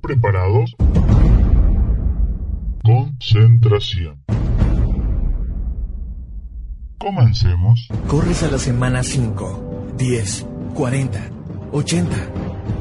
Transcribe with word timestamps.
¿Preparados? 0.00 0.74
Concentración. 2.82 4.24
Comencemos. 6.98 7.88
Corres 8.08 8.42
a 8.42 8.50
la 8.50 8.58
semana 8.58 9.02
5, 9.04 9.94
10, 9.96 10.46
40, 10.74 11.20
80 11.72 12.16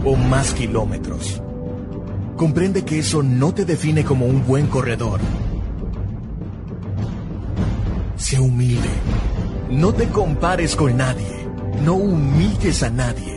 o 0.04 0.16
más 0.16 0.54
kilómetros. 0.54 1.42
Comprende 2.36 2.84
que 2.84 3.00
eso 3.00 3.22
no 3.22 3.54
te 3.54 3.66
define 3.66 4.04
como 4.04 4.26
un 4.26 4.46
buen 4.46 4.68
corredor. 4.68 5.20
Sé 8.16 8.40
humilde. 8.40 8.90
No 9.70 9.94
te 9.94 10.08
compares 10.08 10.76
con 10.76 10.98
nadie. 10.98 11.48
No 11.84 11.96
humilles 11.96 12.82
a 12.82 12.90
nadie. 12.90 13.37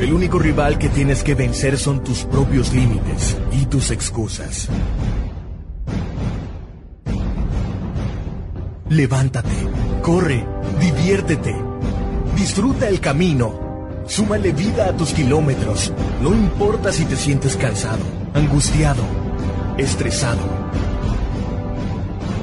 El 0.00 0.14
único 0.14 0.38
rival 0.38 0.78
que 0.78 0.88
tienes 0.88 1.22
que 1.22 1.34
vencer 1.34 1.76
son 1.76 2.02
tus 2.02 2.24
propios 2.24 2.72
límites 2.72 3.36
y 3.52 3.66
tus 3.66 3.90
excusas. 3.90 4.66
Levántate, 8.88 9.68
corre, 10.00 10.46
diviértete, 10.80 11.54
disfruta 12.34 12.88
el 12.88 12.98
camino. 12.98 13.68
Súmale 14.06 14.52
vida 14.52 14.86
a 14.86 14.96
tus 14.96 15.12
kilómetros. 15.12 15.92
No 16.22 16.30
importa 16.30 16.92
si 16.92 17.04
te 17.04 17.16
sientes 17.16 17.54
cansado, 17.56 18.02
angustiado, 18.32 19.02
estresado. 19.76 20.40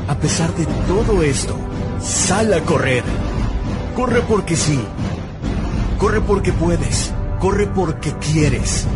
A 0.07 0.15
pesar 0.15 0.53
de 0.53 0.67
todo 0.87 1.23
esto, 1.23 1.55
sal 1.99 2.53
a 2.53 2.59
correr. 2.61 3.03
Corre 3.95 4.21
porque 4.21 4.55
sí. 4.55 4.79
Corre 5.97 6.21
porque 6.21 6.53
puedes. 6.53 7.16
Corre 7.39 7.67
porque 7.67 8.13
quieres. 8.13 8.87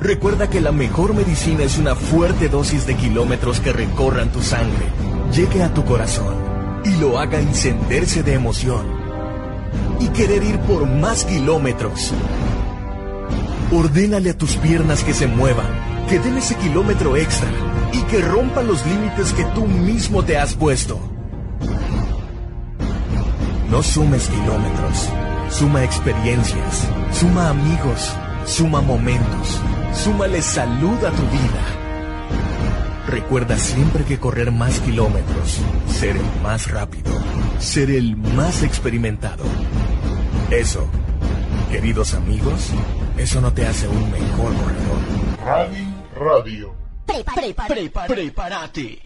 Recuerda 0.00 0.50
que 0.50 0.60
la 0.60 0.72
mejor 0.72 1.14
medicina 1.14 1.62
es 1.62 1.78
una 1.78 1.94
fuerte 1.94 2.48
dosis 2.48 2.86
de 2.86 2.96
kilómetros 2.96 3.60
que 3.60 3.72
recorran 3.72 4.32
tu 4.32 4.42
sangre, 4.42 4.86
llegue 5.32 5.62
a 5.62 5.72
tu 5.72 5.84
corazón 5.84 6.34
y 6.84 6.96
lo 6.96 7.20
haga 7.20 7.38
encenderse 7.38 8.24
de 8.24 8.34
emoción 8.34 8.84
y 10.00 10.08
querer 10.08 10.42
ir 10.42 10.58
por 10.60 10.86
más 10.86 11.24
kilómetros. 11.24 12.12
Ordénale 13.70 14.30
a 14.30 14.36
tus 14.36 14.56
piernas 14.56 15.04
que 15.04 15.14
se 15.14 15.28
muevan, 15.28 15.70
que 16.08 16.18
den 16.18 16.36
ese 16.36 16.56
kilómetro 16.56 17.16
extra 17.16 17.48
y 17.92 18.02
que 18.02 18.20
rompan 18.22 18.66
los 18.66 18.84
límites 18.84 19.32
que 19.32 19.44
tú 19.54 19.66
mismo 19.66 20.24
te 20.24 20.36
has 20.36 20.54
puesto. 20.54 20.98
No 23.70 23.82
sumes 23.84 24.28
kilómetros, 24.28 25.08
suma 25.52 25.84
experiencias, 25.84 26.88
suma 27.12 27.50
amigos, 27.50 28.12
suma 28.46 28.80
momentos, 28.80 29.60
súmale 29.92 30.40
salud 30.42 30.96
a 31.04 31.10
tu 31.10 31.22
vida. 31.22 31.62
Recuerda 33.08 33.58
siempre 33.58 34.04
que 34.04 34.18
correr 34.18 34.50
más 34.52 34.80
kilómetros, 34.80 35.60
ser 35.88 36.16
el 36.16 36.24
más 36.42 36.70
rápido, 36.70 37.12
ser 37.58 37.90
el 37.90 38.16
más 38.16 38.62
experimentado. 38.62 39.44
Eso, 40.50 40.86
queridos 41.70 42.14
amigos, 42.14 42.70
eso 43.18 43.40
no 43.40 43.52
te 43.52 43.66
hace 43.66 43.88
un 43.88 44.10
mejor 44.10 44.52
corredor. 44.54 44.98
Radio 45.44 45.84
Radio. 46.18 46.74
prepárate. 48.08 49.00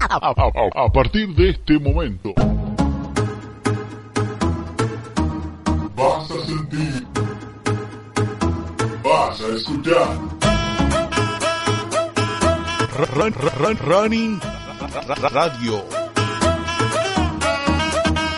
A, 0.00 0.16
a- 0.16 0.34
a- 0.36 0.84
a 0.84 0.92
partir 0.92 1.34
de 1.34 1.50
este 1.50 1.78
momento, 1.78 2.34
vas 9.14 9.40
a 9.40 9.48
escuchar. 9.54 10.08
Run, 13.16 13.32
run, 13.32 13.52
run, 13.60 13.76
running 13.86 14.40
ra- 15.06 15.14
ra- 15.14 15.28
radio. 15.28 15.84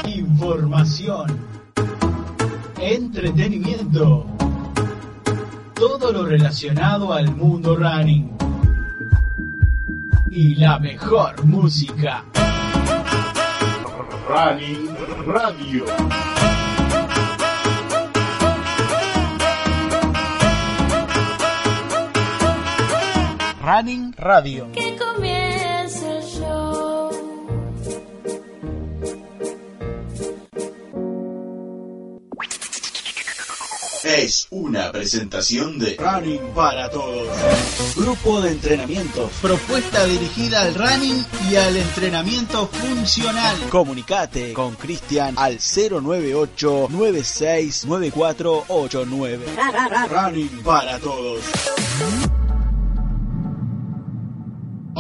Información. 0.07 1.27
Entretenimiento. 2.79 4.27
Todo 5.75 6.13
lo 6.13 6.27
relacionado 6.27 7.13
al 7.13 7.35
mundo 7.35 7.77
running. 7.77 8.31
Y 10.31 10.57
la 10.57 10.79
mejor 10.79 11.43
música. 11.45 12.23
Running 14.29 14.89
Radio. 15.27 15.85
Running 23.67 24.15
Radio. 24.17 24.71
Que 24.71 24.97
comience 24.97 26.19
el 26.19 26.23
show. 26.23 27.11
Es 34.05 34.47
una 34.51 34.93
presentación 34.93 35.81
de 35.81 35.97
Running 35.97 36.53
para 36.55 36.89
todos. 36.91 37.27
Grupo 37.97 38.41
de 38.41 38.53
entrenamiento. 38.53 39.29
Propuesta 39.43 40.05
dirigida 40.05 40.63
al 40.63 40.77
running 40.77 41.27
y 41.51 41.57
al 41.57 41.77
entrenamiento 41.77 42.69
funcional. 42.69 43.57
Comunicate 43.69 44.53
con 44.53 44.77
Cristian 44.77 45.35
al 45.37 45.59
098 45.59 46.87
969489. 46.89 49.45
Running 50.09 50.63
para 50.63 51.01
todos. 51.01 51.43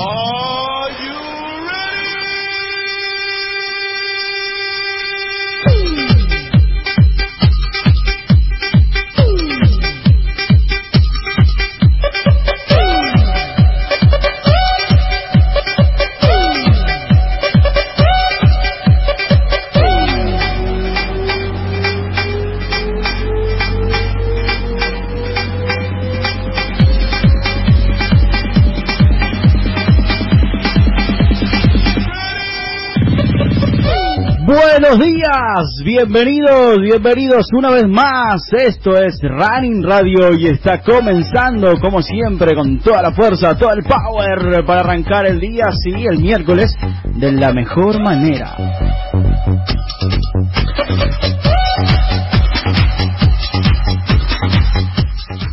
Oh. 0.08 0.55
Buenos 34.96 35.14
días, 35.14 35.84
bienvenidos, 35.84 36.80
bienvenidos 36.80 37.46
una 37.52 37.70
vez 37.70 37.84
más. 37.86 38.40
Esto 38.50 38.96
es 38.96 39.18
Running 39.20 39.82
Radio 39.82 40.32
y 40.32 40.46
está 40.46 40.80
comenzando 40.80 41.78
como 41.80 42.00
siempre 42.00 42.54
con 42.54 42.78
toda 42.78 43.02
la 43.02 43.12
fuerza, 43.12 43.58
todo 43.58 43.72
el 43.72 43.82
power 43.82 44.64
para 44.64 44.80
arrancar 44.80 45.26
el 45.26 45.38
día, 45.38 45.64
sí, 45.70 45.92
el 46.10 46.18
miércoles, 46.18 46.74
de 47.14 47.32
la 47.32 47.52
mejor 47.52 48.00
manera. 48.02 48.56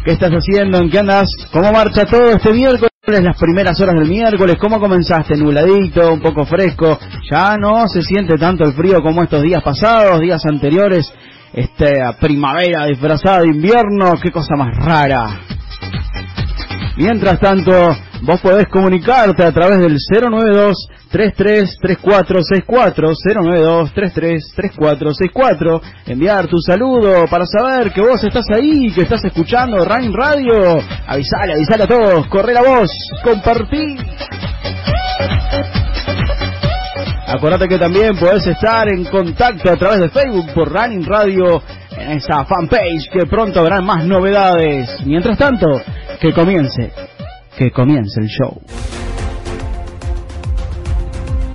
¿Qué 0.06 0.14
estás 0.14 0.31
haciendo? 0.31 0.78
¿En 0.78 0.90
qué 0.90 1.00
andas? 1.00 1.30
¿Cómo 1.52 1.70
marcha 1.74 2.06
todo 2.06 2.30
este 2.30 2.54
miércoles? 2.54 2.93
Las 3.21 3.38
primeras 3.38 3.80
horas 3.80 3.94
del 3.94 4.10
miércoles, 4.10 4.56
¿cómo 4.60 4.80
comenzaste? 4.80 5.38
Nubladito, 5.38 6.13
un 6.13 6.19
poco 6.19 6.48
fresco. 6.48 6.98
Ya 7.30 7.57
no 7.57 7.88
se 7.88 8.01
siente 8.01 8.36
tanto 8.38 8.63
el 8.63 8.74
frío 8.74 9.01
como 9.04 9.21
estos 9.21 9.44
días 9.44 9.62
pasados, 9.62 10.19
días 10.19 10.44
anteriores. 10.48 11.13
Esta 11.54 12.18
primavera 12.19 12.88
disfrazada 12.88 13.42
de 13.42 13.50
invierno, 13.50 14.15
qué 14.19 14.31
cosa 14.31 14.56
más 14.57 14.75
rara. 14.83 15.42
Mientras 16.98 17.39
tanto, 17.39 17.95
vos 18.24 18.42
podés 18.42 18.68
comunicarte 18.70 19.44
a 19.44 19.52
través 19.52 19.80
del 19.80 19.98
092 19.98 20.88
333464 21.12 23.12
092 23.36 23.94
333464 23.94 25.81
enviar 26.08 26.48
tu 26.48 26.58
saludo 26.60 27.25
para 27.30 27.46
saber 27.46 27.92
que 27.92 28.02
vos 28.02 28.24
estás 28.24 28.46
ahí, 28.56 28.92
que 28.94 29.02
estás 29.02 29.24
escuchando 29.25 29.84
Rain 29.86 30.14
Radio. 30.14 30.81
Avisale, 31.08 31.54
avisale 31.54 31.84
a 31.84 31.88
todos, 31.88 32.28
corre 32.28 32.54
la 32.54 32.64
voz, 32.64 32.90
compartí. 33.24 33.98
Acordate 37.28 37.68
que 37.68 37.80
también 37.80 38.16
podés 38.18 38.46
estar 38.46 38.88
en 38.88 39.06
contacto 39.06 39.72
a 39.72 39.75
través 39.75 40.02
de 40.02 40.10
Facebook 40.10 40.54
por 40.54 40.72
Running 40.72 41.06
Radio 41.06 41.64
en 41.98 42.18
esa 42.18 42.46
fanpage 42.46 43.10
que 43.12 43.25
pronto 43.25 43.60
habrán 43.60 43.86
más 43.86 44.06
novedades. 44.06 45.04
Mientras 45.06 45.38
tanto, 45.38 45.68
que 46.20 46.31
comience, 46.31 46.92
que 47.57 47.71
comience 47.71 48.19
el 48.19 48.27
show. 48.27 48.61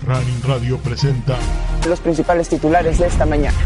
Running 0.06 0.42
Radio 0.42 0.78
presenta 0.78 1.36
los 1.86 2.00
principales 2.00 2.48
titulares 2.48 2.98
de 2.98 3.06
esta 3.06 3.26
mañana. 3.26 3.58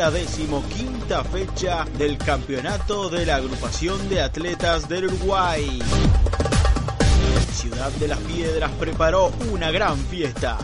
La 0.00 0.10
decimoquinta 0.10 1.22
fecha 1.24 1.84
del 1.98 2.16
campeonato 2.16 3.10
de 3.10 3.26
la 3.26 3.36
agrupación 3.36 4.08
de 4.08 4.22
atletas 4.22 4.88
del 4.88 5.08
Uruguay. 5.08 5.78
Ciudad 7.52 7.90
de 7.92 8.08
las 8.08 8.18
Piedras 8.20 8.70
preparó 8.80 9.30
una 9.52 9.70
gran 9.70 9.98
fiesta. 9.98 10.56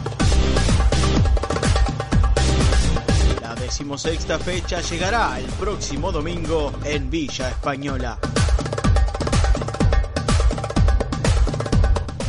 La 3.42 3.54
decimosexta 3.56 4.38
fecha 4.38 4.80
llegará 4.80 5.38
el 5.38 5.44
próximo 5.60 6.10
domingo 6.10 6.72
en 6.82 7.10
Villa 7.10 7.50
Española. 7.50 8.18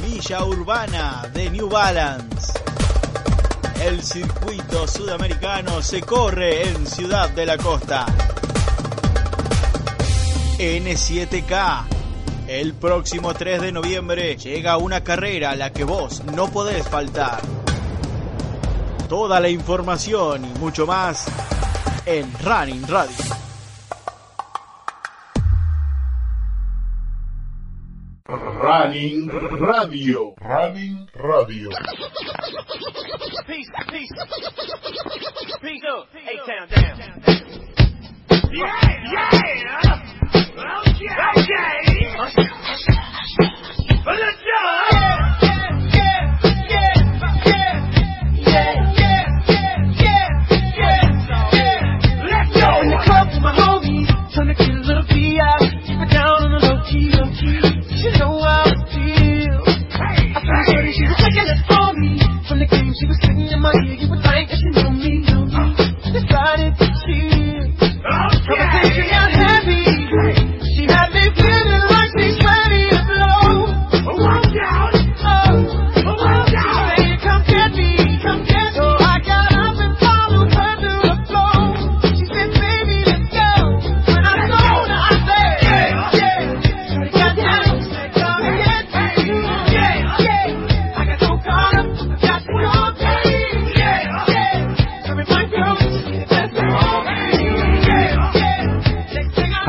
Villa 0.01 0.43
Urbana 0.43 1.31
de 1.33 1.49
New 1.51 1.69
Balance. 1.69 2.56
El 3.81 4.01
circuito 4.03 4.87
sudamericano 4.87 5.81
se 5.81 6.01
corre 6.01 6.67
en 6.67 6.87
Ciudad 6.87 7.29
de 7.29 7.45
la 7.45 7.57
Costa. 7.57 8.05
N7K. 10.57 11.83
El 12.47 12.73
próximo 12.73 13.33
3 13.33 13.61
de 13.61 13.71
noviembre 13.71 14.35
llega 14.35 14.77
una 14.77 15.03
carrera 15.03 15.51
a 15.51 15.55
la 15.55 15.71
que 15.71 15.83
vos 15.83 16.23
no 16.35 16.49
podés 16.49 16.87
faltar. 16.87 17.39
Toda 19.07 19.39
la 19.39 19.49
información 19.49 20.45
y 20.45 20.59
mucho 20.59 20.87
más 20.87 21.27
en 22.05 22.31
Running 22.43 22.87
Radio. 22.87 23.46
Running 28.87 29.27
Radio. 29.27 30.33
Running 30.41 31.07
Radio. 31.21 31.69
Peace, 33.45 33.67
peace. 33.89 34.09
Peace 35.61 35.83
up. 35.91 36.07
A-Town 36.15 36.69
down. 36.69 36.97
Yeah, 38.49 38.79
yeah. 39.11 39.43
Okay, 40.87 41.11
okay. 41.35 41.77
Let's 44.05 44.41
go. 44.43 44.96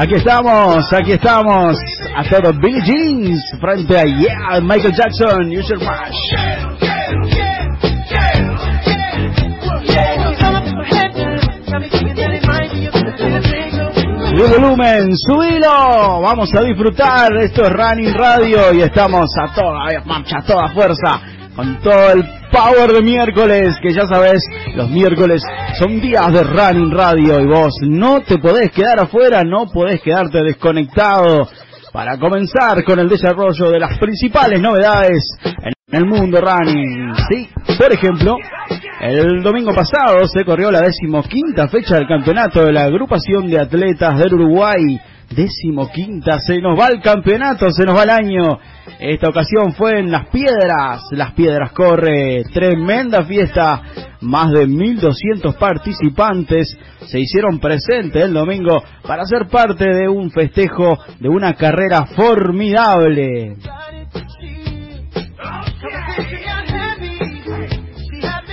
Aquí 0.00 0.14
estamos, 0.14 0.92
aquí 0.92 1.10
estamos. 1.10 1.76
A 2.14 2.22
todo 2.22 2.52
Billy 2.60 2.80
Jeans 2.82 3.40
frente 3.60 3.98
a 3.98 4.04
Yeah, 4.04 4.60
Michael 4.60 4.94
Jackson, 4.94 5.50
User 5.50 5.76
Mash. 5.80 6.14
Subí 14.28 14.50
volumen, 14.52 15.16
subilo. 15.16 16.20
Vamos 16.22 16.54
a 16.54 16.60
disfrutar. 16.62 17.36
Esto 17.38 17.64
es 17.64 17.72
Running 17.72 18.14
Radio 18.14 18.72
y 18.74 18.82
estamos 18.82 19.28
a 19.36 19.52
toda 19.52 20.00
marcha, 20.04 20.38
a 20.38 20.42
toda 20.42 20.68
fuerza, 20.68 21.20
con 21.56 21.80
todo 21.80 22.12
el 22.12 22.37
power 22.58 22.92
de 22.92 23.02
miércoles, 23.02 23.76
que 23.80 23.92
ya 23.92 24.04
sabes, 24.06 24.42
los 24.74 24.90
miércoles 24.90 25.40
son 25.78 26.00
días 26.00 26.32
de 26.32 26.42
Running 26.42 26.90
Radio 26.90 27.40
y 27.40 27.46
vos 27.46 27.72
no 27.82 28.20
te 28.20 28.38
podés 28.38 28.72
quedar 28.72 28.98
afuera, 28.98 29.44
no 29.44 29.66
podés 29.72 30.00
quedarte 30.02 30.42
desconectado 30.42 31.48
para 31.92 32.18
comenzar 32.18 32.82
con 32.84 32.98
el 32.98 33.08
desarrollo 33.08 33.70
de 33.70 33.78
las 33.78 33.96
principales 33.98 34.60
novedades 34.60 35.22
en 35.54 35.98
el 35.98 36.04
mundo 36.04 36.40
running. 36.40 37.14
Sí, 37.30 37.48
por 37.78 37.92
ejemplo, 37.92 38.36
el 39.02 39.40
domingo 39.40 39.72
pasado 39.72 40.26
se 40.26 40.44
corrió 40.44 40.72
la 40.72 40.80
decimoquinta 40.80 41.68
fecha 41.68 41.94
del 41.94 42.08
campeonato 42.08 42.64
de 42.64 42.72
la 42.72 42.84
agrupación 42.84 43.48
de 43.48 43.60
atletas 43.60 44.18
del 44.18 44.34
Uruguay. 44.34 44.98
Decimoquinta, 45.30 46.40
se 46.40 46.58
nos 46.60 46.76
va 46.78 46.88
el 46.88 47.00
campeonato, 47.00 47.70
se 47.70 47.84
nos 47.84 47.96
va 47.96 48.02
el 48.02 48.10
año. 48.10 48.58
Esta 48.98 49.28
ocasión 49.28 49.74
fue 49.74 50.00
en 50.00 50.10
Las 50.10 50.26
Piedras. 50.26 51.02
Las 51.12 51.32
Piedras 51.32 51.70
corre 51.72 52.42
tremenda 52.52 53.24
fiesta. 53.24 53.82
Más 54.22 54.50
de 54.50 54.66
1.200 54.66 55.56
participantes 55.56 56.76
se 57.06 57.20
hicieron 57.20 57.60
presentes 57.60 58.24
el 58.24 58.34
domingo 58.34 58.82
para 59.06 59.24
ser 59.24 59.46
parte 59.46 59.84
de 59.84 60.08
un 60.08 60.32
festejo 60.32 60.98
de 61.20 61.28
una 61.28 61.54
carrera 61.54 62.06
formidable. 62.06 63.56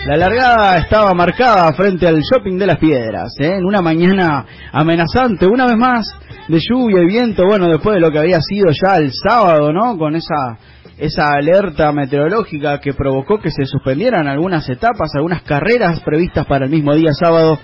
La 0.06 0.18
largada 0.18 0.78
estaba 0.78 1.16
marcada 1.16 1.74
frente 1.74 2.08
al 2.08 2.22
shopping 2.22 2.60
de 2.60 2.68
las 2.68 2.78
piedras, 2.78 3.34
¿eh? 3.40 3.56
en 3.58 3.66
una 3.66 3.82
mañana 3.82 4.46
amenazante, 4.72 5.48
una 5.48 5.66
vez 5.66 5.78
más, 5.78 6.06
de 6.48 6.60
lluvia 6.60 7.02
y 7.02 7.08
viento, 7.08 7.46
bueno, 7.46 7.68
después 7.68 7.96
de 7.96 8.02
lo 8.02 8.12
que 8.12 8.20
había 8.20 8.40
sido 8.42 8.68
ya 8.72 8.98
el 8.98 9.12
sábado, 9.12 9.74
¿no? 9.74 9.98
Con 9.98 10.16
esa, 10.16 10.58
esa 10.98 11.34
alerta 11.34 11.92
meteorológica 11.92 12.80
que 12.80 12.94
provocó 12.94 13.40
que 13.40 13.52
se 13.52 13.66
suspendieran 13.66 14.28
algunas 14.28 14.70
etapas, 14.70 15.12
algunas 15.16 15.42
carreras 15.44 16.02
previstas 16.02 16.46
para 16.46 16.66
el 16.66 16.72
mismo 16.72 16.94
día 16.94 17.12
sábado. 17.14 17.60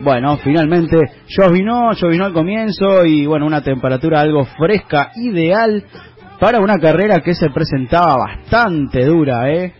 Bueno, 0.00 0.36
finalmente 0.38 0.96
llovinó, 1.28 1.92
llovinó 1.92 2.26
al 2.26 2.32
comienzo 2.32 3.04
y 3.04 3.26
bueno, 3.26 3.46
una 3.46 3.62
temperatura 3.62 4.20
algo 4.20 4.44
fresca, 4.44 5.12
ideal 5.16 5.84
para 6.38 6.60
una 6.60 6.78
carrera 6.78 7.20
que 7.20 7.34
se 7.34 7.50
presentaba 7.50 8.16
bastante 8.16 9.04
dura, 9.04 9.50
¿eh? 9.50 9.72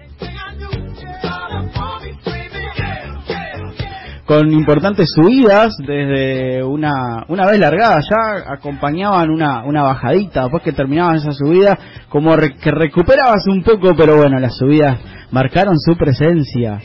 Con 4.29 4.53
importantes 4.53 5.09
subidas 5.15 5.75
desde 5.79 6.63
una 6.63 7.25
una 7.29 7.47
vez 7.47 7.59
largada 7.59 7.99
ya 8.01 8.53
acompañaban 8.53 9.31
una 9.31 9.65
una 9.65 9.83
bajadita 9.83 10.43
después 10.43 10.63
que 10.63 10.73
terminaban 10.73 11.17
esa 11.17 11.33
subida 11.33 11.79
como 12.11 12.37
re- 12.37 12.55
que 12.57 12.71
recuperabas 12.71 13.47
un 13.49 13.63
poco 13.63 13.95
pero 13.97 14.19
bueno 14.19 14.39
las 14.39 14.55
subidas 14.55 14.99
marcaron 15.31 15.79
su 15.79 15.97
presencia. 15.97 16.79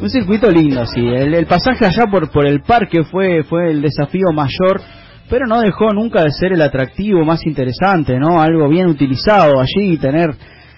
Un 0.00 0.08
circuito 0.08 0.50
lindo 0.50 0.86
sí. 0.86 1.00
El, 1.06 1.34
el 1.34 1.44
pasaje 1.46 1.84
allá 1.84 2.04
por 2.10 2.30
por 2.30 2.46
el 2.46 2.62
parque 2.62 3.04
fue 3.04 3.44
fue 3.44 3.70
el 3.72 3.82
desafío 3.82 4.32
mayor 4.32 4.80
pero 5.28 5.46
no 5.46 5.60
dejó 5.60 5.92
nunca 5.92 6.22
de 6.24 6.30
ser 6.32 6.54
el 6.54 6.62
atractivo 6.62 7.22
más 7.22 7.44
interesante 7.44 8.18
no 8.18 8.40
algo 8.40 8.66
bien 8.70 8.86
utilizado 8.86 9.60
allí 9.60 9.98
tener 9.98 10.30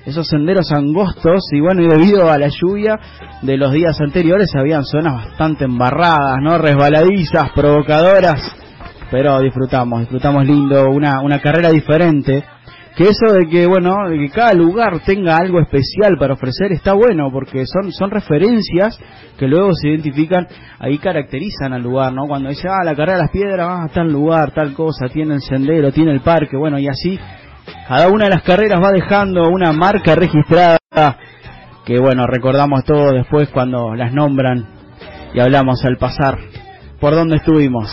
esos 0.05 0.27
senderos 0.29 0.73
angostos 0.73 1.49
y 1.53 1.61
bueno 1.61 1.83
y 1.83 1.89
debido 1.89 2.31
a 2.31 2.39
la 2.39 2.49
lluvia 2.49 2.99
de 3.41 3.57
los 3.57 3.73
días 3.73 4.01
anteriores 4.01 4.51
habían 4.55 4.85
zonas 4.85 5.15
bastante 5.15 5.65
embarradas 5.65 6.39
no 6.43 6.59
resbaladizas 6.59 7.51
provocadoras 7.53 8.63
pero 9.13 9.41
disfrutamos 9.41 10.01
disfrutamos 10.01 10.47
lindo 10.47 10.91
una 10.91 11.21
una 11.21 11.39
carrera 11.39 11.71
diferente. 11.71 12.43
Que 12.97 13.05
eso 13.05 13.33
de 13.33 13.47
que 13.49 13.67
bueno 13.67 14.09
de 14.09 14.19
que 14.19 14.31
cada 14.31 14.53
lugar 14.55 15.01
tenga 15.05 15.37
algo 15.37 15.61
especial 15.61 16.17
para 16.19 16.35
ofrecer 16.35 16.73
está 16.73 16.95
bueno 16.95 17.31
porque 17.33 17.65
son 17.67 17.93
son 17.93 18.11
referencias 18.11 18.99
que 19.39 19.47
luego 19.47 19.71
se 19.75 19.89
identifican 19.89 20.47
ahí 20.79 20.99
caracterizan 20.99 21.73
al 21.73 21.83
lugar 21.83 22.13
no 22.13 22.27
cuando 22.27 22.51
dice 22.51 22.69
ah 22.69 22.85
la 22.85 22.95
carrera 22.95 23.17
de 23.17 23.23
las 23.23 23.31
piedras 23.31 23.67
ah 23.71 23.89
tal 23.95 24.13
lugar 24.13 24.53
tal 24.53 24.75
cosa 24.75 25.09
tiene 25.11 25.35
el 25.35 25.41
sendero 25.41 25.91
tiene 25.91 26.13
el 26.13 26.21
parque 26.21 26.55
bueno 26.55 26.79
y 26.79 26.87
así 26.87 27.19
cada 27.89 28.09
una 28.09 28.25
de 28.25 28.31
las 28.31 28.43
carreras 28.43 28.81
va 28.83 28.91
dejando 28.91 29.49
una 29.49 29.73
marca 29.73 30.15
registrada 30.15 30.79
que 31.85 31.99
bueno, 31.99 32.27
recordamos 32.27 32.85
todo 32.85 33.13
después 33.13 33.49
cuando 33.51 33.95
las 33.95 34.13
nombran 34.13 34.67
y 35.35 35.41
hablamos 35.41 35.85
al 35.85 35.97
pasar. 35.97 36.39
Por 37.01 37.15
donde 37.15 37.37
estuvimos. 37.37 37.91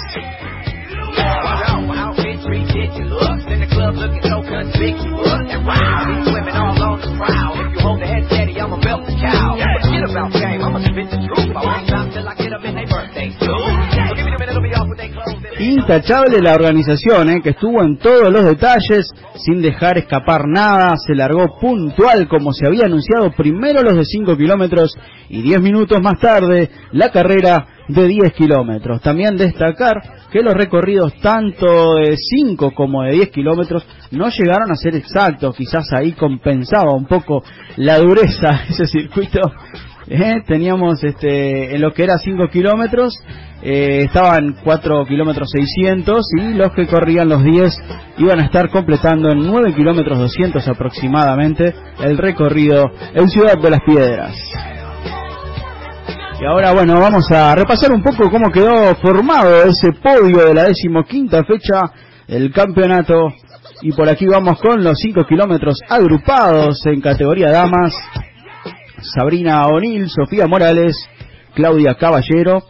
Intachable 15.60 16.42
la 16.42 16.54
organización, 16.54 17.30
¿eh? 17.30 17.42
que 17.42 17.50
estuvo 17.50 17.84
en 17.84 17.98
todos 17.98 18.32
los 18.32 18.46
detalles, 18.46 19.12
sin 19.36 19.62
dejar 19.62 19.98
escapar 19.98 20.48
nada, 20.48 20.96
se 20.98 21.14
largó 21.16 21.60
puntual 21.60 22.28
como 22.28 22.54
se 22.54 22.66
había 22.66 22.86
anunciado 22.86 23.32
primero 23.32 23.84
los 23.84 23.96
de 23.96 24.06
5 24.06 24.38
kilómetros 24.38 24.98
y 25.30 25.42
10 25.42 25.62
minutos 25.62 26.02
más 26.02 26.20
tarde 26.20 26.70
la 26.92 27.10
carrera 27.10 27.68
de 27.88 28.08
10 28.08 28.34
kilómetros. 28.34 29.02
También 29.02 29.36
destacar 29.36 29.96
que 30.32 30.42
los 30.42 30.54
recorridos 30.54 31.14
tanto 31.22 31.96
de 31.96 32.16
5 32.16 32.72
como 32.72 33.04
de 33.04 33.14
10 33.14 33.30
kilómetros 33.30 33.86
no 34.12 34.30
llegaron 34.30 34.72
a 34.72 34.76
ser 34.76 34.96
exactos, 34.96 35.56
quizás 35.56 35.92
ahí 35.94 36.14
compensaba 36.14 36.94
un 36.94 37.06
poco 37.06 37.44
la 37.78 38.00
dureza 38.00 38.64
ese 38.70 38.86
circuito. 38.86 39.42
¿Eh? 40.10 40.44
Teníamos 40.46 41.04
este, 41.04 41.76
en 41.76 41.82
lo 41.82 41.94
que 41.94 42.04
era 42.04 42.18
5 42.18 42.48
kilómetros, 42.52 43.14
eh, 43.62 44.04
estaban 44.06 44.58
4 44.64 45.06
kilómetros 45.06 45.50
600 45.52 46.26
y 46.38 46.54
los 46.54 46.72
que 46.74 46.88
corrían 46.88 47.30
los 47.30 47.44
10 47.44 47.74
iban 48.18 48.40
a 48.40 48.46
estar 48.46 48.70
completando 48.70 49.32
en 49.32 49.46
9 49.46 49.74
kilómetros 49.76 50.18
200 50.18 50.68
aproximadamente 50.68 51.74
el 52.02 52.18
recorrido 52.18 52.90
en 53.14 53.30
Ciudad 53.30 53.58
de 53.62 53.70
las 53.70 53.82
Piedras. 53.86 54.36
Y 56.42 56.46
ahora, 56.46 56.72
bueno, 56.72 56.98
vamos 57.02 57.30
a 57.32 57.54
repasar 57.54 57.92
un 57.92 58.02
poco 58.02 58.30
cómo 58.32 58.50
quedó 58.50 58.96
formado 58.96 59.64
ese 59.66 59.92
podio 60.02 60.46
de 60.46 60.54
la 60.54 60.64
decimoquinta 60.64 61.44
fecha 61.44 61.82
del 62.28 62.52
campeonato. 62.54 63.34
Y 63.82 63.92
por 63.92 64.08
aquí 64.08 64.26
vamos 64.26 64.58
con 64.62 64.82
los 64.82 64.98
5 65.00 65.26
kilómetros 65.28 65.80
agrupados 65.90 66.82
en 66.86 67.02
categoría 67.02 67.52
damas. 67.52 67.94
Sabrina 69.02 69.68
O'Neill, 69.68 70.10
Sofía 70.10 70.48
Morales, 70.48 70.96
Claudia 71.54 71.96
Caballero. 71.96 72.64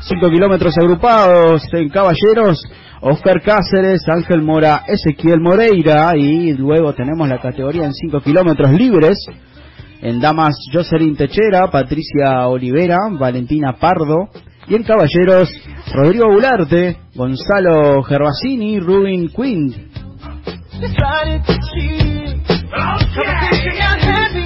5 0.00 0.30
kilómetros 0.30 0.76
agrupados 0.76 1.62
en 1.72 1.88
caballeros. 1.88 2.62
Oscar 3.00 3.42
Cáceres, 3.42 4.08
Ángel 4.08 4.40
Mora, 4.42 4.82
Ezequiel 4.86 5.40
Moreira 5.40 6.16
y 6.16 6.54
luego 6.54 6.94
tenemos 6.94 7.28
la 7.28 7.38
categoría 7.38 7.84
en 7.84 7.92
5 7.92 8.20
kilómetros 8.20 8.70
libres. 8.72 9.18
En 10.00 10.20
damas, 10.20 10.54
Jocelyn 10.72 11.16
Techera, 11.16 11.70
Patricia 11.70 12.46
Olivera, 12.46 12.98
Valentina 13.18 13.76
Pardo. 13.78 14.28
Y 14.68 14.74
en 14.74 14.82
caballeros, 14.82 15.50
Rodrigo 15.92 16.30
Bularte, 16.30 16.96
Gonzalo 17.14 18.02
Gervasini, 18.02 18.80
Rubin 18.80 19.28
Quinn. 19.28 19.90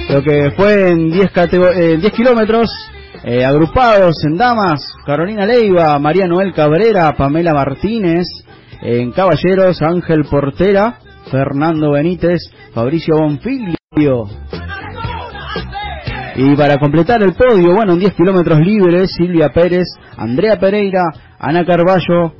Lo 0.09 0.23
que 0.23 0.51
fue 0.55 0.89
en 0.89 1.11
10 1.11 1.31
catego- 1.31 1.71
eh, 1.73 1.97
10 1.97 2.11
kilómetros, 2.13 2.69
eh, 3.23 3.45
agrupados 3.45 4.15
en 4.25 4.37
damas, 4.37 4.81
Carolina 5.05 5.45
Leiva, 5.45 5.97
María 5.99 6.25
Noel 6.27 6.53
Cabrera, 6.53 7.13
Pamela 7.15 7.53
Martínez, 7.53 8.25
en 8.81 9.11
caballeros, 9.11 9.81
Ángel 9.81 10.25
Portera, 10.25 10.95
Fernando 11.29 11.91
Benítez, 11.91 12.39
Fabricio 12.73 13.15
Bonfiglio. 13.17 13.75
Y 16.35 16.55
para 16.55 16.77
completar 16.77 17.21
el 17.21 17.33
podio, 17.33 17.73
bueno, 17.75 17.93
en 17.93 17.99
10 17.99 18.13
kilómetros 18.13 18.59
libres, 18.61 19.11
Silvia 19.15 19.49
Pérez, 19.49 19.87
Andrea 20.17 20.57
Pereira, 20.57 21.03
Ana 21.37 21.65
Carballo. 21.65 22.33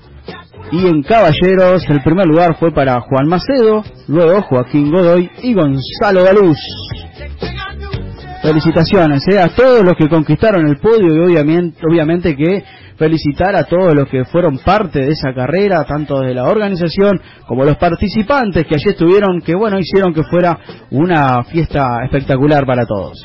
Y 0.71 0.85
en 0.85 1.01
caballeros, 1.01 1.83
el 1.89 2.01
primer 2.03 2.27
lugar 2.27 2.55
fue 2.59 2.71
para 2.71 3.01
Juan 3.01 3.27
Macedo, 3.27 3.83
luego 4.07 4.41
Joaquín 4.43 4.91
Godoy 4.91 5.29
y 5.41 5.53
Gonzalo 5.53 6.23
Galuz. 6.23 6.59
Felicitaciones 8.41 9.27
eh, 9.27 9.39
a 9.39 9.49
todos 9.49 9.83
los 9.83 9.95
que 9.97 10.07
conquistaron 10.07 10.67
el 10.67 10.77
podio 10.77 11.13
y 11.13 11.19
obviamente, 11.19 11.81
obviamente 11.85 12.35
que 12.35 12.63
felicitar 12.99 13.55
a 13.55 13.63
todos 13.63 13.95
los 13.95 14.07
que 14.09 14.25
fueron 14.25 14.59
parte 14.59 14.99
de 14.99 15.11
esa 15.11 15.33
carrera, 15.33 15.85
tanto 15.85 16.19
de 16.19 16.33
la 16.33 16.43
organización 16.43 17.19
como 17.47 17.63
los 17.63 17.77
participantes 17.77 18.67
que 18.67 18.75
allí 18.75 18.89
estuvieron, 18.89 19.41
que 19.41 19.55
bueno, 19.55 19.79
hicieron 19.79 20.13
que 20.13 20.23
fuera 20.23 20.59
una 20.91 21.43
fiesta 21.45 22.03
espectacular 22.03 22.65
para 22.65 22.85
todos. 22.85 23.17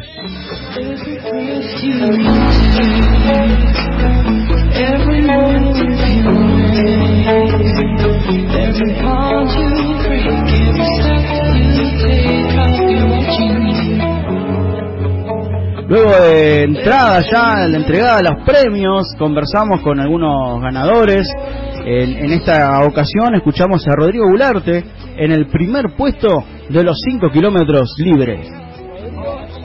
Luego 15.86 16.10
de 16.10 16.62
entrada 16.64 17.20
ya, 17.30 17.68
la 17.68 17.76
entregada 17.76 18.16
de 18.16 18.22
los 18.24 18.44
premios, 18.44 19.14
conversamos 19.16 19.80
con 19.80 20.00
algunos 20.00 20.60
ganadores. 20.60 21.28
En, 21.86 22.16
en 22.16 22.32
esta 22.32 22.82
ocasión 22.84 23.34
escuchamos 23.34 23.86
a 23.86 23.94
Rodrigo 23.94 24.26
Gularte 24.26 24.84
en 25.16 25.30
el 25.30 25.46
primer 25.46 25.94
puesto 25.96 26.42
de 26.68 26.82
los 26.82 26.98
5 27.08 27.30
kilómetros 27.30 27.94
libres. 27.98 28.48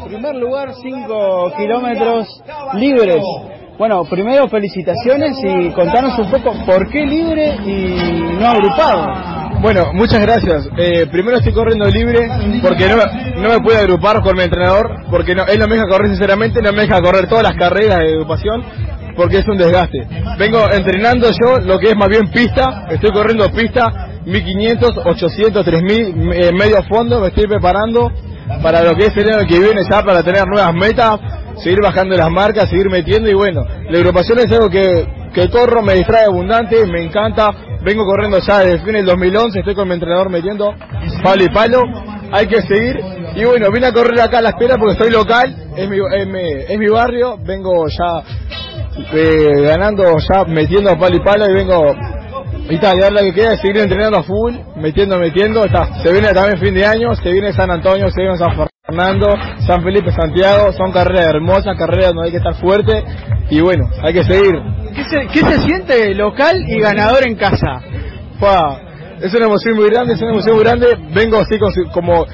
Primer 0.06 0.36
lugar, 0.36 0.74
5 0.74 1.54
kilómetros 1.58 2.44
libres. 2.76 3.24
Bueno, 3.80 4.04
primero 4.04 4.50
felicitaciones 4.50 5.38
y 5.42 5.70
contanos 5.70 6.20
un 6.20 6.30
poco 6.30 6.54
por 6.66 6.90
qué 6.90 7.00
libre 7.06 7.56
y 7.66 8.38
no 8.38 8.48
agrupado. 8.48 9.08
Bueno, 9.62 9.94
muchas 9.94 10.20
gracias. 10.20 10.68
Eh, 10.78 11.08
primero 11.10 11.38
estoy 11.38 11.54
corriendo 11.54 11.86
libre 11.86 12.28
porque 12.62 12.90
no, 12.90 12.98
no 13.42 13.48
me 13.48 13.62
puedo 13.62 13.80
agrupar 13.80 14.20
con 14.22 14.36
mi 14.36 14.44
entrenador, 14.44 15.06
porque 15.10 15.34
no, 15.34 15.46
él 15.46 15.58
no 15.60 15.68
me 15.68 15.76
deja 15.76 15.88
correr 15.88 16.10
sinceramente, 16.10 16.62
no 16.62 16.74
me 16.74 16.82
deja 16.82 17.00
correr 17.00 17.30
todas 17.30 17.44
las 17.44 17.54
carreras 17.54 18.00
de 18.00 18.10
agrupación 18.16 18.66
porque 19.16 19.38
es 19.38 19.48
un 19.48 19.58
desgaste. 19.58 20.06
Vengo 20.38 20.60
entrenando 20.74 21.30
yo 21.32 21.60
lo 21.60 21.80
que 21.80 21.92
es 21.92 21.96
más 21.96 22.10
bien 22.10 22.30
pista, 22.32 22.86
estoy 22.90 23.12
corriendo 23.12 23.50
pista 23.50 24.10
1500, 24.26 24.98
800, 25.06 25.66
3000, 25.66 26.34
eh, 26.34 26.52
medio 26.52 26.84
fondo, 26.84 27.22
me 27.22 27.28
estoy 27.28 27.48
preparando 27.48 28.12
para 28.62 28.82
lo 28.84 28.94
que 28.96 29.06
es 29.06 29.16
el 29.16 29.30
año 29.32 29.48
que 29.48 29.58
viene 29.58 29.84
ya 29.90 30.04
para 30.04 30.22
tener 30.22 30.46
nuevas 30.48 30.74
metas, 30.74 31.18
seguir 31.64 31.80
bajando 31.82 32.16
las 32.16 32.30
marcas, 32.30 32.70
seguir 32.70 32.90
metiendo 32.90 33.30
y 33.30 33.34
bueno, 33.34 33.64
la 33.90 33.98
agrupación 33.98 34.40
es 34.40 34.52
algo 34.52 34.70
que, 34.70 35.08
que 35.34 35.50
corro, 35.50 35.82
me 35.82 35.96
distrae 35.96 36.26
abundante, 36.26 36.86
me 36.86 37.04
encanta, 37.04 37.52
vengo 37.82 38.06
corriendo 38.06 38.40
ya 38.40 38.60
desde 38.60 38.74
el 38.74 38.82
fin 38.82 38.94
del 38.94 39.06
2011, 39.06 39.60
estoy 39.60 39.76
con 39.76 39.88
mi 39.88 39.94
entrenador 39.94 40.30
metiendo 40.30 40.74
palo 41.24 41.44
y 41.44 41.50
palo, 41.50 41.82
hay 42.32 42.48
que 42.48 42.62
seguir. 42.62 43.00
Y 43.36 43.46
bueno, 43.46 43.72
vine 43.72 43.88
a 43.88 43.94
correr 43.94 44.20
acá 44.22 44.40
a 44.40 44.42
la 44.42 44.50
espera 44.50 44.76
porque 44.78 44.94
estoy 44.94 45.12
local, 45.12 45.56
es 45.76 45.90
mi, 45.90 45.98
es 45.98 46.28
mi, 46.28 46.52
es 46.68 46.78
mi 46.78 46.88
barrio, 46.88 47.38
vengo 47.46 47.86
ya 47.88 48.24
eh, 49.14 49.62
ganando, 49.62 50.04
ya 50.18 50.46
metiendo 50.46 50.98
palo 50.98 51.16
y 51.16 51.20
palo 51.20 51.50
y 51.50 51.54
vengo 51.54 51.96
y 52.70 52.76
está, 52.76 52.96
y 52.96 53.00
que 53.00 53.34
queda 53.34 53.54
es 53.54 53.62
seguir 53.62 53.78
entrenando 53.78 54.20
a 54.20 54.24
full, 54.24 54.54
metiendo, 54.76 55.18
metiendo, 55.18 55.66
está, 55.66 56.02
se 56.04 56.12
viene 56.12 56.32
también 56.34 56.60
fin 56.60 56.74
de 56.74 56.86
año, 56.86 57.16
se 57.16 57.32
viene 57.32 57.52
San 57.52 57.72
Antonio, 57.72 58.12
se 58.12 58.22
viene 58.22 58.38
San 58.38 58.50
Fernando, 58.50 58.69
San 59.66 59.84
Felipe, 59.84 60.12
Santiago, 60.12 60.72
son 60.74 60.92
carreras 60.92 61.28
hermosas, 61.28 61.78
carreras 61.78 62.14
donde 62.14 62.26
hay 62.26 62.32
que 62.32 62.38
estar 62.38 62.56
fuerte 62.56 63.04
y 63.50 63.62
bueno, 63.62 63.90
hay 64.02 64.14
que 64.14 64.24
seguir. 64.24 64.56
¿Qué 64.96 65.04
se, 65.04 65.28
qué 65.28 65.40
se 65.40 65.60
siente 65.62 66.14
local 66.16 66.64
y 66.68 66.80
ganador 66.80 67.28
en 67.28 67.36
casa? 67.36 67.82
Es 69.22 69.34
una 69.34 69.46
emoción 69.46 69.76
muy 69.76 69.90
grande, 69.90 70.14
es 70.14 70.22
una 70.22 70.32
emoción 70.32 70.56
muy 70.56 70.64
grande, 70.64 70.88
vengo 71.14 71.38
así 71.38 71.58
como, 71.94 72.26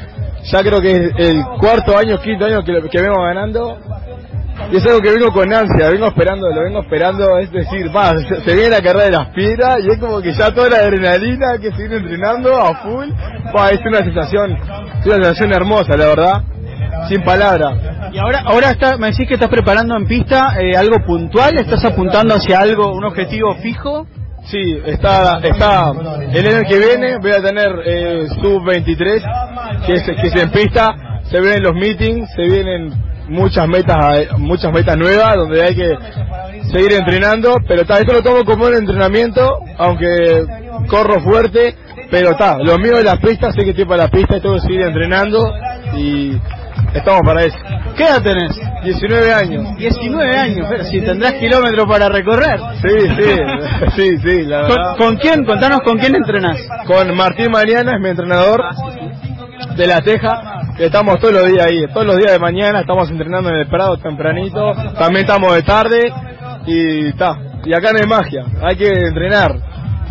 ya 0.44 0.62
creo 0.62 0.80
que 0.80 0.92
es 0.92 1.12
el 1.18 1.44
cuarto 1.60 1.98
año, 1.98 2.20
quinto 2.22 2.46
año 2.46 2.64
que, 2.64 2.74
que 2.90 3.02
vengo 3.02 3.24
ganando, 3.24 3.80
y 4.72 4.78
es 4.78 4.86
algo 4.86 5.00
que 5.02 5.12
vengo 5.12 5.32
con 5.32 5.54
ansia, 5.54 5.90
vengo 5.90 6.08
esperando, 6.08 6.50
lo 6.50 6.62
vengo 6.64 6.82
esperando, 6.82 7.38
es 7.38 7.52
decir, 7.52 7.96
va, 7.96 8.18
se, 8.18 8.42
se 8.42 8.54
viene 8.54 8.70
la 8.70 8.82
carrera 8.82 9.06
de 9.06 9.12
las 9.12 9.28
piedras 9.28 9.78
y 9.84 9.92
es 9.92 10.00
como 10.00 10.22
que 10.22 10.34
ya 10.34 10.54
toda 10.54 10.70
la 10.70 10.78
adrenalina 10.78 11.58
que 11.60 11.72
seguir 11.72 11.94
entrenando 11.94 12.56
a 12.56 12.82
full, 12.82 13.10
va, 13.56 13.70
es 13.70 13.80
una 13.86 14.00
sensación, 14.00 14.54
es 15.00 15.06
una 15.06 15.16
sensación 15.16 15.54
hermosa, 15.54 15.98
la 15.98 16.06
verdad, 16.08 16.44
sin 17.10 17.22
palabras. 17.24 17.78
Y 18.12 18.18
ahora, 18.18 18.44
ahora 18.46 18.72
está, 18.72 18.98
me 18.98 19.12
decís 19.12 19.28
que 19.28 19.36
estás 19.36 19.50
preparando 19.50 19.96
en 19.98 20.08
pista 20.08 20.56
eh, 20.60 20.76
algo 20.76 20.98
puntual, 21.06 21.58
estás 21.58 21.84
apuntando 21.86 22.36
hacia 22.36 22.60
algo, 22.60 22.94
un 22.94 23.04
objetivo 23.04 23.54
fijo. 23.56 24.08
Sí, 24.46 24.80
está, 24.86 25.40
está, 25.40 25.92
el 26.32 26.48
año 26.48 26.62
que 26.70 26.78
viene 26.78 27.18
voy 27.18 27.32
a 27.32 27.42
tener 27.42 27.72
eh, 27.84 28.28
sub-23, 28.42 29.86
que 29.88 29.94
es, 29.94 30.04
que 30.04 30.28
es 30.28 30.36
en 30.36 30.52
pista, 30.52 30.96
se 31.24 31.42
vienen 31.42 31.64
los 31.64 31.74
meetings, 31.74 32.30
se 32.36 32.44
vienen 32.44 32.94
muchas 33.28 33.68
metas, 33.68 34.20
eh, 34.20 34.28
muchas 34.38 34.72
metas 34.72 34.98
nuevas 34.98 35.36
donde 35.36 35.64
hay 35.64 35.76
que 35.76 35.98
seguir 36.72 36.94
entrenando, 36.94 37.56
pero 37.68 37.82
está, 37.82 38.00
esto 38.00 38.14
lo 38.14 38.22
tomo 38.22 38.44
como 38.44 38.66
un 38.66 38.76
entrenamiento, 38.76 39.60
aunque 39.78 40.44
corro 40.88 41.22
fuerte, 41.22 41.76
pero 42.12 42.32
está, 42.32 42.58
lo 42.58 42.78
mío 42.78 42.98
de 42.98 43.04
las 43.04 43.18
pistas, 43.18 43.56
sé 43.56 43.64
que 43.64 43.72
estoy 43.72 43.86
para 43.86 44.04
las 44.04 44.12
pistas, 44.12 44.42
tengo 44.42 44.56
que 44.56 44.62
seguir 44.62 44.82
entrenando 44.82 45.52
y 45.96 46.40
estamos 46.94 47.22
para 47.26 47.44
eso. 47.44 47.58
¿Qué 47.96 48.04
edad 48.04 48.22
tenés? 48.22 48.52
19 48.84 49.34
años. 49.34 49.78
19 49.78 50.38
años, 50.38 50.68
pero 50.70 50.84
si 50.84 51.02
tendrás 51.02 51.34
kilómetros 51.34 51.86
para 51.88 52.10
recorrer. 52.10 52.60
Sí, 52.82 53.00
sí, 53.00 53.32
sí, 53.96 54.18
sí, 54.18 54.46
la 54.46 54.64
verdad. 54.64 54.98
¿Con, 54.98 55.08
con 55.08 55.18
quién? 55.18 55.46
Contanos 55.46 55.80
con 55.82 55.98
quién 55.98 56.16
entrenás. 56.16 56.58
Con 56.86 57.16
Martín 57.16 57.52
Mariana, 57.52 57.96
es 57.96 58.02
mi 58.02 58.10
entrenador 58.10 58.62
de 59.76 59.88
La 59.88 60.02
Teja. 60.02 60.65
Estamos 60.78 61.20
todos 61.20 61.34
los 61.34 61.48
días 61.48 61.66
ahí, 61.68 61.86
todos 61.94 62.06
los 62.06 62.18
días 62.18 62.34
de 62.34 62.40
mañana 62.40 62.82
estamos 62.82 63.10
entrenando 63.10 63.50
en 63.50 63.56
el 63.56 63.68
Prado 63.68 63.98
tempranito, 63.98 64.74
también 65.00 65.26
estamos 65.26 65.54
de 65.56 65.64
tarde 65.64 66.12
y 66.66 67.08
está, 67.08 67.38
Y 67.64 67.74
acá 67.74 67.94
no 67.94 68.00
hay 68.00 68.08
magia, 68.08 68.46
hay 68.62 68.76
que 68.76 68.90
entrenar. 68.90 69.56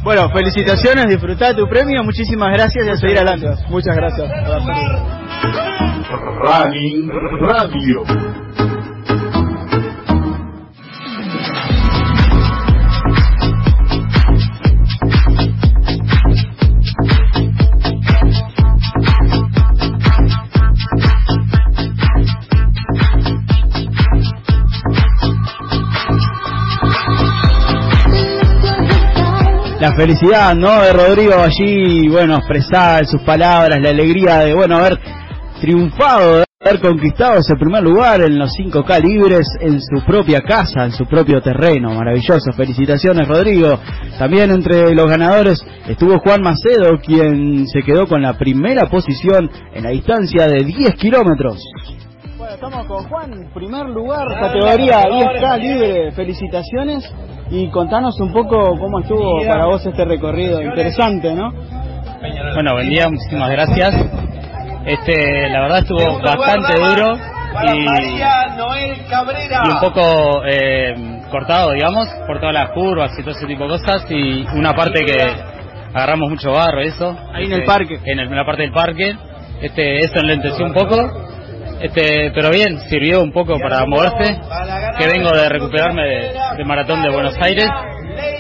Bueno, 0.03 0.31
felicitaciones, 0.31 1.07
disfrutá 1.07 1.49
de 1.49 1.55
tu 1.55 1.69
premio, 1.69 2.03
muchísimas 2.03 2.53
gracias 2.53 2.87
y 2.87 2.89
a 2.89 2.97
seguir 2.97 3.19
adelante. 3.19 3.49
Muchas 3.69 3.95
gracias. 3.95 4.29
Running 6.41 7.11
Radio. 7.41 8.44
La 29.85 29.95
felicidad, 29.95 30.55
¿no? 30.55 30.81
De 30.81 30.95
Rodrigo 30.95 31.35
allí, 31.39 32.09
bueno, 32.09 32.37
expresada 32.37 33.01
en 33.01 33.07
sus 33.07 33.21
palabras, 33.21 33.79
la 33.83 33.91
alegría 33.91 34.39
de, 34.39 34.55
bueno, 34.55 34.79
haber 34.79 34.99
triunfado, 35.61 36.39
de 36.39 36.45
haber 36.59 36.81
conquistado 36.81 37.41
ese 37.41 37.55
primer 37.57 37.83
lugar 37.83 38.23
en 38.23 38.39
los 38.39 38.51
5K 38.57 39.03
libres 39.03 39.47
en 39.61 39.83
su 39.83 40.03
propia 40.07 40.41
casa, 40.41 40.87
en 40.87 40.93
su 40.93 41.05
propio 41.05 41.43
terreno. 41.43 41.93
Maravilloso. 41.93 42.51
Felicitaciones, 42.57 43.29
Rodrigo. 43.29 43.79
También 44.19 44.53
entre 44.53 44.95
los 44.95 45.05
ganadores 45.05 45.63
estuvo 45.87 46.19
Juan 46.19 46.41
Macedo, 46.41 46.99
quien 47.05 47.69
se 47.69 47.83
quedó 47.83 48.07
con 48.07 48.23
la 48.23 48.39
primera 48.39 48.89
posición 48.89 49.51
en 49.75 49.83
la 49.85 49.91
distancia 49.91 50.47
de 50.47 50.65
10 50.65 50.95
kilómetros. 50.95 51.63
Bueno, 52.39 52.55
estamos 52.55 52.87
con 52.87 53.05
Juan, 53.07 53.51
primer 53.53 53.91
lugar, 53.91 54.29
categoría 54.29 55.03
10K 55.03 55.59
libre. 55.61 56.13
Felicitaciones 56.13 57.05
y 57.51 57.69
contanos 57.71 58.19
un 58.21 58.33
poco 58.33 58.77
cómo 58.79 59.01
estuvo 59.01 59.41
para 59.47 59.67
vos 59.67 59.85
este 59.85 60.05
recorrido. 60.05 60.63
Interesante, 60.63 61.35
¿no? 61.35 61.53
Bueno, 62.55 62.73
buen 62.75 62.89
día, 62.89 63.09
muchísimas 63.09 63.51
gracias. 63.51 63.95
Este, 64.87 65.49
la 65.51 65.61
verdad 65.61 65.79
estuvo 65.79 66.21
bastante 66.21 66.75
duro 66.79 67.17
y, 67.73 67.87
y 69.67 69.69
un 69.71 69.81
poco 69.81 70.43
eh, 70.47 70.95
cortado, 71.31 71.73
digamos, 71.73 72.09
por 72.27 72.39
todas 72.41 72.55
las 72.55 72.71
curvas 72.71 73.13
y 73.19 73.23
todo 73.23 73.31
ese 73.33 73.47
tipo 73.47 73.65
de 73.65 73.69
cosas 73.71 74.05
y 74.11 74.45
una 74.57 74.73
parte 74.75 75.05
que 75.05 75.17
agarramos 75.95 76.29
mucho 76.31 76.51
barro, 76.53 76.81
eso. 76.81 77.17
Ahí 77.33 77.45
en 77.47 77.53
el 77.53 77.61
Este, 77.61 77.67
parque. 77.67 78.01
En, 78.05 78.19
el- 78.19 78.29
en 78.29 78.37
la 78.37 78.45
parte 78.45 78.63
del 78.63 78.73
parque. 78.73 79.15
Este, 79.61 79.99
eso 80.01 80.19
enlenteció 80.19 80.65
un 80.67 80.73
poco. 80.75 80.97
Este, 81.81 82.31
pero 82.35 82.51
bien, 82.51 82.79
sirvió 82.89 83.23
un 83.23 83.33
poco 83.33 83.59
para 83.59 83.85
moverse. 83.87 84.41
Que 84.99 85.07
vengo 85.07 85.31
de 85.31 85.49
recuperarme 85.49 86.03
de, 86.03 86.33
de 86.59 86.65
maratón 86.65 87.03
de 87.03 87.11
Buenos 87.11 87.35
Aires. 87.41 87.69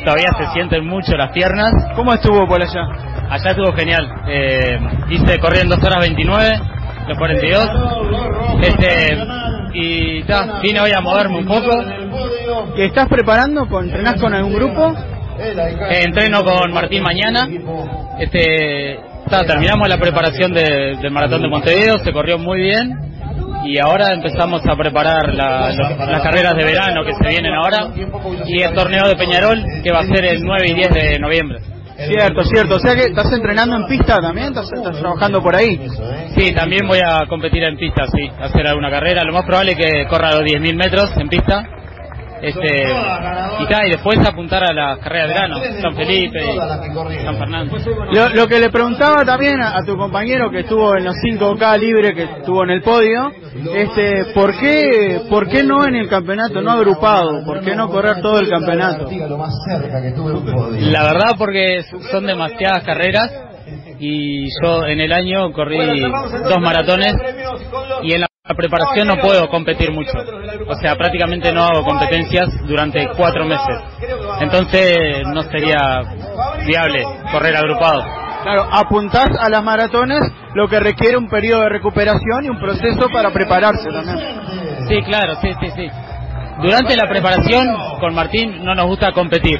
Todavía 0.04 0.28
se 0.38 0.52
sienten 0.52 0.86
mucho 0.86 1.12
las 1.16 1.32
piernas. 1.32 1.72
¿Cómo 1.96 2.12
estuvo 2.14 2.46
por 2.46 2.62
allá? 2.62 2.82
Allá 3.28 3.50
estuvo 3.50 3.72
genial. 3.72 4.08
Eh, 4.28 4.78
hice 5.10 5.38
corrí 5.40 5.58
en 5.60 5.68
2 5.68 5.82
horas 5.82 6.00
29, 6.00 6.60
los 7.08 7.18
42. 7.18 7.68
Este, 8.62 9.18
y 9.74 10.22
ta, 10.24 10.60
vine 10.62 10.80
hoy 10.80 10.92
a 10.92 11.00
moverme 11.00 11.38
un 11.38 11.46
poco. 11.46 11.70
¿Qué 12.76 12.84
estás 12.86 13.08
preparando? 13.08 13.66
Con, 13.68 13.86
¿Entrenás 13.86 14.20
con 14.20 14.32
algún 14.34 14.54
grupo? 14.54 14.94
Eh, 15.90 16.02
entreno 16.04 16.44
con 16.44 16.72
Martín 16.72 17.02
mañana. 17.02 17.48
Este, 18.20 19.00
ta, 19.28 19.44
terminamos 19.44 19.88
la 19.88 19.98
preparación 19.98 20.52
de- 20.52 20.96
del 21.00 21.10
maratón 21.10 21.42
de 21.42 21.48
Montevideo, 21.48 21.98
se 21.98 22.12
corrió 22.12 22.38
muy 22.38 22.60
bien. 22.60 23.13
Y 23.64 23.78
ahora 23.78 24.12
empezamos 24.12 24.62
a 24.66 24.76
preparar 24.76 25.32
la- 25.34 25.68
los- 25.72 25.98
las 26.08 26.22
carreras 26.22 26.54
de 26.56 26.64
verano 26.64 27.04
que 27.04 27.14
se 27.14 27.28
vienen 27.28 27.54
ahora 27.54 27.88
y 28.46 28.62
el 28.62 28.74
torneo 28.74 29.08
de 29.08 29.16
Peñarol 29.16 29.62
que 29.82 29.90
va 29.92 30.00
a 30.00 30.04
ser 30.06 30.24
el 30.26 30.42
9 30.44 30.66
y 30.68 30.74
10 30.74 30.90
de 30.90 31.18
noviembre. 31.18 31.58
Cierto, 31.96 32.42
cierto. 32.44 32.74
O 32.76 32.78
sea 32.80 32.94
que 32.96 33.02
estás 33.04 33.32
entrenando 33.32 33.76
en 33.76 33.86
pista 33.86 34.16
también, 34.20 34.48
estás, 34.48 34.68
estás 34.74 34.98
trabajando 34.98 35.40
por 35.42 35.54
ahí. 35.54 35.78
Sí, 36.36 36.52
también 36.52 36.86
voy 36.88 36.98
a 36.98 37.24
competir 37.28 37.62
en 37.62 37.76
pista, 37.76 38.04
sí, 38.12 38.28
hacer 38.40 38.66
alguna 38.66 38.90
carrera. 38.90 39.22
Lo 39.24 39.32
más 39.32 39.44
probable 39.44 39.72
es 39.72 39.78
que 39.78 40.06
corra 40.08 40.32
los 40.32 40.42
10.000 40.44 40.76
metros 40.76 41.12
en 41.16 41.28
pista. 41.28 41.62
Este, 42.44 43.86
y, 43.86 43.90
después 43.90 44.18
apuntar 44.26 44.64
a 44.64 44.72
las 44.72 44.98
carreras 44.98 45.28
de 45.28 45.34
verano, 45.34 45.56
San 45.80 45.96
Felipe 45.96 46.38
y 46.44 46.56
San 47.24 47.38
Fernando. 47.38 47.76
Lo, 48.12 48.28
lo 48.28 48.46
que 48.46 48.60
le 48.60 48.70
preguntaba 48.70 49.24
también 49.24 49.60
a, 49.62 49.78
a 49.78 49.84
tu 49.84 49.96
compañero 49.96 50.50
que 50.50 50.60
estuvo 50.60 50.96
en 50.96 51.04
los 51.04 51.14
5K 51.14 51.78
libre, 51.78 52.14
que 52.14 52.24
estuvo 52.24 52.64
en 52.64 52.70
el 52.70 52.82
podio, 52.82 53.30
este, 53.74 54.26
¿por 54.34 54.58
qué, 54.58 55.22
¿por 55.30 55.48
qué 55.48 55.62
no 55.62 55.86
en 55.86 55.94
el 55.94 56.08
campeonato, 56.08 56.60
no 56.60 56.72
agrupado? 56.72 57.44
¿Por 57.44 57.60
qué 57.60 57.74
no 57.74 57.88
correr 57.88 58.20
todo 58.20 58.38
el 58.40 58.48
campeonato? 58.48 59.08
La 60.80 61.02
verdad 61.04 61.34
porque 61.38 61.82
son 62.10 62.26
demasiadas 62.26 62.84
carreras 62.84 63.30
y 63.98 64.48
yo 64.62 64.84
en 64.86 65.00
el 65.00 65.12
año 65.12 65.52
corrí 65.52 66.00
dos 66.00 66.58
maratones 66.60 67.14
y 68.02 68.12
en 68.12 68.20
la 68.22 68.26
preparación 68.52 69.08
no 69.08 69.16
puedo 69.16 69.48
competir 69.48 69.90
mucho. 69.90 70.12
O 70.68 70.74
sea, 70.74 70.96
prácticamente 70.96 71.50
no 71.50 71.64
hago 71.64 71.82
competencias 71.82 72.50
durante 72.66 73.08
cuatro 73.16 73.46
meses. 73.46 73.76
Entonces 74.38 75.26
no 75.32 75.42
sería 75.44 76.02
viable 76.66 77.04
correr 77.32 77.56
agrupado. 77.56 78.04
Claro, 78.42 78.68
apuntás 78.70 79.30
a 79.40 79.48
las 79.48 79.64
maratones, 79.64 80.20
lo 80.54 80.68
que 80.68 80.78
requiere 80.78 81.16
un 81.16 81.30
periodo 81.30 81.62
de 81.62 81.70
recuperación 81.70 82.44
y 82.44 82.50
un 82.50 82.58
proceso 82.58 83.08
para 83.10 83.32
prepararse 83.32 83.88
también. 83.88 84.18
Sí, 84.88 85.02
claro, 85.04 85.36
sí, 85.40 85.48
sí, 85.62 85.70
sí. 85.74 85.88
Durante 86.60 86.96
la 86.96 87.08
preparación 87.08 87.74
con 87.98 88.14
Martín 88.14 88.62
no 88.62 88.74
nos 88.74 88.84
gusta 88.84 89.12
competir, 89.12 89.58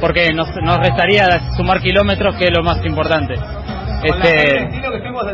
porque 0.00 0.30
nos, 0.34 0.48
nos 0.60 0.78
restaría 0.78 1.52
sumar 1.56 1.80
kilómetros, 1.80 2.34
que 2.34 2.46
es 2.46 2.50
lo 2.50 2.64
más 2.64 2.84
importante. 2.84 3.36
Este, 4.02 4.70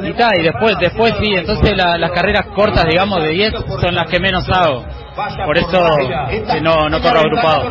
y, 0.09 0.12
ta, 0.14 0.31
y 0.38 0.42
después, 0.42 0.77
después 0.81 1.14
sí, 1.20 1.35
entonces 1.35 1.77
la- 1.77 1.98
las 1.98 2.11
carreras 2.12 2.46
cortas, 2.55 2.87
digamos, 2.87 3.22
de 3.22 3.29
10 3.31 3.53
son 3.81 3.94
las 3.94 4.07
que 4.09 4.18
menos 4.20 4.48
hago. 4.48 4.85
Por 5.44 5.57
eso 5.59 5.87
no, 6.62 6.88
no 6.88 7.00
corro 7.00 7.20
agrupado. 7.20 7.70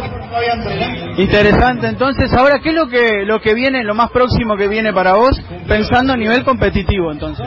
Interesante, 1.18 1.88
entonces, 1.88 2.32
ahora, 2.34 2.60
¿qué 2.60 2.70
es 2.70 2.76
lo 2.76 2.88
que, 2.88 3.24
lo 3.26 3.40
que 3.42 3.54
viene, 3.54 3.84
lo 3.84 3.94
más 3.94 4.10
próximo 4.12 4.56
que 4.56 4.68
viene 4.68 4.94
para 4.94 5.14
vos, 5.14 5.40
pensando 5.68 6.14
a 6.14 6.18
nivel 6.18 6.44
competitivo, 6.44 7.12
entonces? 7.12 7.46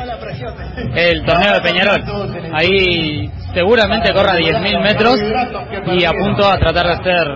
El 0.95 1.25
torneo 1.25 1.53
de 1.55 1.61
Peñarol. 1.61 2.05
Ahí 2.53 3.31
seguramente 3.55 4.13
corra 4.13 4.35
10.000 4.37 4.81
metros 4.83 5.19
y 5.93 6.05
apunto 6.05 6.47
a 6.49 6.59
tratar 6.59 6.87
de 6.87 6.93
hacer 6.93 7.29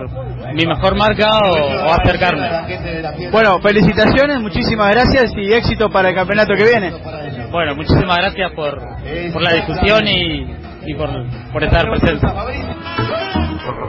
mi 0.53 0.65
mejor 0.65 0.95
marca 0.97 1.27
o, 1.39 1.87
o 1.87 1.93
acercarme. 1.93 3.29
Bueno, 3.31 3.59
felicitaciones, 3.61 4.39
muchísimas 4.39 4.91
gracias 4.91 5.31
y 5.35 5.53
éxito 5.53 5.89
para 5.89 6.09
el 6.09 6.15
campeonato 6.15 6.53
que 6.55 6.63
viene. 6.63 6.91
Bueno, 7.51 7.75
muchísimas 7.75 8.17
gracias 8.17 8.51
por, 8.53 8.79
por 9.33 9.41
la 9.41 9.53
discusión 9.53 10.07
y, 10.07 10.55
y 10.85 10.93
por, 10.95 11.09
por 11.51 11.63
estar 11.63 11.85
presente. 11.89 12.27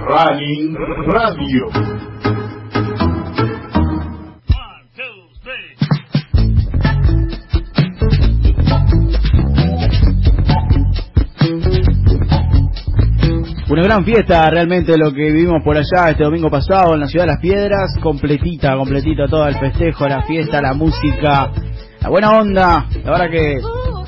Running 0.07 0.77
Radio. 1.07 2.12
Una 13.73 13.85
gran 13.85 14.05
fiesta 14.05 14.51
realmente 14.51 14.99
lo 14.99 15.11
que 15.15 15.33
vivimos 15.33 15.63
por 15.65 15.75
allá 15.75 16.11
este 16.11 16.25
domingo 16.25 16.51
pasado 16.51 16.93
en 16.93 17.01
la 17.01 17.07
ciudad 17.07 17.25
de 17.25 17.33
Las 17.33 17.41
Piedras, 17.41 17.97
completita, 18.03 18.77
completita 18.77 19.27
todo 19.27 19.49
el 19.49 19.55
festejo, 19.55 20.07
la 20.07 20.25
fiesta, 20.25 20.61
la 20.61 20.75
música, 20.75 21.51
la 22.03 22.09
buena 22.11 22.33
onda, 22.33 22.85
la 23.03 23.11
verdad 23.11 23.31
que 23.31 23.63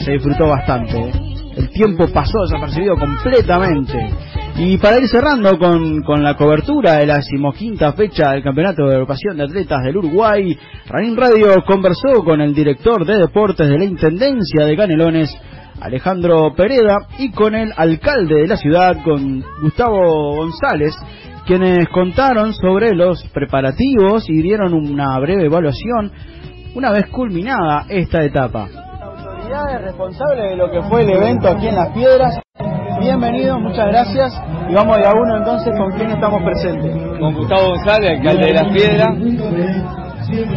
se 0.04 0.12
disfrutó 0.12 0.48
bastante. 0.48 0.98
¿eh? 0.98 1.12
El 1.56 1.70
tiempo 1.70 2.06
pasó 2.08 2.42
desapercibido 2.42 2.94
completamente. 2.98 4.10
Y 4.58 4.76
para 4.76 4.98
ir 5.00 5.08
cerrando 5.08 5.58
con, 5.58 6.02
con 6.02 6.22
la 6.22 6.36
cobertura 6.36 6.98
de 6.98 7.06
la 7.06 7.16
decimoquinta 7.16 7.94
fecha 7.94 8.32
del 8.32 8.42
Campeonato 8.42 8.84
de 8.84 8.96
Agrupación 8.96 9.38
de 9.38 9.44
Atletas 9.44 9.82
del 9.82 9.96
Uruguay, 9.96 10.58
Ranín 10.88 11.16
Radio 11.16 11.64
conversó 11.66 12.22
con 12.22 12.42
el 12.42 12.54
director 12.54 13.06
de 13.06 13.16
deportes 13.16 13.66
de 13.66 13.78
la 13.78 13.84
Intendencia 13.84 14.66
de 14.66 14.76
Canelones, 14.76 15.34
Alejandro 15.80 16.54
Pereda, 16.56 16.98
y 17.18 17.30
con 17.30 17.54
el 17.54 17.72
alcalde 17.76 18.42
de 18.42 18.46
la 18.46 18.56
ciudad, 18.56 18.96
con 19.04 19.44
Gustavo 19.62 20.36
González, 20.36 20.94
quienes 21.46 21.88
contaron 21.88 22.54
sobre 22.54 22.94
los 22.94 23.22
preparativos 23.32 24.28
y 24.28 24.42
dieron 24.42 24.72
una 24.72 25.18
breve 25.18 25.46
evaluación 25.46 26.12
una 26.74 26.90
vez 26.90 27.06
culminada 27.10 27.86
esta 27.88 28.24
etapa. 28.24 28.68
Autoridades 29.02 29.82
responsables 29.82 30.50
de 30.50 30.56
lo 30.56 30.70
que 30.70 30.82
fue 30.88 31.02
el 31.02 31.10
evento 31.10 31.48
aquí 31.48 31.68
en 31.68 31.74
Las 31.74 31.90
Piedras, 31.90 32.40
bienvenidos, 33.04 33.60
muchas 33.60 33.86
gracias. 33.88 34.32
Y 34.68 34.74
vamos 34.74 34.96
de 34.96 35.06
a 35.06 35.12
uno 35.12 35.36
entonces 35.36 35.72
con 35.76 35.92
quién 35.92 36.10
estamos 36.10 36.42
presentes. 36.42 36.96
Con 37.18 37.34
Gustavo 37.34 37.68
González, 37.68 38.18
alcalde 38.18 38.46
de 38.46 38.52
Las 38.54 38.72
Piedras. 38.72 40.03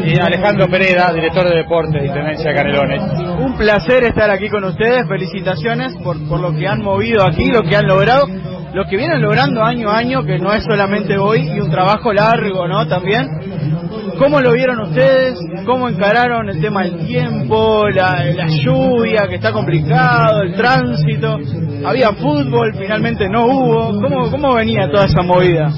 Y 0.05 0.19
Alejandro 0.19 0.67
Pereda, 0.67 1.11
director 1.13 1.47
de 1.49 1.57
deportes 1.57 2.01
de 2.01 2.07
Intendencia 2.07 2.49
de 2.49 2.55
Canelones. 2.55 3.01
Un 3.39 3.55
placer 3.57 4.03
estar 4.03 4.29
aquí 4.31 4.49
con 4.49 4.63
ustedes, 4.63 5.07
felicitaciones 5.07 5.95
por, 6.03 6.17
por 6.27 6.39
lo 6.39 6.51
que 6.53 6.67
han 6.67 6.81
movido 6.81 7.23
aquí, 7.25 7.51
lo 7.51 7.63
que 7.63 7.75
han 7.75 7.87
logrado. 7.87 8.25
lo 8.73 8.85
que 8.85 8.97
vienen 8.97 9.21
logrando 9.21 9.63
año 9.63 9.89
a 9.89 9.97
año, 9.97 10.23
que 10.23 10.37
no 10.39 10.53
es 10.53 10.63
solamente 10.63 11.17
hoy, 11.17 11.49
y 11.55 11.59
un 11.59 11.69
trabajo 11.69 12.11
largo, 12.13 12.67
¿no? 12.67 12.87
También. 12.87 13.27
¿Cómo 14.19 14.39
lo 14.41 14.51
vieron 14.51 14.79
ustedes? 14.81 15.37
¿Cómo 15.65 15.89
encararon 15.89 16.49
el 16.49 16.59
tema 16.59 16.83
del 16.83 17.05
tiempo, 17.05 17.87
la, 17.89 18.25
la 18.25 18.47
lluvia, 18.47 19.27
que 19.29 19.35
está 19.35 19.51
complicado, 19.51 20.41
el 20.41 20.55
tránsito? 20.55 21.37
Había 21.85 22.11
fútbol, 22.13 22.73
finalmente 22.77 23.29
no 23.29 23.45
hubo. 23.45 24.01
¿Cómo, 24.01 24.31
cómo 24.31 24.55
venía 24.55 24.89
toda 24.89 25.05
esa 25.05 25.21
movida? 25.21 25.69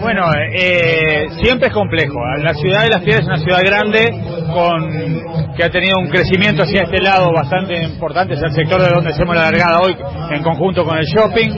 Bueno, 0.00 0.30
eh, 0.52 1.28
siempre 1.42 1.68
es 1.68 1.74
complejo. 1.74 2.18
La 2.42 2.54
ciudad 2.54 2.82
de 2.82 2.88
Las 2.90 3.02
Piedras 3.02 3.22
es 3.22 3.26
una 3.26 3.38
ciudad 3.38 3.60
grande 3.64 4.06
con 4.52 5.54
que 5.56 5.64
ha 5.64 5.70
tenido 5.70 5.98
un 5.98 6.08
crecimiento 6.08 6.62
hacia 6.62 6.82
este 6.82 7.02
lado 7.02 7.32
bastante 7.32 7.82
importante. 7.82 8.34
Es 8.34 8.42
el 8.42 8.52
sector 8.52 8.80
de 8.80 8.88
donde 8.88 9.10
hacemos 9.10 9.34
la 9.34 9.50
largada 9.50 9.80
hoy 9.80 9.96
en 10.30 10.42
conjunto 10.42 10.84
con 10.84 10.96
el 10.98 11.04
shopping. 11.04 11.50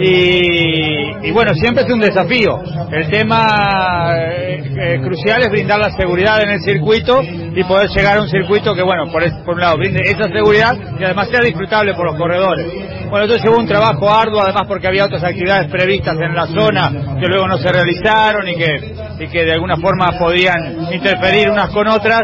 Y, 0.00 1.28
y 1.28 1.30
bueno, 1.30 1.54
siempre 1.54 1.84
es 1.84 1.90
un 1.92 2.00
desafío. 2.00 2.58
El 2.90 3.08
tema 3.10 4.12
eh, 4.16 4.62
eh, 4.76 5.00
crucial 5.00 5.42
es 5.42 5.50
brindar 5.50 5.78
la 5.78 5.90
seguridad 5.96 6.42
en 6.42 6.50
el 6.50 6.60
circuito 6.60 7.20
y 7.22 7.62
poder 7.64 7.88
llegar 7.90 8.18
a 8.18 8.22
un 8.22 8.28
circuito 8.28 8.74
que, 8.74 8.82
bueno, 8.82 9.04
por, 9.12 9.22
por 9.44 9.54
un 9.54 9.60
lado, 9.60 9.76
brinde 9.76 10.00
esa 10.04 10.24
seguridad 10.28 10.76
y 10.98 11.04
además 11.04 11.28
sea 11.28 11.40
disfrutable 11.40 11.94
por 11.94 12.06
los 12.06 12.16
corredores. 12.16 12.66
Bueno, 13.14 13.26
entonces 13.26 13.48
hubo 13.48 13.60
un 13.60 13.68
trabajo 13.68 14.12
arduo, 14.12 14.42
además 14.42 14.64
porque 14.66 14.88
había 14.88 15.04
otras 15.04 15.22
actividades 15.22 15.70
previstas 15.70 16.16
en 16.20 16.34
la 16.34 16.48
zona 16.48 16.90
que 17.20 17.28
luego 17.28 17.46
no 17.46 17.58
se 17.58 17.70
realizaron 17.70 18.48
y 18.48 18.56
que, 18.56 18.92
y 19.20 19.28
que 19.28 19.44
de 19.44 19.52
alguna 19.52 19.76
forma 19.76 20.18
podían 20.18 20.92
interferir 20.92 21.48
unas 21.48 21.70
con 21.70 21.86
otras. 21.86 22.22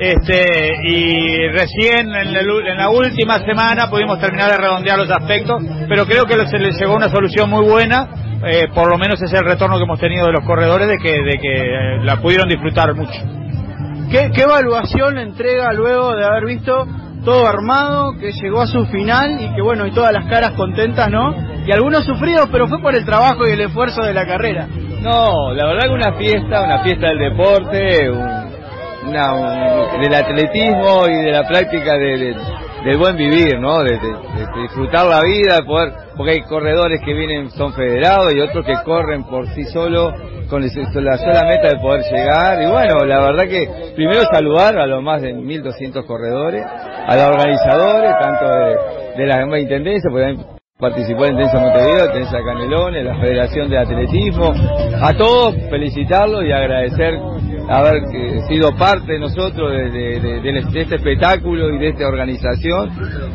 Este, 0.00 0.80
y 0.82 1.46
recién 1.46 2.08
en, 2.08 2.34
el 2.36 2.50
en 2.66 2.76
la 2.76 2.90
última 2.90 3.38
semana 3.38 3.88
pudimos 3.88 4.18
terminar 4.18 4.50
de 4.50 4.56
redondear 4.56 4.98
los 4.98 5.12
aspectos, 5.12 5.62
pero 5.88 6.06
creo 6.06 6.24
que 6.24 6.34
se 6.48 6.58
les 6.58 6.76
llegó 6.76 6.96
una 6.96 7.08
solución 7.08 7.48
muy 7.48 7.64
buena. 7.64 8.08
eh, 8.44 8.66
por 8.74 8.90
lo 8.90 8.98
menos 8.98 9.22
es 9.22 9.32
el 9.32 9.44
retorno 9.44 9.76
que 9.76 9.84
hemos 9.84 10.00
tenido 10.00 10.26
de 10.26 10.32
los 10.32 10.44
corredores 10.44 10.88
de 10.88 10.98
que, 10.98 11.22
de 11.22 11.38
que 11.38 11.54
eh, 11.54 11.98
la 12.02 12.16
pudieron 12.16 12.48
disfrutar 12.48 12.92
mucho. 12.96 13.20
¿Qué, 14.10 14.32
qué 14.34 14.42
evaluación 14.42 15.18
entrega 15.18 15.72
luego 15.72 16.16
de 16.16 16.24
haber 16.24 16.46
visto 16.46 16.84
todo 17.24 17.46
armado, 17.46 18.12
que 18.18 18.32
llegó 18.32 18.60
a 18.62 18.66
su 18.66 18.84
final 18.86 19.40
y 19.40 19.54
que 19.54 19.62
bueno, 19.62 19.86
y 19.86 19.92
todas 19.92 20.12
las 20.12 20.26
caras 20.26 20.52
contentas, 20.52 21.08
¿no? 21.10 21.34
Y 21.66 21.70
algunos 21.72 22.04
sufridos, 22.04 22.48
pero 22.50 22.66
fue 22.68 22.80
por 22.80 22.94
el 22.96 23.04
trabajo 23.04 23.46
y 23.46 23.52
el 23.52 23.60
esfuerzo 23.60 24.02
de 24.02 24.12
la 24.14 24.26
carrera. 24.26 24.66
No, 25.00 25.52
la 25.52 25.66
verdad 25.66 25.84
que 25.88 25.94
una 25.94 26.12
fiesta, 26.14 26.62
una 26.62 26.78
fiesta 26.80 27.08
del 27.08 27.18
deporte, 27.18 28.10
un- 28.10 28.52
una, 29.08 29.32
un- 29.34 30.00
del 30.00 30.14
atletismo 30.14 31.06
y 31.08 31.24
de 31.24 31.32
la 31.32 31.46
práctica 31.46 31.94
de- 31.94 32.18
de- 32.18 32.36
del 32.84 32.98
buen 32.98 33.16
vivir, 33.16 33.58
¿no? 33.58 33.82
De, 33.82 33.98
disfrutar 34.62 35.06
la 35.06 35.22
vida, 35.22 35.56
de 35.56 35.62
poder, 35.64 35.92
porque 36.16 36.32
hay 36.32 36.40
corredores 36.42 37.00
que 37.04 37.14
vienen, 37.14 37.50
son 37.50 37.72
federados 37.72 38.32
y 38.34 38.40
otros 38.40 38.64
que 38.66 38.74
corren 38.84 39.24
por 39.24 39.46
sí 39.48 39.64
solos 39.64 40.12
con 40.48 40.62
la 40.62 41.16
sola 41.16 41.44
meta 41.44 41.68
de 41.68 41.76
poder 41.80 42.02
llegar. 42.12 42.62
Y 42.62 42.66
bueno, 42.66 43.04
la 43.06 43.20
verdad 43.20 43.44
que 43.48 43.92
primero 43.94 44.22
saludar 44.30 44.78
a 44.78 44.86
los 44.86 45.02
más 45.02 45.22
de 45.22 45.34
1.200 45.34 46.04
corredores, 46.06 46.64
a 46.64 47.16
los 47.16 47.26
organizadores, 47.28 48.12
tanto 48.20 48.46
de, 48.46 49.22
de 49.22 49.26
la 49.26 49.38
misma 49.38 49.58
intendencia, 49.58 50.10
porque 50.10 50.26
también 50.26 50.62
participó 50.78 51.26
en 51.26 51.34
Intensa 51.34 51.60
Montevideo, 51.60 52.06
Intensa 52.06 52.38
Canelones, 52.44 53.04
la 53.04 53.14
Federación 53.20 53.70
de 53.70 53.78
Atletismo, 53.78 54.52
a 55.00 55.12
todos 55.14 55.54
felicitarlos 55.70 56.44
y 56.44 56.50
agradecer 56.50 57.14
haber 57.78 58.02
eh, 58.14 58.42
sido 58.48 58.76
parte 58.76 59.12
de 59.12 59.18
nosotros 59.18 59.70
de, 59.72 59.90
de- 59.90 60.58
este 60.82 60.96
espectáculo 60.96 61.70
y 61.74 61.78
de 61.78 61.88
esta 61.88 62.06
organización 62.06 62.90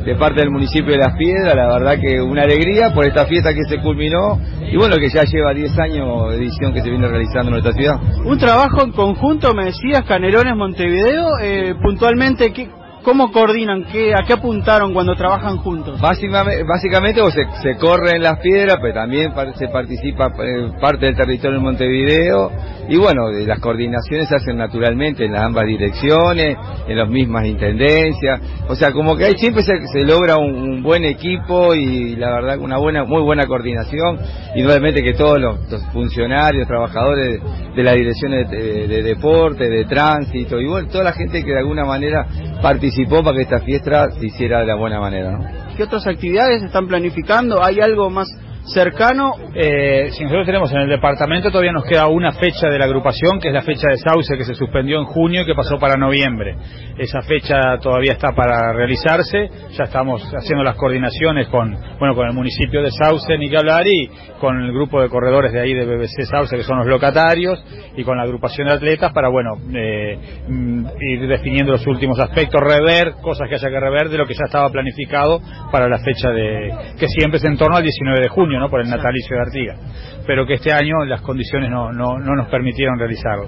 de 0.06 0.16
parte 0.16 0.42
del 0.42 0.52
municipio 0.52 0.92
de 0.92 0.98
Las 1.00 1.16
Piedras, 1.18 1.56
la 1.56 1.68
verdad 1.68 2.00
que 2.00 2.22
una 2.22 2.44
alegría 2.44 2.94
por 2.94 3.06
esta 3.06 3.26
fiesta 3.26 3.54
que 3.54 3.64
se 3.68 3.82
culminó 3.82 4.40
y 4.72 4.78
bueno, 4.78 4.96
que 4.98 5.10
ya 5.10 5.24
lleva 5.24 5.54
10 5.54 5.78
años 5.80 6.34
edición 6.34 6.74
que 6.74 6.82
se 6.82 6.90
viene 6.90 7.08
realizando 7.08 7.48
en 7.50 7.62
nuestra 7.62 7.74
ciudad. 7.74 8.00
Un 8.26 8.38
trabajo 8.38 8.84
en 8.84 8.92
conjunto, 8.92 9.54
me 9.54 9.66
decías, 9.66 10.04
Canelones 10.04 10.56
Montevideo, 10.56 11.40
eh, 11.42 11.76
puntualmente, 11.82 12.52
¿qué, 12.54 12.70
¿cómo 13.08 13.32
coordinan? 13.32 13.86
¿Qué, 13.86 14.14
¿A 14.14 14.26
qué 14.28 14.34
apuntaron 14.34 14.94
cuando 14.94 15.16
trabajan 15.16 15.56
juntos? 15.60 15.98
Básicamente, 16.02 16.66
básicamente 16.66 17.22
o 17.22 17.32
se, 17.32 17.46
se 17.64 17.78
corre 17.78 18.18
en 18.18 18.22
las 18.22 18.38
piedras, 18.40 18.80
pero 18.82 18.96
también 18.96 19.32
se 19.56 19.70
participa 19.70 20.28
eh, 20.44 20.72
parte 20.82 21.06
del 21.06 21.16
territorio 21.16 21.58
de 21.58 21.64
Montevideo. 21.64 22.52
Y 22.90 22.98
bueno, 22.98 23.30
de 23.30 23.46
las 23.46 23.60
coordinaciones 23.60 24.28
se 24.28 24.36
hacen 24.36 24.58
naturalmente 24.58 25.24
en 25.24 25.32
las 25.32 25.42
ambas 25.44 25.66
direcciones, 25.66 26.58
en 26.86 26.98
las 26.98 27.08
mismas 27.08 27.46
intendencias. 27.46 28.42
O 28.68 28.76
sea, 28.76 28.92
como 28.92 29.16
que 29.16 29.24
ahí 29.24 29.38
siempre 29.38 29.64
se, 29.64 29.88
se 29.88 30.04
logra 30.04 30.36
un, 30.36 30.84
buen 30.84 31.06
equipo 31.06 31.74
y 31.74 32.18
la 32.18 32.30
verdad 32.32 32.60
una 32.60 32.78
buena, 32.78 33.06
muy 33.06 33.22
buena 33.22 33.48
coordinación. 33.48 34.20
Y 34.54 34.64
nuevamente 34.64 35.02
que 35.02 35.14
todos 35.14 35.40
los, 35.40 35.58
funcionarios, 35.94 36.68
trabajadores 36.68 37.42
de, 37.42 37.74
de 37.74 37.84
las 37.84 37.96
direcciones 37.96 38.50
de, 38.50 38.88
de 38.88 39.02
deporte, 39.02 39.70
de 39.70 39.86
tránsito 39.86 40.60
y 40.60 40.68
toda 40.88 41.06
la 41.06 41.14
gente 41.14 41.44
que 41.44 41.52
de 41.52 41.60
alguna 41.60 41.86
manera 41.86 42.26
participó 42.62 43.24
para 43.24 43.38
que 43.38 43.44
esta 43.44 43.60
fiesta 43.60 44.12
se 44.12 44.26
hiciera 44.26 44.60
de 44.60 44.66
la 44.66 44.76
buena 44.76 45.00
manera. 45.00 45.68
¿Qué 45.76 45.84
otras 45.84 46.08
actividades 46.08 46.64
están 46.64 46.88
planificando? 46.88 47.64
¿Hay 47.64 47.80
algo 47.80 48.10
más 48.10 48.28
cercano? 48.74 49.34
Eh, 49.54 50.10
si 50.12 50.24
nosotros 50.24 50.46
tenemos 50.46 50.72
en 50.72 50.80
el 50.80 50.90
departamento, 50.90 51.50
todavía 51.50 51.72
nos 51.72 51.86
queda 51.86 52.08
una 52.08 52.32
fecha 52.34 52.70
de 52.70 52.78
la 52.78 52.86
agrupación, 52.86 53.40
que 53.40 53.50
es 53.50 53.54
la 53.54 53.62
fecha 53.62 53.88
de 53.90 53.98
Sauce, 53.98 54.38
que 54.38 54.44
se 54.44 54.54
suspendió 54.56 55.00
en 55.00 55.06
junio 55.06 55.42
y 55.42 55.46
que 55.46 55.56
pasó 55.56 55.78
para 55.78 55.96
noviembre. 55.96 56.56
Esa 56.98 57.22
fecha 57.22 57.78
todavía 57.82 58.14
está 58.14 58.34
para 58.34 58.74
realizarse, 58.74 59.50
ya 59.72 59.86
estamos 59.86 60.22
haciendo 60.34 60.64
las 60.64 60.76
coordinaciones 60.76 61.48
con, 61.48 61.78
bueno, 62.00 62.16
con 62.16 62.28
el 62.28 62.34
municipio 62.34 62.82
de 62.82 62.92
Sauce, 62.92 63.38
ni 63.38 63.50
que 63.50 63.58
hablar, 63.58 63.88
y 63.88 64.10
con 64.40 64.60
el 64.60 64.72
grupo 64.72 65.02
de 65.02 65.10
corredores 65.10 65.52
de 65.54 65.62
ahí 65.62 65.74
de 65.74 65.86
BBC 65.86 66.26
Sauce, 66.30 66.56
que 66.56 66.64
son 66.64 66.80
los 66.80 66.88
locatarios, 66.88 67.64
y 67.96 68.04
con 68.04 68.18
la 68.18 68.24
agrupación 68.24 68.68
de 68.68 68.74
atletas 68.74 69.12
para, 69.14 69.30
bueno, 69.30 69.56
eh, 69.74 70.18
mm, 70.48 70.86
ir 71.00 71.28
definiendo 71.28 71.72
los 71.72 71.86
últimos 71.88 72.20
aspectos, 72.20 72.62
rever 72.62 73.14
cosas 73.22 73.48
que 73.50 73.56
haya 73.56 73.70
que 73.70 73.80
rever 73.80 74.10
de 74.10 74.18
lo 74.18 74.26
que 74.26 74.34
ya 74.34 74.46
estaba 74.46 74.70
planificado 74.70 75.40
para 75.72 75.88
la 75.88 76.00
fecha 76.00 76.30
de, 76.30 76.72
que 77.00 77.08
siempre 77.08 77.38
es 77.38 77.46
en 77.46 77.58
torno 77.58 77.78
al 77.78 77.84
19 77.84 78.22
de 78.22 78.28
junio, 78.30 78.57
¿no? 78.60 78.70
Por 78.70 78.82
el 78.82 78.90
natalicio 78.90 79.36
de 79.36 79.42
Artigas. 79.42 80.24
Pero 80.26 80.46
que 80.46 80.56
este 80.56 80.72
año 80.74 81.06
las 81.06 81.22
condiciones 81.22 81.70
no, 81.70 81.92
no, 81.92 82.18
no 82.20 82.36
nos 82.36 82.48
permitieron 82.50 82.98
realizarlo. 83.00 83.48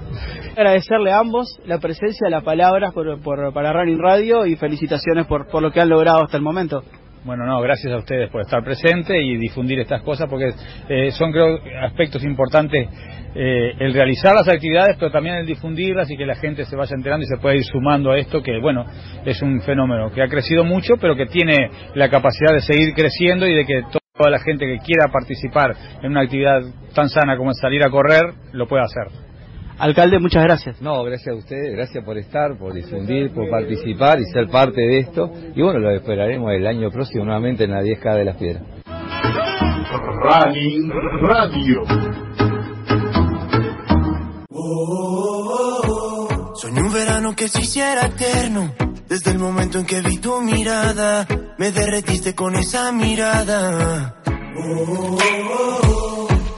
Agradecerle 0.56 1.12
a 1.12 1.18
ambos 1.18 1.58
la 1.66 1.78
presencia, 1.78 2.28
la 2.28 2.40
palabra 2.42 2.90
por, 2.92 3.20
por- 3.20 3.52
para 3.52 3.72
Running 3.72 3.98
Radio 3.98 4.46
y 4.46 4.56
felicitaciones 4.56 5.26
por, 5.26 5.48
por 5.48 5.62
lo 5.62 5.70
que 5.70 5.80
han 5.80 5.88
logrado 5.88 6.22
hasta 6.24 6.36
el 6.36 6.42
momento. 6.42 6.82
Bueno, 7.22 7.44
no, 7.44 7.60
gracias 7.60 7.92
a 7.92 7.98
ustedes 7.98 8.30
por 8.30 8.40
estar 8.40 8.64
presentes 8.64 9.14
y 9.22 9.36
difundir 9.36 9.78
estas 9.78 10.02
cosas 10.02 10.26
porque 10.30 10.52
eh, 10.88 11.10
son, 11.10 11.30
creo, 11.32 11.58
aspectos 11.82 12.24
importantes 12.24 12.88
eh, 13.34 13.74
el 13.78 13.92
realizar 13.92 14.34
las 14.34 14.48
actividades, 14.48 14.96
pero 14.98 15.10
también 15.12 15.34
el 15.36 15.46
difundirlas 15.46 16.10
y 16.10 16.16
que 16.16 16.24
la 16.24 16.34
gente 16.36 16.64
se 16.64 16.74
vaya 16.76 16.96
enterando 16.96 17.24
y 17.24 17.28
se 17.28 17.36
pueda 17.36 17.54
ir 17.56 17.64
sumando 17.64 18.10
a 18.10 18.18
esto, 18.18 18.42
que, 18.42 18.58
bueno, 18.58 18.86
es 19.26 19.40
un 19.42 19.60
fenómeno 19.60 20.10
que 20.10 20.22
ha 20.22 20.28
crecido 20.28 20.64
mucho, 20.64 20.94
pero 20.98 21.14
que 21.14 21.26
tiene 21.26 21.70
la 21.94 22.08
capacidad 22.08 22.54
de 22.54 22.60
seguir 22.62 22.94
creciendo 22.94 23.46
y 23.46 23.54
de 23.54 23.66
que 23.66 23.82
toda 24.20 24.30
la 24.30 24.38
gente 24.40 24.66
que 24.66 24.78
quiera 24.84 25.10
participar 25.10 25.74
en 26.02 26.10
una 26.10 26.20
actividad 26.20 26.60
tan 26.94 27.08
sana 27.08 27.38
como 27.38 27.52
es 27.52 27.58
salir 27.58 27.82
a 27.82 27.88
correr, 27.90 28.34
lo 28.52 28.68
pueda 28.68 28.82
hacer. 28.82 29.06
Alcalde, 29.78 30.18
muchas 30.18 30.44
gracias. 30.44 30.82
No, 30.82 31.02
gracias 31.04 31.34
a 31.34 31.38
ustedes, 31.38 31.72
gracias 31.72 32.04
por 32.04 32.18
estar, 32.18 32.58
por 32.58 32.74
difundir, 32.74 33.32
por 33.32 33.48
participar 33.48 34.20
y 34.20 34.24
ser 34.26 34.48
parte 34.48 34.78
de 34.78 34.98
esto. 34.98 35.30
Y 35.54 35.62
bueno, 35.62 35.78
lo 35.78 35.90
esperaremos 35.92 36.52
el 36.52 36.66
año 36.66 36.90
próximo 36.90 37.24
nuevamente 37.24 37.64
en 37.64 37.70
la 37.70 37.80
10K 37.80 38.14
de 38.14 38.24
las 38.26 38.36
Piedras. 38.36 38.62
Running 40.22 40.90
Radio. 41.22 41.82
Soñé 46.56 46.82
un 46.82 46.92
verano 46.92 47.34
que 47.34 47.48
se 47.48 47.62
hiciera 47.62 48.04
eterno. 48.04 48.89
Desde 49.10 49.32
el 49.32 49.40
momento 49.40 49.80
en 49.80 49.86
que 49.86 50.00
vi 50.02 50.18
tu 50.18 50.40
mirada, 50.40 51.26
me 51.58 51.72
derretiste 51.72 52.32
con 52.36 52.54
esa 52.54 52.92
mirada. 52.92 54.14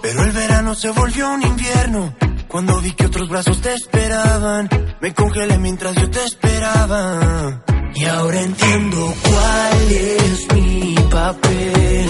Pero 0.03 0.23
el 0.23 0.33
verano 0.33 0.75
se 0.75 0.91
volvió 0.91 1.31
un 1.31 1.43
invierno. 1.43 2.15
Cuando 2.49 2.79
vi 2.83 2.91
que 2.91 3.07
otros 3.07 3.31
brazos 3.31 3.59
te 3.63 3.73
esperaban, 3.73 4.69
me 5.01 5.15
congelé 5.15 5.57
mientras 5.57 5.95
yo 5.97 6.11
te 6.11 6.23
esperaba. 6.25 7.65
Y 7.95 8.05
ahora 8.05 8.43
entiendo 8.43 9.15
cuál 9.23 9.91
es 9.91 10.55
mi 10.55 10.95
papel. 11.11 12.07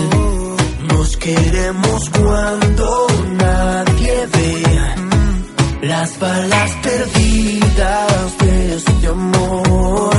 Nos 0.89 1.17
queremos 1.19 2.11
cuando 2.11 3.07
nadie 3.39 4.27
ve 4.27 4.72
las 5.83 6.19
balas 6.19 6.71
perdidas 6.83 8.39
de 8.39 8.77
este 8.77 9.07
amor. 9.09 10.17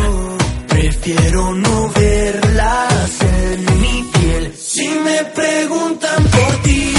Prefiero 0.67 1.54
no 1.54 1.89
verlas 1.89 3.21
en 3.21 3.82
mi 3.82 4.04
piel. 4.13 4.54
Si 4.58 4.88
me 4.88 5.23
preguntan 5.26 6.23
por 6.26 6.56
ti, 6.63 6.93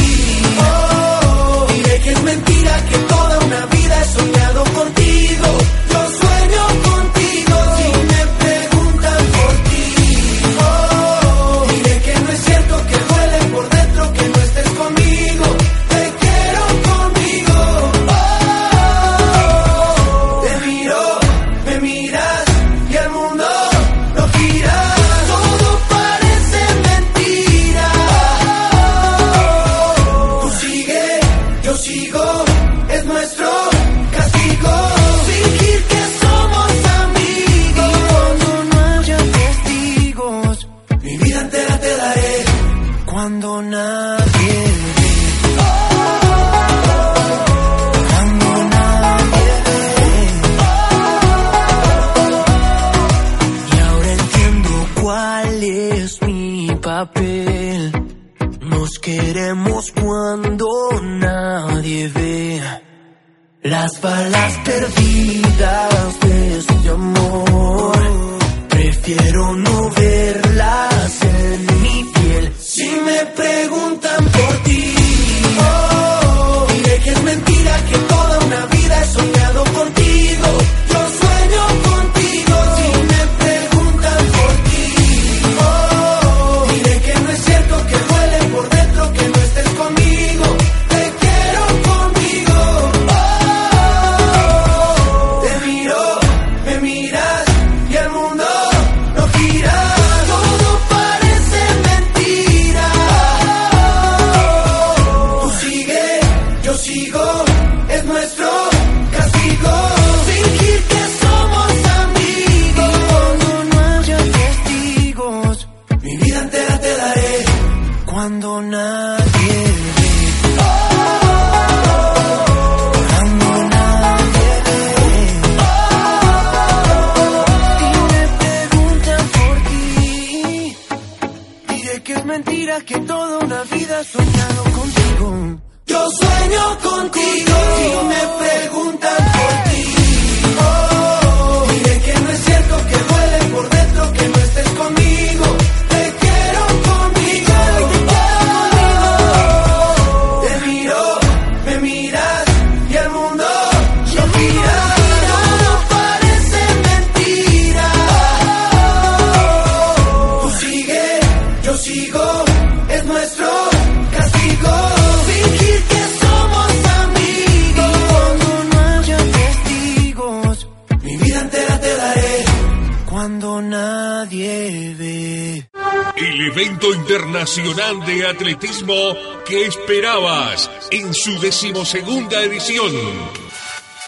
esperabas 179.62 180.71
en 180.90 181.14
su 181.14 181.38
decimosegunda 181.40 182.43
edición. 182.43 182.93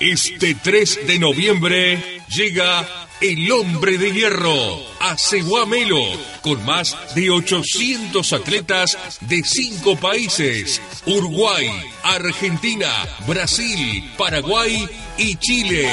Este 0.01 0.55
3 0.55 1.07
de 1.07 1.19
noviembre 1.19 2.21
llega 2.29 3.07
el 3.21 3.51
Hombre 3.51 3.97
de 3.97 4.13
Hierro 4.13 4.83
a 5.01 5.17
Ceguamelo 5.17 6.03
con 6.43 6.65
más 6.67 6.97
de 7.15 7.31
800 7.31 8.33
atletas 8.35 9.19
de 9.21 9.43
cinco 9.43 9.97
países, 9.97 10.83
Uruguay, 11.07 11.71
Argentina, 12.03 12.91
Brasil, 13.27 14.13
Paraguay 14.19 14.87
y 15.17 15.37
Chile. 15.37 15.89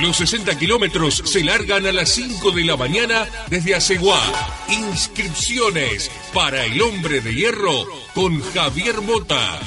Los 0.00 0.16
60 0.16 0.58
kilómetros 0.58 1.22
se 1.24 1.44
largan 1.44 1.86
a 1.86 1.92
las 1.92 2.10
5 2.10 2.50
de 2.52 2.64
la 2.64 2.76
mañana 2.76 3.26
desde 3.48 3.74
Aceguá. 3.74 4.20
Inscripciones 4.68 6.10
para 6.32 6.64
el 6.64 6.80
Hombre 6.80 7.20
de 7.20 7.34
Hierro 7.34 7.86
con 8.14 8.40
Javier 8.52 9.00
Mota 9.02 9.60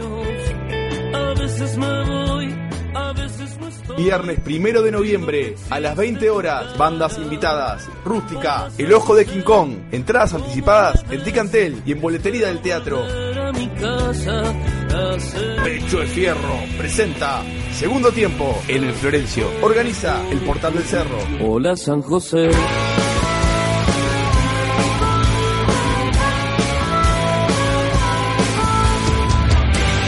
A 1.15 1.41
veces 1.41 1.77
me 1.79 2.05
voy, 2.05 2.55
a 2.95 3.13
veces. 3.13 3.56
Viernes 3.97 4.41
primero 4.41 4.83
de 4.83 4.91
noviembre 4.91 5.57
a 5.71 5.81
las 5.81 5.97
20 5.97 6.31
horas, 6.31 6.77
bandas 6.77 7.19
invitadas, 7.19 7.89
Rústica, 8.05 8.69
El 8.79 8.93
Ojo 8.93 9.15
de 9.15 9.27
King 9.27 9.43
Kong, 9.43 9.73
entradas 9.93 10.35
anticipadas 10.35 11.05
en 11.11 11.23
Ticantel 11.23 11.83
y 11.87 11.93
en 11.93 12.01
boletería 12.01 12.49
del 12.49 12.61
teatro. 12.61 13.05
Pecho 15.65 16.01
de 16.01 16.07
Fierro 16.07 16.61
presenta 16.79 17.43
segundo 17.73 18.11
tiempo 18.13 18.57
en 18.69 18.85
el 18.85 18.93
Florencio. 18.93 19.49
Organiza 19.63 20.23
el 20.31 20.39
Portal 20.41 20.75
del 20.75 20.85
Cerro. 20.85 21.19
Hola 21.43 21.77
San 21.77 22.03
José. 22.03 22.51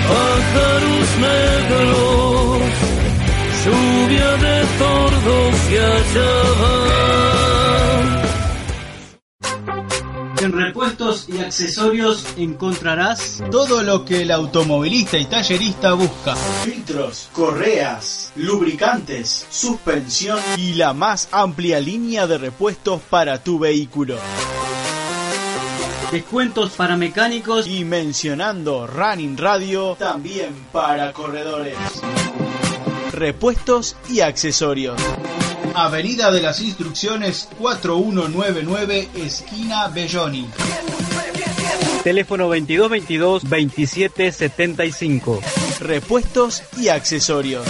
Pájaros 0.08 1.18
negros, 1.20 2.27
En 10.40 10.52
repuestos 10.52 11.28
y 11.28 11.38
accesorios 11.40 12.24
encontrarás 12.36 13.42
todo 13.50 13.82
lo 13.82 14.04
que 14.04 14.22
el 14.22 14.30
automovilista 14.30 15.18
y 15.18 15.26
tallerista 15.26 15.94
busca. 15.94 16.36
Filtros, 16.36 17.28
correas, 17.32 18.32
lubricantes, 18.36 19.46
suspensión 19.50 20.38
y 20.56 20.74
la 20.74 20.92
más 20.92 21.28
amplia 21.32 21.80
línea 21.80 22.26
de 22.26 22.38
repuestos 22.38 23.00
para 23.10 23.42
tu 23.42 23.58
vehículo. 23.58 24.16
Descuentos 26.12 26.70
para 26.70 26.96
mecánicos 26.96 27.66
Y 27.66 27.84
mencionando 27.84 28.86
Running 28.86 29.36
Radio, 29.36 29.96
también 29.98 30.54
para 30.72 31.12
corredores. 31.12 31.76
Repuestos 33.18 33.96
y 34.08 34.20
accesorios. 34.20 34.96
Avenida 35.74 36.30
de 36.30 36.40
las 36.40 36.60
Instrucciones 36.60 37.48
4199 37.58 39.08
esquina 39.16 39.88
Belloni. 39.88 40.48
Teléfono 42.04 42.44
2222 42.44 43.42
2775. 43.42 45.40
Repuestos 45.80 46.62
y 46.76 46.86
accesorios. 46.90 47.66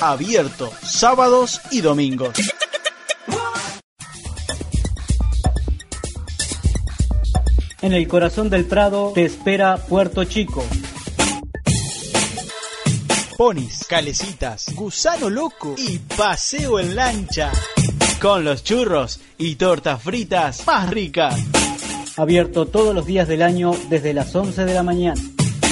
Abierto 0.00 0.70
sábados 0.80 1.60
y 1.72 1.80
domingos. 1.80 2.38
En 7.82 7.92
el 7.92 8.06
corazón 8.06 8.48
del 8.48 8.64
Prado 8.64 9.10
te 9.12 9.24
espera 9.24 9.76
Puerto 9.76 10.22
Chico. 10.22 10.64
Ponis, 13.40 13.86
calecitas, 13.88 14.66
gusano 14.74 15.30
loco 15.30 15.74
y 15.78 15.96
paseo 15.96 16.78
en 16.78 16.94
lancha. 16.94 17.50
Con 18.20 18.44
los 18.44 18.62
churros 18.62 19.18
y 19.38 19.54
tortas 19.54 20.02
fritas 20.02 20.66
más 20.66 20.90
ricas. 20.90 21.40
Abierto 22.18 22.66
todos 22.66 22.94
los 22.94 23.06
días 23.06 23.26
del 23.28 23.40
año 23.40 23.72
desde 23.88 24.12
las 24.12 24.36
11 24.36 24.66
de 24.66 24.74
la 24.74 24.82
mañana. 24.82 25.18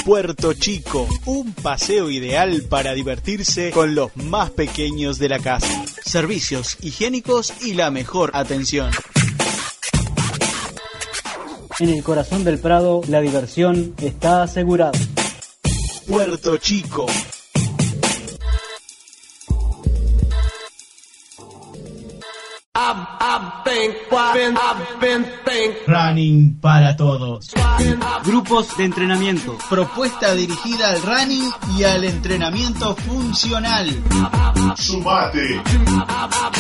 Puerto 0.07 0.55
Chico, 0.55 1.07
un 1.27 1.53
paseo 1.53 2.11
ideal 2.11 2.63
para 2.71 2.95
divertirse 2.95 3.71
con 3.71 3.95
los 3.95 4.17
más 4.17 4.49
pequeños 4.49 5.19
de 5.19 5.29
la 5.29 5.39
casa. 5.39 5.85
Servicios 6.03 6.79
higiénicos 6.81 7.53
y 7.61 7.75
la 7.75 7.91
mejor 7.91 8.31
atención. 8.33 8.91
En 11.81 11.91
el 11.91 12.03
corazón 12.03 12.45
del 12.45 12.59
Prado, 12.61 13.03
la 13.09 13.21
diversión 13.21 13.95
está 14.01 14.45
asegurada. 14.45 14.99
Puerto 16.07 16.57
Chico. 16.57 17.05
Running 25.87 26.59
para 26.61 26.97
todos. 26.97 27.51
Grupos 28.25 28.77
de 28.77 28.85
entrenamiento. 28.85 29.57
Propuesta 29.69 30.35
dirigida 30.35 30.91
al 30.91 31.03
running 31.03 31.51
y 31.77 31.85
al 31.85 32.05
entrenamiento 32.05 32.97
funcional. 32.97 33.89
Sumate. 34.77 35.61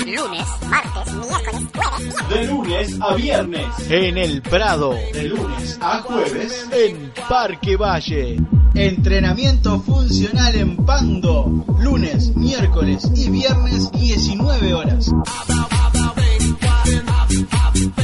Lunes, 0.06 0.46
martes, 0.68 1.14
miércoles, 1.14 1.68
jueves. 1.74 2.28
De 2.28 2.44
lunes 2.44 2.98
a 3.00 3.14
viernes. 3.14 3.66
En 3.88 4.18
el 4.18 4.42
Prado. 4.42 4.92
De 4.92 5.24
lunes 5.24 5.78
a 5.80 6.02
jueves. 6.02 6.68
En 6.72 7.12
Parque 7.28 7.76
Valle. 7.76 8.36
Entrenamiento 8.74 9.80
funcional 9.80 10.54
en 10.54 10.76
Pando. 10.76 11.64
Lunes, 11.80 12.36
miércoles 12.36 13.10
y 13.14 13.30
viernes 13.30 13.90
19 13.92 14.74
horas. 14.74 15.10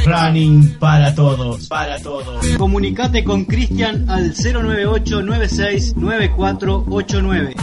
Running 0.04 0.78
para 0.78 1.14
todos. 1.14 1.68
Para 1.68 1.98
todos. 2.00 2.46
Comunicate 2.56 3.24
con 3.24 3.44
Cristian 3.44 4.08
al 4.08 4.34
098 4.34 5.22
96 5.22 5.96
9489. 5.96 7.54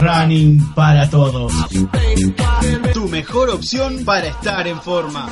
Running 0.00 0.74
para 0.74 1.08
todos. 1.08 1.52
Tu 2.92 3.08
mejor 3.08 3.50
opción 3.50 4.04
para 4.04 4.28
estar 4.28 4.66
en 4.66 4.80
forma. 4.80 5.28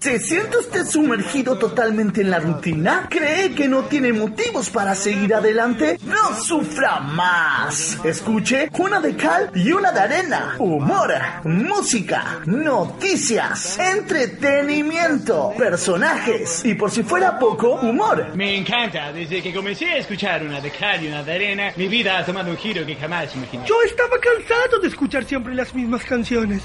¿Se 0.00 0.18
siente 0.18 0.56
usted 0.56 0.86
sumergido 0.86 1.58
totalmente 1.58 2.22
en 2.22 2.30
la 2.30 2.38
rutina? 2.38 3.06
¿Cree 3.10 3.54
que 3.54 3.68
no 3.68 3.82
tiene 3.82 4.14
motivos 4.14 4.70
para 4.70 4.94
seguir 4.94 5.34
adelante? 5.34 5.98
No 6.04 6.40
sufra 6.40 7.00
más. 7.00 7.98
Escuche 8.02 8.70
una 8.78 8.98
de 8.98 9.14
cal 9.14 9.50
y 9.54 9.70
una 9.72 9.92
de 9.92 10.00
arena. 10.00 10.54
Humor, 10.58 11.12
música, 11.44 12.40
noticias, 12.46 13.78
entretenimiento, 13.78 15.52
personajes 15.58 16.64
y 16.64 16.72
por 16.76 16.90
si 16.90 17.02
fuera 17.02 17.38
poco, 17.38 17.74
humor. 17.74 18.34
Me 18.34 18.56
encanta, 18.56 19.12
desde 19.12 19.42
que 19.42 19.52
comencé 19.52 19.84
a 19.84 19.98
escuchar 19.98 20.42
una 20.42 20.62
de 20.62 20.70
cal 20.70 21.04
y 21.04 21.08
una 21.08 21.22
de 21.22 21.34
arena, 21.34 21.72
mi 21.76 21.88
vida 21.88 22.16
ha 22.16 22.24
tomado 22.24 22.50
un 22.50 22.56
giro 22.56 22.86
que 22.86 22.96
jamás 22.96 23.36
imaginé. 23.36 23.66
Yo 23.66 23.74
estaba 23.82 24.16
cansado 24.18 24.80
de 24.80 24.88
escuchar 24.88 25.26
siempre 25.26 25.54
las 25.54 25.74
mismas 25.74 26.02
canciones. 26.04 26.62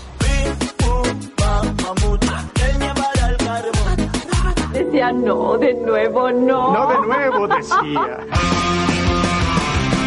Decía 4.76 5.10
no, 5.14 5.58
de 5.58 5.74
nuevo 5.74 6.30
no. 6.34 6.74
No 6.74 6.88
de 6.90 7.08
nuevo, 7.08 7.48
decía. 7.48 8.20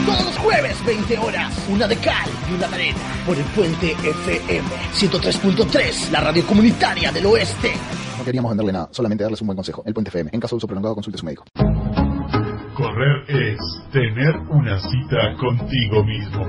Todos 0.04 0.24
los 0.26 0.38
jueves, 0.40 0.84
20 0.84 1.18
horas, 1.18 1.68
una 1.70 1.86
de 1.86 1.96
cal 1.96 2.28
y 2.50 2.54
una 2.54 2.68
de 2.68 2.74
arena, 2.74 2.98
por 3.24 3.34
el 3.34 3.44
puente 3.44 3.92
FM 3.92 4.68
103.3, 4.92 6.10
la 6.10 6.20
radio 6.20 6.46
comunitaria 6.46 7.10
del 7.10 7.24
oeste. 7.24 7.72
No 8.18 8.24
queríamos 8.24 8.50
venderle 8.50 8.72
nada, 8.72 8.88
solamente 8.90 9.24
darles 9.24 9.40
un 9.40 9.46
buen 9.46 9.56
consejo. 9.56 9.82
El 9.86 9.94
Puente 9.94 10.10
FM. 10.10 10.30
En 10.34 10.40
caso 10.40 10.54
de 10.54 10.58
uso 10.58 10.66
prolongado, 10.66 10.94
consulte 10.94 11.16
a 11.16 11.20
su 11.20 11.24
médico. 11.24 11.44
Correr 12.74 13.24
es 13.26 13.58
tener 13.90 14.36
una 14.50 14.78
cita 14.80 15.34
contigo 15.40 16.04
mismo 16.04 16.46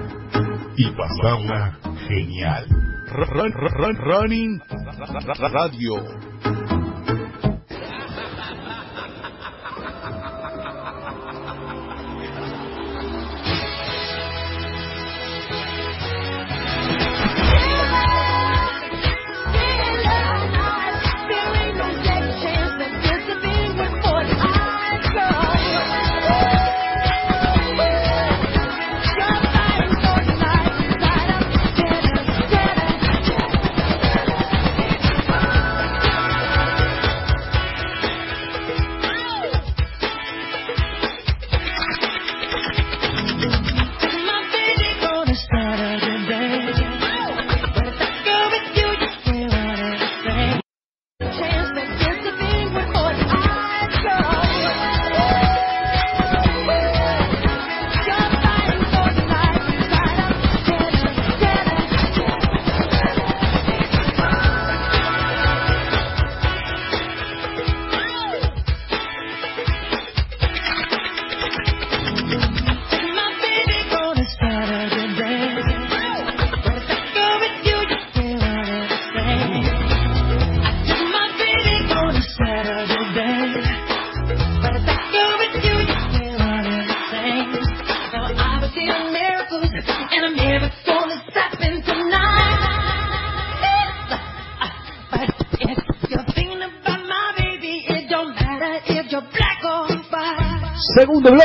y 0.75 0.91
pasarla 0.91 1.79
genial. 2.05 2.67
Run, 3.07 3.53
run, 3.53 3.71
run, 3.71 3.95
running 3.95 4.61
radio. 5.53 6.78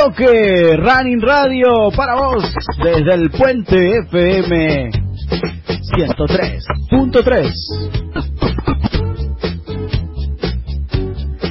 Bloque, 0.05 0.76
Running 0.76 1.20
Radio 1.20 1.90
para 1.96 2.14
vos 2.16 2.44
desde 2.82 3.14
el 3.14 3.30
Puente 3.30 3.98
FM 4.00 4.90
103.3. 5.96 7.52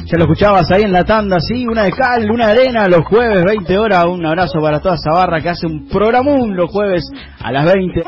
Ya 0.06 0.18
lo 0.18 0.26
escuchabas 0.26 0.70
ahí 0.72 0.84
en 0.84 0.92
la 0.92 1.04
tanda, 1.04 1.40
sí, 1.40 1.66
una 1.66 1.86
de 1.86 1.92
cal, 1.94 2.30
una 2.30 2.50
arena, 2.50 2.88
los 2.88 3.06
jueves 3.08 3.44
20 3.44 3.78
horas. 3.78 4.06
Un 4.06 4.24
abrazo 4.26 4.60
para 4.62 4.80
toda 4.80 4.96
esa 4.96 5.12
barra 5.12 5.42
que 5.42 5.50
hace 5.50 5.66
un 5.66 5.88
programón 5.88 6.56
los 6.56 6.70
jueves 6.70 7.10
a 7.40 7.52
las 7.52 7.66
20. 7.66 8.04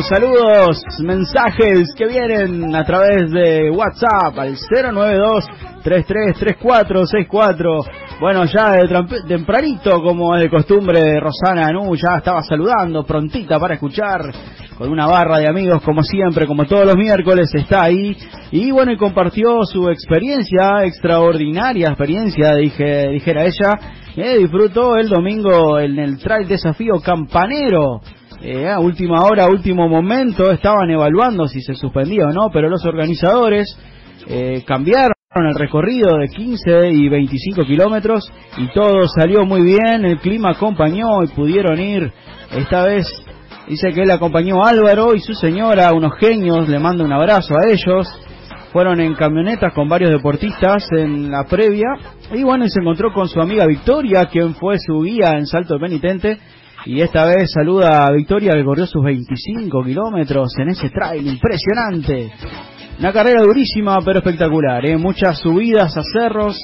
Saludos, 0.00 0.82
mensajes 1.00 1.92
que 1.94 2.06
vienen 2.06 2.74
a 2.74 2.82
través 2.82 3.30
de 3.30 3.70
WhatsApp 3.70 4.38
al 4.38 4.54
092 4.54 5.44
333464. 5.84 7.84
Bueno, 8.18 8.46
ya 8.46 8.72
de 8.72 8.88
tempranito, 9.28 10.02
como 10.02 10.34
es 10.34 10.44
de 10.44 10.48
costumbre, 10.48 11.20
Rosana 11.20 11.70
Nu 11.72 11.94
ya 11.94 12.16
estaba 12.16 12.42
saludando, 12.42 13.04
prontita 13.04 13.60
para 13.60 13.74
escuchar 13.74 14.32
con 14.78 14.90
una 14.90 15.06
barra 15.06 15.36
de 15.38 15.48
amigos 15.48 15.82
como 15.82 16.02
siempre, 16.02 16.46
como 16.46 16.64
todos 16.64 16.86
los 16.86 16.96
miércoles, 16.96 17.54
está 17.54 17.82
ahí 17.82 18.16
y 18.50 18.70
bueno, 18.70 18.92
y 18.92 18.96
compartió 18.96 19.62
su 19.64 19.90
experiencia, 19.90 20.84
extraordinaria 20.84 21.88
experiencia, 21.88 22.54
dije, 22.54 23.10
dijera 23.10 23.44
ella, 23.44 23.78
que 24.14 24.38
disfrutó 24.38 24.96
el 24.96 25.10
domingo 25.10 25.78
en 25.78 25.98
el 25.98 26.18
trail 26.18 26.48
desafío 26.48 26.94
campanero. 27.04 28.00
Eh, 28.44 28.68
a 28.68 28.80
última 28.80 29.22
hora, 29.22 29.46
último 29.46 29.88
momento, 29.88 30.50
estaban 30.50 30.90
evaluando 30.90 31.46
si 31.46 31.60
se 31.60 31.76
suspendía 31.76 32.26
o 32.26 32.32
no, 32.32 32.50
pero 32.52 32.68
los 32.68 32.84
organizadores 32.84 33.78
eh, 34.26 34.64
cambiaron 34.66 35.12
el 35.34 35.54
recorrido 35.54 36.16
de 36.18 36.26
15 36.26 36.90
y 36.90 37.08
25 37.08 37.62
kilómetros 37.62 38.28
y 38.58 38.66
todo 38.72 39.06
salió 39.06 39.46
muy 39.46 39.62
bien, 39.62 40.04
el 40.04 40.18
clima 40.18 40.50
acompañó 40.50 41.22
y 41.22 41.28
pudieron 41.28 41.78
ir. 41.78 42.12
Esta 42.50 42.82
vez 42.82 43.06
dice 43.68 43.92
que 43.92 44.02
él 44.02 44.10
acompañó 44.10 44.64
a 44.64 44.70
Álvaro 44.70 45.14
y 45.14 45.20
su 45.20 45.34
señora, 45.34 45.92
unos 45.92 46.18
genios, 46.18 46.68
le 46.68 46.80
manda 46.80 47.04
un 47.04 47.12
abrazo 47.12 47.54
a 47.56 47.70
ellos. 47.70 48.08
Fueron 48.72 49.00
en 49.00 49.14
camionetas 49.14 49.72
con 49.72 49.88
varios 49.88 50.10
deportistas 50.10 50.88
en 50.96 51.30
la 51.30 51.44
previa 51.44 51.86
y 52.32 52.42
bueno, 52.42 52.64
y 52.64 52.70
se 52.70 52.80
encontró 52.80 53.12
con 53.12 53.28
su 53.28 53.40
amiga 53.40 53.66
Victoria, 53.66 54.26
quien 54.26 54.56
fue 54.56 54.78
su 54.80 55.00
guía 55.02 55.34
en 55.36 55.46
salto 55.46 55.78
penitente. 55.78 56.38
Y 56.84 57.00
esta 57.00 57.24
vez 57.26 57.52
saluda 57.52 58.06
a 58.06 58.12
Victoria 58.12 58.54
que 58.54 58.64
corrió 58.64 58.86
sus 58.86 59.04
25 59.04 59.84
kilómetros 59.84 60.52
en 60.58 60.70
ese 60.70 60.90
trail 60.90 61.26
impresionante. 61.26 62.32
Una 62.98 63.12
carrera 63.12 63.42
durísima 63.42 63.98
pero 64.04 64.18
espectacular, 64.18 64.84
¿eh? 64.84 64.96
muchas 64.96 65.38
subidas 65.38 65.96
a 65.96 66.02
cerros, 66.02 66.60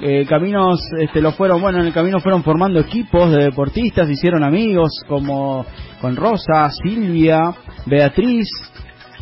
eh, 0.00 0.24
caminos, 0.26 0.80
este, 0.98 1.20
lo 1.20 1.32
fueron, 1.32 1.60
bueno, 1.60 1.80
en 1.80 1.86
el 1.86 1.92
camino 1.92 2.20
fueron 2.20 2.42
formando 2.42 2.80
equipos 2.80 3.30
de 3.30 3.44
deportistas, 3.44 4.08
hicieron 4.08 4.42
amigos 4.42 4.90
como 5.06 5.66
con 6.00 6.16
Rosa, 6.16 6.70
Silvia, 6.82 7.54
Beatriz, 7.84 8.48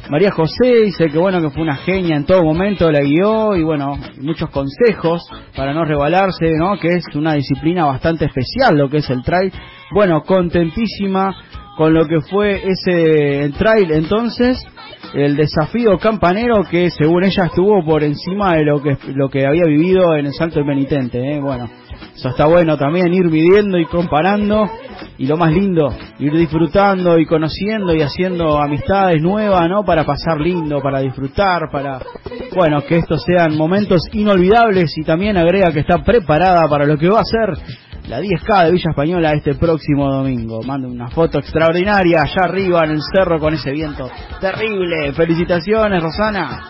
María 0.09 0.30
José 0.30 0.84
dice 0.84 1.09
que 1.09 1.18
bueno 1.18 1.43
que 1.43 1.51
fue 1.51 1.62
una 1.62 1.76
genia 1.76 2.16
en 2.16 2.24
todo 2.24 2.43
momento, 2.43 2.91
la 2.91 3.01
guió 3.01 3.55
y 3.57 3.62
bueno, 3.62 3.99
muchos 4.22 4.49
consejos 4.49 5.28
para 5.55 5.74
no 5.74 5.84
rebalarse, 5.84 6.53
¿no? 6.57 6.78
Que 6.78 6.89
es 6.89 7.05
una 7.14 7.34
disciplina 7.34 7.84
bastante 7.84 8.24
especial 8.24 8.78
lo 8.78 8.89
que 8.89 8.99
es 8.99 9.11
el 9.11 9.22
trail. 9.22 9.53
Bueno, 9.91 10.22
contentísima 10.22 11.34
con 11.78 11.95
lo 11.95 12.07
que 12.07 12.20
fue 12.20 12.61
ese 12.68 13.53
trail 13.57 13.93
entonces 13.93 14.59
el 15.14 15.36
desafío 15.36 15.97
campanero 15.99 16.64
que 16.68 16.91
según 16.91 17.22
ella 17.22 17.45
estuvo 17.45 17.84
por 17.84 18.03
encima 18.03 18.57
de 18.57 18.64
lo 18.64 18.82
que 18.82 18.99
lo 19.14 19.28
que 19.28 19.47
había 19.47 19.62
vivido 19.64 20.16
en 20.16 20.26
el 20.26 20.32
salto 20.32 20.57
del 20.57 20.66
penitente 20.66 21.18
¿eh? 21.20 21.41
bueno 21.41 21.70
eso 22.16 22.30
está 22.30 22.47
bueno 22.47 22.76
también 22.76 23.14
ir 23.14 23.26
midiendo 23.26 23.78
y 23.78 23.86
comparando 23.86 24.68
y 25.18 25.26
lo 25.26 25.36
más 25.36 25.53
lindo 25.53 25.95
ir 26.18 26.32
disfrutando 26.36 27.16
y 27.16 27.26
conociendo 27.26 27.95
y 27.95 28.03
haciendo 28.03 28.59
amistades 28.59 29.22
nuevas 29.22 29.68
no 29.68 29.84
para 29.84 30.05
pasar 30.05 30.41
lindo 30.41 30.80
para 30.82 30.99
disfrutar 30.99 31.70
para 31.70 32.01
bueno 32.57 32.82
que 32.82 32.97
estos 32.97 33.22
sean 33.22 33.57
momentos 33.57 34.03
inolvidables 34.12 34.99
y 34.99 35.05
también 35.05 35.36
agrega 35.36 35.72
que 35.72 35.80
está 35.80 36.03
preparada 36.03 36.68
para 36.68 36.86
lo 36.86 36.99
que 36.99 37.09
va 37.09 37.20
a 37.20 37.24
ser 37.24 37.51
la 38.09 38.20
10K 38.20 38.64
de 38.64 38.72
Villa 38.72 38.90
Española 38.90 39.32
este 39.34 39.54
próximo 39.54 40.11
domingo. 40.11 40.62
Manda 40.62 40.88
una 40.88 41.09
foto 41.09 41.38
extraordinaria 41.38 42.22
allá 42.22 42.44
arriba 42.44 42.84
en 42.84 42.92
el 42.92 43.02
cerro 43.02 43.38
con 43.38 43.52
ese 43.54 43.70
viento 43.70 44.11
terrible. 44.40 45.12
Felicitaciones, 45.12 46.02
Rosana. 46.02 46.61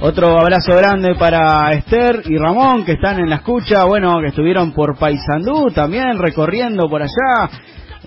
Otro 0.00 0.38
abrazo 0.38 0.76
grande 0.76 1.16
para 1.16 1.72
Esther 1.72 2.22
y 2.26 2.38
Ramón 2.38 2.84
que 2.84 2.92
están 2.92 3.18
en 3.18 3.28
la 3.28 3.36
escucha, 3.36 3.84
bueno, 3.84 4.20
que 4.20 4.28
estuvieron 4.28 4.72
por 4.72 4.96
Paysandú 4.96 5.72
también 5.74 6.16
recorriendo 6.18 6.88
por 6.88 7.02
allá 7.02 7.50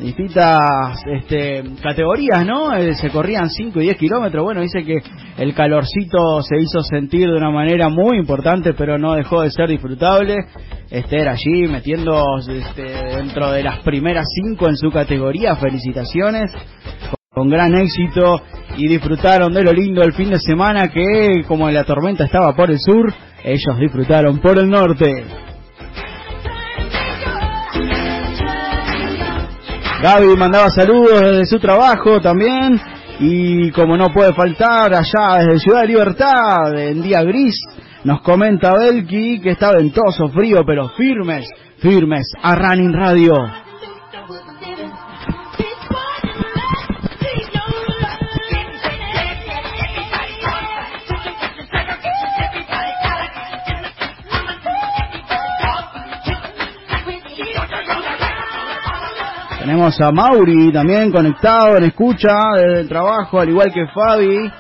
distintas 0.02 1.02
este, 1.06 1.64
categorías, 1.82 2.46
¿no? 2.46 2.74
Eh, 2.74 2.96
se 2.96 3.10
corrían 3.10 3.50
5 3.50 3.80
y 3.80 3.84
10 3.84 3.98
kilómetros. 3.98 4.44
Bueno, 4.44 4.62
dice 4.62 4.84
que 4.84 5.02
el 5.38 5.54
calorcito 5.54 6.42
se 6.42 6.58
hizo 6.58 6.82
sentir 6.82 7.30
de 7.30 7.38
una 7.38 7.52
manera 7.52 7.90
muy 7.90 8.18
importante, 8.18 8.74
pero 8.74 8.98
no 8.98 9.16
dejó 9.16 9.42
de 9.42 9.52
ser 9.52 9.70
disfrutable. 9.70 10.38
Esther 10.90 11.30
allí 11.30 11.68
metiendo 11.68 12.22
este, 12.50 12.84
dentro 12.84 13.52
de 13.52 13.64
las 13.64 13.80
primeras 13.80 14.26
5 14.34 14.70
en 14.70 14.76
su 14.76 14.92
categoría. 14.92 15.56
Felicitaciones. 15.56 16.52
Con 17.34 17.50
gran 17.50 17.74
éxito 17.76 18.42
y 18.78 18.90
disfrutaron 18.90 19.54
de 19.54 19.64
lo 19.64 19.72
lindo 19.72 20.02
el 20.02 20.12
fin 20.14 20.30
de 20.30 20.40
semana 20.40 20.90
que 20.90 21.46
como 21.48 21.70
la 21.70 21.86
tormenta 21.86 22.26
estaba 22.26 22.54
por 22.54 22.70
el 22.70 22.78
sur, 22.78 23.14
ellos 23.44 23.80
disfrutaron 23.80 24.40
por 24.40 24.58
el 24.60 24.70
norte. 24.70 25.26
Gaby 30.02 30.36
mandaba 30.36 30.72
saludos 30.72 31.22
desde 31.22 31.46
su 31.46 31.60
trabajo 31.60 32.20
también. 32.20 32.82
Y 33.20 33.70
como 33.70 33.96
no 33.96 34.08
puede 34.08 34.34
faltar, 34.34 34.92
allá 34.96 35.44
desde 35.44 35.60
Ciudad 35.60 35.82
de 35.82 35.88
Libertad, 35.88 36.74
en 36.76 37.04
día 37.04 37.22
gris, 37.22 37.56
nos 38.04 38.22
comenta 38.22 38.74
Belki 38.74 39.40
que 39.40 39.52
está 39.52 39.72
ventoso, 39.72 40.28
frío, 40.30 40.64
pero 40.66 40.90
firmes, 40.98 41.48
firmes 41.78 42.34
a 42.42 42.56
Running 42.56 42.94
Radio. 42.94 43.34
Tenemos 59.72 59.96
a 60.02 60.12
Mauri 60.12 60.74
también 60.74 61.14
conectado 61.14 61.78
en 61.78 61.86
escucha 61.86 62.36
del 62.58 62.90
trabajo, 62.90 63.40
al 63.40 63.48
igual 63.48 63.72
que 63.72 63.88
Fabi. 63.88 64.52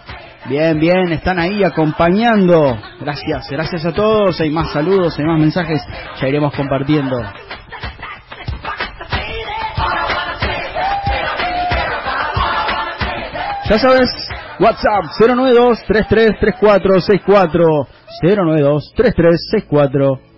Bien, 0.45 0.79
bien, 0.79 1.11
están 1.11 1.37
ahí 1.37 1.65
acompañando. 1.65 2.77
Gracias, 3.01 3.49
gracias 3.49 3.85
a 3.85 3.91
todos. 3.91 4.39
Hay 4.39 4.51
más 4.51 4.71
saludos, 4.71 5.19
hay 5.19 5.25
más 5.25 5.37
mensajes, 5.37 5.81
ya 6.17 6.29
iremos 6.29 6.55
compartiendo. 6.55 7.17
Ya 13.69 13.79
sabes, 13.79 14.09
WhatsApp 14.61 15.03
092-333464. 15.19 17.87
092-3364. 18.23 20.30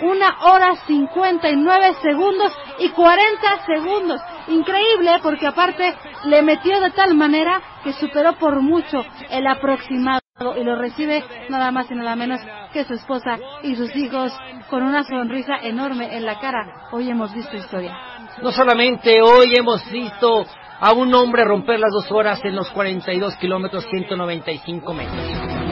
una 0.03 0.37
hora 0.41 0.75
59 0.85 1.93
segundos 2.01 2.51
y 2.79 2.89
40 2.89 3.65
segundos. 3.65 4.21
Increíble 4.47 5.11
porque 5.21 5.47
aparte 5.47 5.95
le 6.25 6.41
metió 6.41 6.79
de 6.81 6.91
tal 6.91 7.15
manera 7.15 7.61
que 7.83 7.93
superó 7.93 8.33
por 8.33 8.61
mucho 8.61 9.03
el 9.29 9.47
aproximado 9.47 10.19
y 10.57 10.63
lo 10.63 10.75
recibe 10.75 11.23
nada 11.49 11.71
más 11.71 11.89
y 11.89 11.95
nada 11.95 12.15
menos 12.15 12.41
que 12.73 12.83
su 12.83 12.95
esposa 12.95 13.37
y 13.61 13.75
sus 13.75 13.95
hijos 13.95 14.33
con 14.69 14.83
una 14.83 15.03
sonrisa 15.03 15.55
enorme 15.61 16.17
en 16.17 16.25
la 16.25 16.39
cara. 16.39 16.89
Hoy 16.91 17.09
hemos 17.09 17.33
visto 17.33 17.55
historia. 17.55 17.95
No 18.41 18.51
solamente 18.51 19.21
hoy 19.21 19.55
hemos 19.55 19.89
visto 19.91 20.45
a 20.79 20.91
un 20.91 21.13
hombre 21.13 21.45
romper 21.45 21.79
las 21.79 21.93
dos 21.93 22.11
horas 22.11 22.43
en 22.43 22.55
los 22.55 22.69
42 22.71 23.37
kilómetros 23.37 23.85
195 23.89 24.93
metros. 24.93 25.62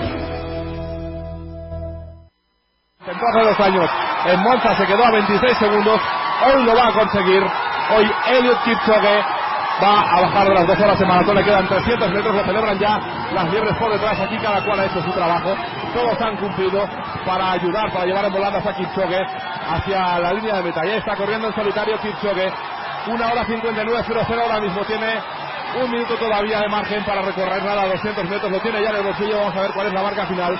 Entró 3.07 3.27
hace 3.29 3.41
dos 3.41 3.59
años 3.59 3.89
en 4.27 4.39
Monza, 4.41 4.75
se 4.75 4.85
quedó 4.85 5.03
a 5.03 5.11
26 5.11 5.57
segundos. 5.57 5.99
Hoy 6.45 6.63
lo 6.63 6.75
va 6.75 6.87
a 6.87 6.91
conseguir. 6.91 7.43
Hoy 7.97 8.11
Elliot 8.29 8.63
Kipchoge 8.63 9.25
va 9.81 10.01
a 10.01 10.21
bajar 10.21 10.47
de 10.47 10.53
las 10.53 10.67
dos 10.67 10.79
horas 10.79 11.01
en 11.01 11.07
maratón. 11.07 11.35
Le 11.35 11.43
quedan 11.43 11.67
300 11.67 12.11
metros, 12.11 12.35
lo 12.35 12.43
celebran 12.43 12.77
ya 12.77 12.99
las 13.33 13.49
liebres 13.49 13.75
por 13.77 13.91
detrás. 13.91 14.19
Aquí 14.19 14.37
cada 14.37 14.63
cual 14.63 14.81
ha 14.81 14.85
hecho 14.85 15.01
su 15.01 15.11
trabajo. 15.13 15.55
Todos 15.95 16.21
han 16.21 16.37
cumplido 16.37 16.87
para 17.25 17.53
ayudar, 17.53 17.91
para 17.91 18.05
llevar 18.05 18.25
en 18.25 18.33
volandas 18.33 18.65
a 18.67 18.75
Kipchoge 18.75 19.25
hacia 19.67 20.19
la 20.19 20.33
línea 20.33 20.57
de 20.57 20.63
meta. 20.63 20.81
Ya 20.85 20.97
está 20.97 21.15
corriendo 21.15 21.47
en 21.47 21.55
solitario 21.55 21.99
Kipchoge. 22.01 22.51
Una 23.07 23.31
hora 23.31 23.43
59.00 23.47 24.41
ahora 24.41 24.59
mismo 24.59 24.85
tiene 24.85 25.07
un 25.79 25.91
minuto 25.91 26.15
todavía 26.15 26.59
de 26.59 26.67
margen 26.67 27.03
para 27.03 27.21
recorrer 27.21 27.63
nada 27.63 27.85
200 27.87 28.29
metros. 28.29 28.51
Lo 28.51 28.59
tiene 28.59 28.81
ya 28.81 28.89
en 28.89 28.95
el 28.97 29.03
bolsillo. 29.03 29.37
Vamos 29.37 29.55
a 29.55 29.61
ver 29.61 29.71
cuál 29.71 29.87
es 29.87 29.93
la 29.93 30.03
marca 30.03 30.25
final 30.25 30.59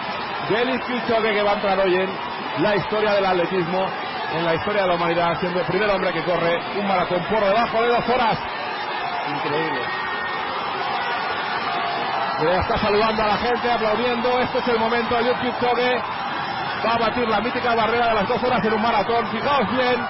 de 0.49 0.61
Eliud 0.61 0.81
Kipchoge 0.81 1.33
que 1.33 1.43
va 1.43 1.51
a 1.51 1.53
entrar 1.55 1.79
hoy 1.79 1.95
en 1.95 2.09
la 2.59 2.75
historia 2.75 3.13
del 3.13 3.25
atletismo, 3.25 3.87
en 4.33 4.45
la 4.45 4.55
historia 4.55 4.81
de 4.83 4.87
la 4.87 4.95
humanidad, 4.95 5.39
siendo 5.39 5.59
el 5.59 5.65
primer 5.65 5.89
hombre 5.89 6.13
que 6.13 6.23
corre 6.23 6.59
un 6.77 6.87
maratón 6.87 7.23
por 7.29 7.43
debajo 7.43 7.81
de 7.81 7.87
dos 7.89 8.09
horas. 8.09 8.37
Increíble. 9.35 9.81
Ya 12.43 12.61
está 12.61 12.77
saludando 12.79 13.21
a 13.21 13.27
la 13.27 13.37
gente, 13.37 13.71
aplaudiendo. 13.71 14.39
Este 14.39 14.57
es 14.59 14.67
el 14.69 14.79
momento. 14.79 15.17
Eliud 15.17 15.35
Kipchoge 15.41 16.01
va 16.85 16.93
a 16.93 16.97
batir 16.97 17.27
la 17.27 17.39
mítica 17.39 17.75
barrera 17.75 18.07
de 18.07 18.13
las 18.15 18.27
dos 18.27 18.43
horas 18.43 18.65
en 18.65 18.73
un 18.73 18.81
maratón. 18.81 19.27
Fijaos 19.27 19.71
bien, 19.71 20.07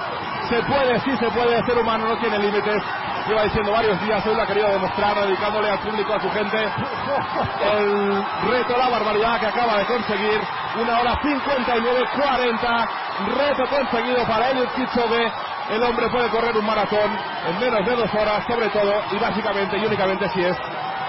se 0.50 0.62
puede, 0.64 1.00
sí 1.02 1.18
se 1.18 1.30
puede, 1.32 1.58
el 1.58 1.66
ser 1.66 1.78
humano 1.78 2.06
no 2.08 2.18
tiene 2.18 2.40
límites. 2.40 2.84
Lleva 3.28 3.44
diciendo 3.44 3.72
varios 3.72 4.02
días, 4.02 4.26
hoy 4.26 4.36
lo 4.36 4.42
ha 4.42 4.48
querido 4.48 4.68
demostrar, 4.70 5.16
dedicándole 5.16 5.70
al 5.70 5.80
público, 5.80 6.14
a 6.14 6.20
su 6.20 6.30
gente, 6.32 6.58
el 6.58 8.26
reto, 8.50 8.78
la 8.78 8.90
barbaridad 8.90 9.40
que 9.40 9.46
acaba 9.48 9.78
de 9.78 9.86
conseguir. 9.86 10.42
Una 10.82 11.00
hora 11.00 11.16
59-40, 11.22 12.90
reto 13.38 13.68
conseguido 13.68 14.26
para 14.26 14.50
Eliud 14.50 14.70
Kipchoge. 14.70 15.32
El 15.70 15.84
hombre 15.84 16.10
puede 16.10 16.30
correr 16.30 16.58
un 16.58 16.66
maratón 16.66 17.12
en 17.48 17.60
menos 17.60 17.86
de 17.86 17.96
dos 17.96 18.14
horas, 18.14 18.44
sobre 18.48 18.70
todo, 18.70 18.94
y 19.12 19.18
básicamente 19.20 19.78
y 19.78 19.86
únicamente 19.86 20.28
si 20.30 20.44
es 20.44 20.58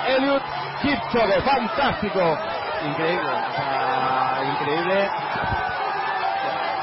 Eliud 0.08 0.40
Kipchoge. 0.82 1.40
Fantástico. 1.42 2.38
Increíble, 2.84 3.30
o 3.30 3.56
sea, 3.56 4.42
increíble. 4.52 5.10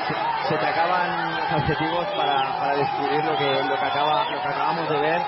Se, 0.08 0.50
se 0.50 0.58
te 0.58 0.66
acaban 0.66 1.29
adjetivos 1.52 2.06
para, 2.16 2.60
para 2.60 2.76
describir 2.76 3.24
lo 3.26 3.38
que, 3.38 3.64
lo, 3.64 3.80
que 3.80 3.86
acaba, 3.86 4.24
lo 4.30 4.42
que 4.42 4.48
acabamos 4.48 4.90
de 4.90 5.00
ver. 5.00 5.22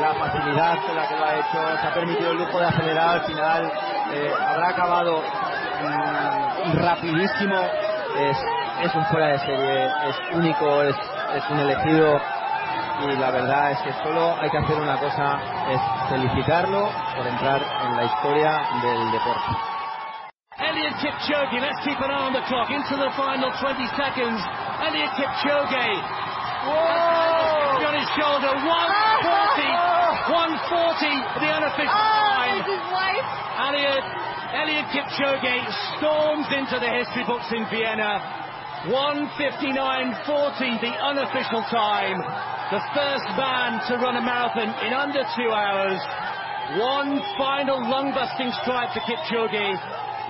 La 0.00 0.14
facilidad 0.14 0.76
con 0.86 0.96
la 0.96 1.06
que 1.06 1.16
lo 1.16 1.24
ha 1.24 1.34
hecho, 1.34 1.80
se 1.80 1.86
ha 1.86 1.94
permitido 1.94 2.30
el 2.30 2.38
lujo 2.38 2.58
de 2.58 2.64
acelerar 2.64 3.08
al 3.10 3.24
final, 3.26 3.72
eh, 4.12 4.32
habrá 4.48 4.68
acabado 4.70 5.22
mm, 5.82 6.76
rapidísimo. 6.78 7.60
Es, 8.18 8.38
es 8.82 8.94
un 8.94 9.04
fuera 9.06 9.28
de 9.28 9.38
serie, 9.40 9.86
es 9.86 10.16
único, 10.34 10.82
es, 10.82 10.96
es 11.34 11.50
un 11.50 11.60
elegido 11.60 12.20
y 13.00 13.16
la 13.16 13.30
verdad 13.30 13.72
es 13.72 13.78
que 13.80 13.92
solo 14.02 14.36
hay 14.40 14.50
que 14.50 14.58
hacer 14.58 14.78
una 14.78 14.96
cosa, 14.98 15.38
es 15.70 15.80
felicitarlo 16.08 16.90
por 17.16 17.26
entrar 17.26 17.62
en 17.86 17.96
la 17.96 18.04
historia 18.04 18.60
del 18.82 19.12
deporte. 19.12 19.71
Elliot 20.72 20.96
Kipchoge, 21.04 21.60
let's 21.60 21.76
keep 21.84 22.00
an 22.00 22.08
eye 22.08 22.24
on 22.24 22.32
the 22.32 22.40
clock. 22.48 22.72
Into 22.72 22.96
the 22.96 23.12
final 23.12 23.52
20 23.60 23.76
seconds. 23.92 24.40
Elliot 24.80 25.12
Kipchoge. 25.20 25.84
Whoa! 26.64 27.84
On 27.84 27.92
his 27.92 28.08
shoulder. 28.16 28.56
140. 28.56 28.72
140, 30.32 31.44
the 31.44 31.50
unofficial 31.52 31.92
oh, 31.92 32.24
time. 32.24 32.64
Oh, 32.64 32.72
his 32.72 32.84
wife. 32.88 33.28
Elliot, 33.68 34.00
Elliot 34.56 34.88
Kipchoge 34.96 35.60
storms 36.00 36.48
into 36.56 36.80
the 36.80 36.88
history 36.88 37.28
books 37.28 37.52
in 37.52 37.68
Vienna. 37.68 38.24
159.40, 38.88 39.76
the 40.80 40.94
unofficial 41.04 41.60
time. 41.68 42.16
The 42.72 42.80
first 42.96 43.28
man 43.36 43.76
to 43.92 44.00
run 44.00 44.16
a 44.16 44.24
marathon 44.24 44.72
in 44.88 44.96
under 44.96 45.20
two 45.36 45.52
hours. 45.52 46.00
One 46.80 47.20
final 47.36 47.76
lung-busting 47.76 48.56
stride 48.64 48.88
for 48.96 49.04
Kipchoge. 49.04 49.76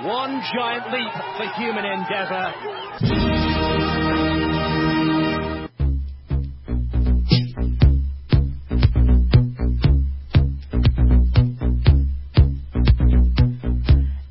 One 0.05 0.43
giant 0.53 0.91
leap 0.91 1.15
for 1.37 1.47
human 1.55 1.85
endeavour. 1.85 2.53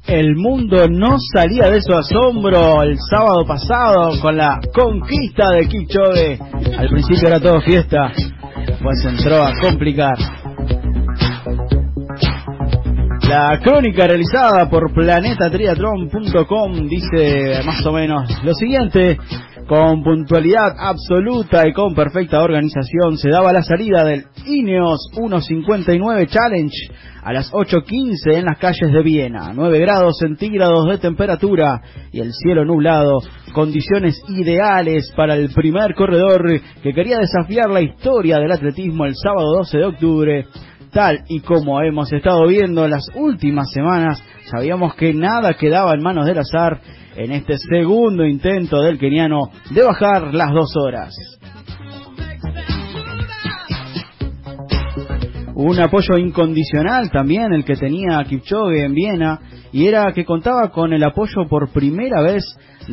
El 0.08 0.36
mundo 0.36 0.90
no 0.90 1.16
salía 1.34 1.70
de 1.70 1.82
su 1.82 1.94
asombro 1.94 2.84
el 2.84 2.98
sábado 3.10 3.46
pasado 3.48 4.20
con 4.22 4.36
la 4.36 4.60
conquista 4.74 5.52
de 5.52 5.70
Kipchoge. 5.70 6.38
Al 6.78 6.90
principio 6.90 7.30
era 7.30 7.40
todo 7.40 7.62
fiesta, 7.62 8.12
pues 8.84 9.06
entró 9.06 9.42
a 9.42 9.54
complicar. 9.62 10.18
La 13.32 13.58
crónica 13.64 14.08
realizada 14.08 14.70
por 14.70 14.94
planetatriathlon.com 14.94 16.90
dice 16.90 17.62
más 17.66 17.86
o 17.86 17.94
menos 17.94 18.30
lo 18.44 18.54
siguiente. 18.54 19.18
Con 19.70 20.04
puntualidad 20.04 20.76
absoluta 20.78 21.66
y 21.66 21.72
con 21.72 21.96
perfecta 21.96 22.44
organización 22.44 23.18
se 23.18 23.30
daba 23.30 23.54
la 23.54 23.62
salida 23.62 24.04
del 24.04 24.26
Ineos 24.46 25.08
159 25.14 26.28
Challenge 26.28 26.76
a 27.24 27.32
las 27.32 27.50
8.15 27.54 28.36
en 28.36 28.44
las 28.44 28.58
calles 28.58 28.92
de 28.92 29.02
Viena. 29.02 29.54
9 29.56 29.80
grados 29.80 30.18
centígrados 30.18 30.90
de 30.90 30.98
temperatura 30.98 31.80
y 32.12 32.20
el 32.20 32.34
cielo 32.34 32.66
nublado. 32.66 33.20
Condiciones 33.54 34.22
ideales 34.28 35.10
para 35.16 35.36
el 35.36 35.52
primer 35.54 35.96
corredor 35.96 36.60
que 36.84 36.92
quería 36.92 37.20
desafiar 37.20 37.70
la 37.70 37.80
historia 37.80 38.40
del 38.40 38.52
atletismo 38.52 39.06
el 39.06 39.16
sábado 39.16 39.56
12 39.60 39.78
de 39.78 39.86
octubre 39.86 40.48
tal 40.92 41.24
y 41.28 41.40
como 41.40 41.82
hemos 41.82 42.12
estado 42.12 42.48
viendo 42.48 42.86
en 42.86 42.92
las 42.92 43.06
últimas 43.16 43.72
semanas, 43.72 44.24
sabíamos 44.52 44.96
que 44.96 45.14
nada 45.14 45.54
quedaba 45.54 45.94
en 45.94 46.02
manos 46.02 46.26
del 46.26 46.40
azar 46.40 46.80
en 47.16 47.32
este 47.32 47.58
segundo 47.58 48.26
intento 48.26 48.82
del 48.82 48.98
keniano 48.98 49.50
de 49.70 49.84
bajar 49.84 50.34
las 50.34 50.52
dos 50.54 50.76
horas. 50.78 51.14
Un 55.54 55.80
apoyo 55.80 56.18
incondicional 56.18 57.12
también 57.12 57.54
el 57.54 57.64
que 57.64 57.76
tenía 57.76 58.24
Kipchoge 58.28 58.84
en 58.84 58.94
Viena 58.94 59.40
y 59.72 59.86
era 59.86 60.12
que 60.12 60.26
contaba 60.26 60.70
con 60.72 60.92
el 60.92 61.04
apoyo 61.04 61.48
por 61.48 61.72
primera 61.72 62.22
vez 62.22 62.44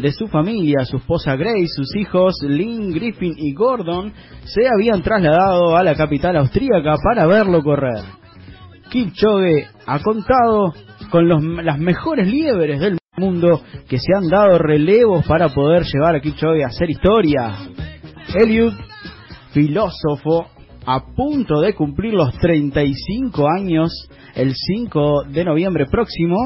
de 0.01 0.13
su 0.13 0.27
familia, 0.29 0.85
su 0.85 0.99
esposa 0.99 1.37
Grace, 1.37 1.69
sus 1.75 1.95
hijos 1.97 2.35
Lynn, 2.43 2.93
Griffin 2.93 3.35
y 3.37 3.53
Gordon 3.55 4.13
se 4.45 4.63
habían 4.67 5.03
trasladado 5.03 5.77
a 5.77 5.83
la 5.83 5.95
capital 5.95 6.37
austríaca 6.37 6.97
para 7.03 7.27
verlo 7.27 7.63
correr. 7.63 8.05
Kipchoge 8.91 9.67
ha 9.87 9.99
contado 10.01 10.73
con 11.11 11.29
los, 11.29 11.43
las 11.43 11.79
mejores 11.79 12.27
liebres 12.29 12.81
del 12.81 12.99
mundo 13.17 13.63
que 13.89 13.99
se 13.99 14.15
han 14.15 14.29
dado 14.29 14.59
relevos 14.59 15.27
para 15.27 15.49
poder 15.49 15.85
llevar 15.85 16.17
a 16.17 16.21
Kipchoge 16.21 16.65
a 16.65 16.69
hacer 16.69 16.91
historia. 16.91 17.57
Eliud, 18.35 18.73
filósofo, 19.53 20.47
a 20.87 21.01
punto 21.15 21.61
de 21.61 21.75
cumplir 21.75 22.15
los 22.15 22.33
35 22.39 23.47
años 23.47 24.09
el 24.35 24.55
5 24.55 25.25
de 25.29 25.45
noviembre 25.45 25.85
próximo, 25.85 26.37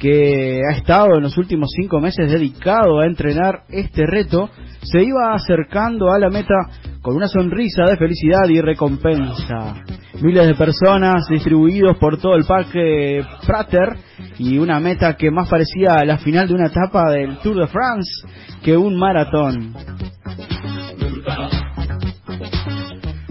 que 0.00 0.60
ha 0.68 0.76
estado 0.76 1.16
en 1.16 1.22
los 1.22 1.36
últimos 1.38 1.70
cinco 1.74 2.00
meses 2.00 2.30
dedicado 2.30 3.00
a 3.00 3.06
entrenar 3.06 3.62
este 3.68 4.06
reto, 4.06 4.50
se 4.82 5.02
iba 5.02 5.34
acercando 5.34 6.12
a 6.12 6.18
la 6.18 6.28
meta 6.28 6.54
con 7.02 7.16
una 7.16 7.28
sonrisa 7.28 7.84
de 7.84 7.96
felicidad 7.96 8.48
y 8.48 8.60
recompensa. 8.60 9.82
Miles 10.22 10.46
de 10.46 10.54
personas 10.54 11.26
distribuidos 11.28 11.96
por 11.98 12.18
todo 12.18 12.36
el 12.36 12.44
parque 12.44 13.22
Prater 13.46 13.96
y 14.38 14.58
una 14.58 14.80
meta 14.80 15.16
que 15.16 15.30
más 15.30 15.48
parecía 15.48 16.04
la 16.04 16.18
final 16.18 16.48
de 16.48 16.54
una 16.54 16.66
etapa 16.66 17.10
del 17.10 17.38
Tour 17.38 17.56
de 17.60 17.66
France 17.66 18.26
que 18.62 18.76
un 18.76 18.98
maratón. 18.98 19.74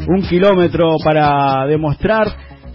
Un 0.08 0.22
kilómetro 0.22 0.98
para 1.04 1.66
demostrar 1.66 2.28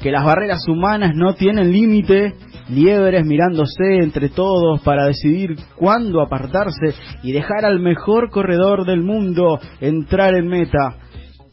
que 0.03 0.11
las 0.11 0.25
barreras 0.25 0.67
humanas 0.67 1.13
no 1.15 1.35
tienen 1.35 1.73
límite 1.73 2.35
liebres 2.71 3.25
mirándose 3.27 3.99
entre 4.03 4.29
todos 4.29 4.81
para 4.83 5.07
decidir 5.07 5.57
cuándo 5.77 6.21
apartarse 6.21 6.95
y 7.23 7.33
dejar 7.33 7.65
al 7.65 7.81
mejor 7.81 8.31
corredor 8.31 8.87
del 8.87 9.03
mundo 9.03 9.59
entrar 9.81 10.35
en 10.35 10.49
meta. 10.49 10.97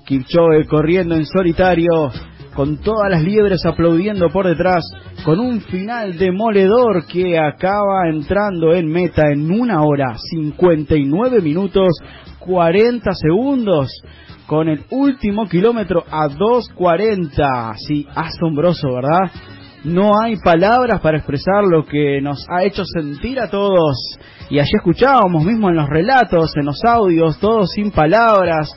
Kipchoge 0.06 0.66
corriendo 0.68 1.16
en 1.16 1.26
solitario, 1.26 2.12
con 2.54 2.78
todas 2.78 3.12
las 3.12 3.24
liebres 3.24 3.66
aplaudiendo 3.66 4.30
por 4.30 4.48
detrás, 4.48 4.84
con 5.26 5.40
un 5.40 5.62
final 5.62 6.18
demoledor 6.18 7.06
que 7.06 7.38
acaba 7.38 8.08
entrando 8.10 8.74
en 8.74 8.88
meta 8.88 9.30
en 9.32 9.52
una 9.52 9.84
hora 9.84 10.16
59 10.18 11.42
minutos 11.42 11.90
40 12.40 13.14
segundos 13.14 13.92
con 14.48 14.70
el 14.70 14.86
último 14.90 15.48
kilómetro 15.48 16.04
a 16.10 16.30
2.40. 16.30 17.76
Sí, 17.86 18.08
asombroso, 18.16 18.88
¿verdad? 18.94 19.30
No 19.88 20.20
hay 20.22 20.36
palabras 20.36 21.00
para 21.00 21.18
expresar 21.18 21.64
lo 21.64 21.86
que 21.86 22.20
nos 22.20 22.46
ha 22.50 22.66
hecho 22.66 22.84
sentir 22.84 23.40
a 23.40 23.50
todos. 23.50 24.20
Y 24.50 24.60
allí 24.60 24.72
escuchábamos 24.76 25.46
mismo 25.46 25.70
en 25.70 25.78
los 25.78 25.88
relatos, 25.88 26.52
en 26.58 26.66
los 26.66 26.84
audios, 26.84 27.40
todos 27.40 27.72
sin 27.72 27.92
palabras, 27.92 28.70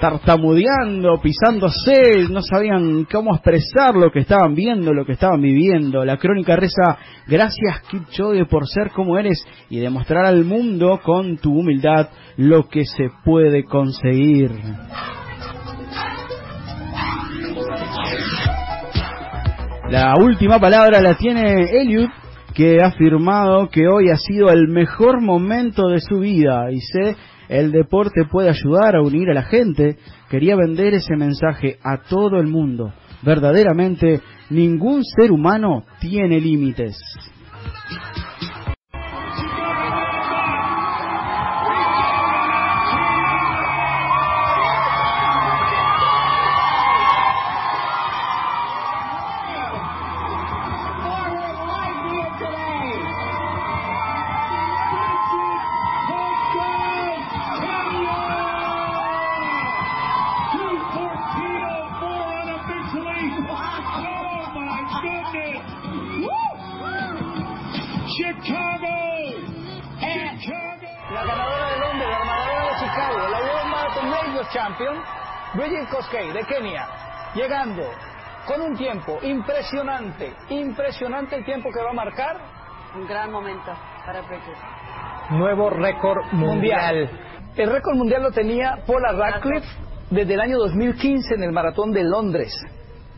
tartamudeando, 0.00 1.20
pisándose, 1.20 2.28
no 2.30 2.42
sabían 2.42 3.06
cómo 3.10 3.34
expresar 3.34 3.96
lo 3.96 4.12
que 4.12 4.20
estaban 4.20 4.54
viendo, 4.54 4.92
lo 4.92 5.04
que 5.04 5.14
estaban 5.14 5.40
viviendo. 5.40 6.04
La 6.04 6.16
crónica 6.16 6.54
reza, 6.54 6.96
gracias 7.26 7.80
Kipchoge 7.90 8.46
por 8.46 8.68
ser 8.68 8.92
como 8.92 9.18
eres 9.18 9.44
y 9.68 9.80
demostrar 9.80 10.26
al 10.26 10.44
mundo 10.44 11.00
con 11.02 11.38
tu 11.38 11.58
humildad 11.58 12.10
lo 12.36 12.68
que 12.68 12.84
se 12.84 13.10
puede 13.24 13.64
conseguir. 13.64 14.52
La 19.94 20.16
última 20.16 20.58
palabra 20.58 21.00
la 21.00 21.14
tiene 21.14 21.70
Eliud, 21.70 22.08
que 22.52 22.82
ha 22.82 22.88
afirmado 22.88 23.68
que 23.68 23.86
hoy 23.86 24.10
ha 24.10 24.16
sido 24.16 24.48
el 24.48 24.66
mejor 24.66 25.20
momento 25.22 25.86
de 25.86 26.00
su 26.00 26.18
vida. 26.18 26.66
Dice, 26.66 27.14
el 27.48 27.70
deporte 27.70 28.24
puede 28.24 28.48
ayudar 28.48 28.96
a 28.96 29.02
unir 29.02 29.30
a 29.30 29.34
la 29.34 29.44
gente. 29.44 29.96
Quería 30.28 30.56
vender 30.56 30.94
ese 30.94 31.14
mensaje 31.14 31.78
a 31.84 31.98
todo 32.08 32.38
el 32.40 32.48
mundo. 32.48 32.92
Verdaderamente, 33.22 34.20
ningún 34.50 35.04
ser 35.04 35.30
humano 35.30 35.84
tiene 36.00 36.40
límites. 36.40 36.96
Impresionante, 79.24 80.32
impresionante 80.50 81.36
el 81.36 81.44
tiempo 81.44 81.70
que 81.72 81.82
va 81.82 81.90
a 81.90 81.94
marcar. 81.94 82.36
Un 82.96 83.06
gran 83.06 83.30
momento 83.32 83.72
para 84.06 84.20
Bridget. 84.22 84.56
Nuevo 85.30 85.70
récord 85.70 86.24
mundial. 86.32 87.10
El 87.56 87.70
récord 87.70 87.96
mundial 87.96 88.22
lo 88.22 88.30
tenía 88.30 88.78
Paula 88.86 89.12
Radcliffe 89.12 89.66
desde 90.10 90.34
el 90.34 90.40
año 90.40 90.58
2015 90.58 91.34
en 91.34 91.42
el 91.42 91.52
maratón 91.52 91.90
de 91.92 92.04
Londres, 92.04 92.52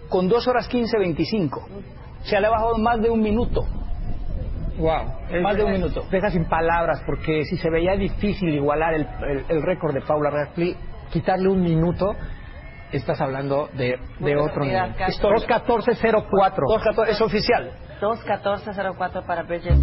con 0.09 0.29
2 0.29 0.47
horas 0.49 0.71
15.25. 0.71 1.67
Se 2.23 2.41
le 2.41 2.47
ha 2.47 2.51
bajado 2.51 2.79
más 2.79 3.01
de 3.03 3.11
un 3.11 3.21
minuto. 3.21 3.63
Wow, 4.79 5.41
más 5.43 5.57
de 5.57 5.65
un 5.65 5.73
minuto. 5.73 6.05
Deja 6.11 6.31
sin 6.31 6.45
palabras 6.47 7.03
porque 7.07 7.45
si 7.45 7.57
se 7.57 7.71
veía 7.71 7.97
difícil 7.97 8.51
igualar 8.51 8.95
el, 8.95 9.07
el- 9.29 9.45
el 9.49 9.63
récord 9.63 9.95
de 9.95 10.03
Paula 10.03 10.31
Radcliffe, 10.31 10.79
quitarle 11.11 11.49
un 11.49 11.63
minuto, 11.63 12.15
estás 12.93 13.21
hablando 13.21 13.69
de, 13.75 13.97
de 14.21 14.37
otro 14.37 14.65
nivel. 14.65 14.79
rápida, 14.79 15.07
casi. 15.07 15.21
2.14.04. 15.21 16.31
2.14 16.31 17.09
es 17.09 17.21
oficial. 17.21 17.71
2.14.04 18.01 19.27
para 19.27 19.43
Bridget. 19.43 19.79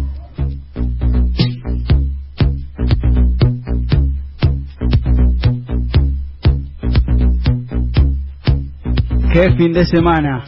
¡Qué 9.32 9.50
fin 9.56 9.72
de 9.72 9.84
semana! 9.84 10.44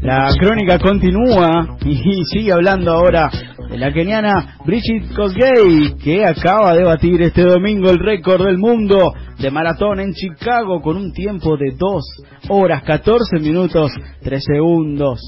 La 0.00 0.30
crónica 0.40 0.78
continúa 0.78 1.76
y 1.84 2.24
sigue 2.24 2.52
hablando 2.52 2.90
ahora 2.90 3.30
la 3.78 3.92
keniana 3.92 4.56
Bridget 4.64 5.14
Kosgei, 5.14 5.96
que 6.02 6.24
acaba 6.24 6.74
de 6.74 6.84
batir 6.84 7.22
este 7.22 7.42
domingo 7.42 7.90
el 7.90 7.98
récord 7.98 8.44
del 8.44 8.58
mundo 8.58 9.14
de 9.38 9.50
maratón 9.50 10.00
en 10.00 10.12
Chicago 10.12 10.80
con 10.80 10.96
un 10.96 11.12
tiempo 11.12 11.56
de 11.56 11.72
2 11.76 12.04
horas 12.48 12.82
14 12.82 13.38
minutos 13.40 13.92
3 14.22 14.44
segundos. 14.44 15.20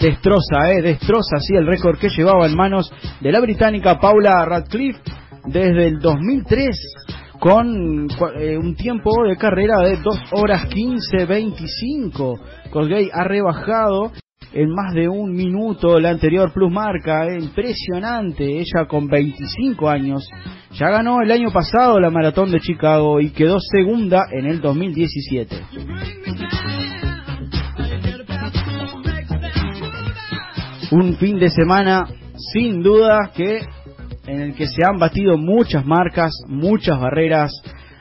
Destroza, 0.00 0.72
eh, 0.72 0.82
destroza 0.82 1.36
así 1.36 1.54
el 1.54 1.66
récord 1.66 1.98
que 1.98 2.08
llevaba 2.08 2.46
en 2.46 2.56
manos 2.56 2.90
de 3.20 3.32
la 3.32 3.40
británica 3.40 3.98
Paula 3.98 4.44
Radcliffe 4.46 5.00
desde 5.46 5.88
el 5.88 5.98
2003 5.98 6.68
con 7.40 8.06
eh, 8.38 8.58
un 8.58 8.76
tiempo 8.76 9.10
de 9.26 9.36
carrera 9.36 9.80
de 9.80 9.96
2 9.96 10.20
horas 10.32 10.68
15.25. 10.68 12.38
Cosgay 12.70 13.08
ha 13.12 13.24
rebajado 13.24 14.12
en 14.52 14.68
más 14.70 14.92
de 14.94 15.08
un 15.08 15.32
minuto 15.32 15.98
la 15.98 16.10
anterior 16.10 16.52
plus 16.52 16.70
marca, 16.70 17.26
impresionante, 17.34 18.44
ella 18.44 18.86
con 18.86 19.08
25 19.08 19.88
años. 19.88 20.28
Ya 20.72 20.90
ganó 20.90 21.22
el 21.22 21.32
año 21.32 21.50
pasado 21.50 21.98
la 21.98 22.10
maratón 22.10 22.50
de 22.50 22.60
Chicago 22.60 23.20
y 23.20 23.30
quedó 23.30 23.58
segunda 23.58 24.26
en 24.30 24.46
el 24.46 24.60
2017. 24.60 25.62
Un 30.92 31.16
fin 31.16 31.38
de 31.38 31.48
semana 31.48 32.04
sin 32.52 32.82
duda 32.82 33.30
que 33.34 33.60
en 34.30 34.40
el 34.40 34.54
que 34.54 34.68
se 34.68 34.84
han 34.84 34.98
batido 34.98 35.36
muchas 35.36 35.84
marcas, 35.84 36.32
muchas 36.46 37.00
barreras, 37.00 37.52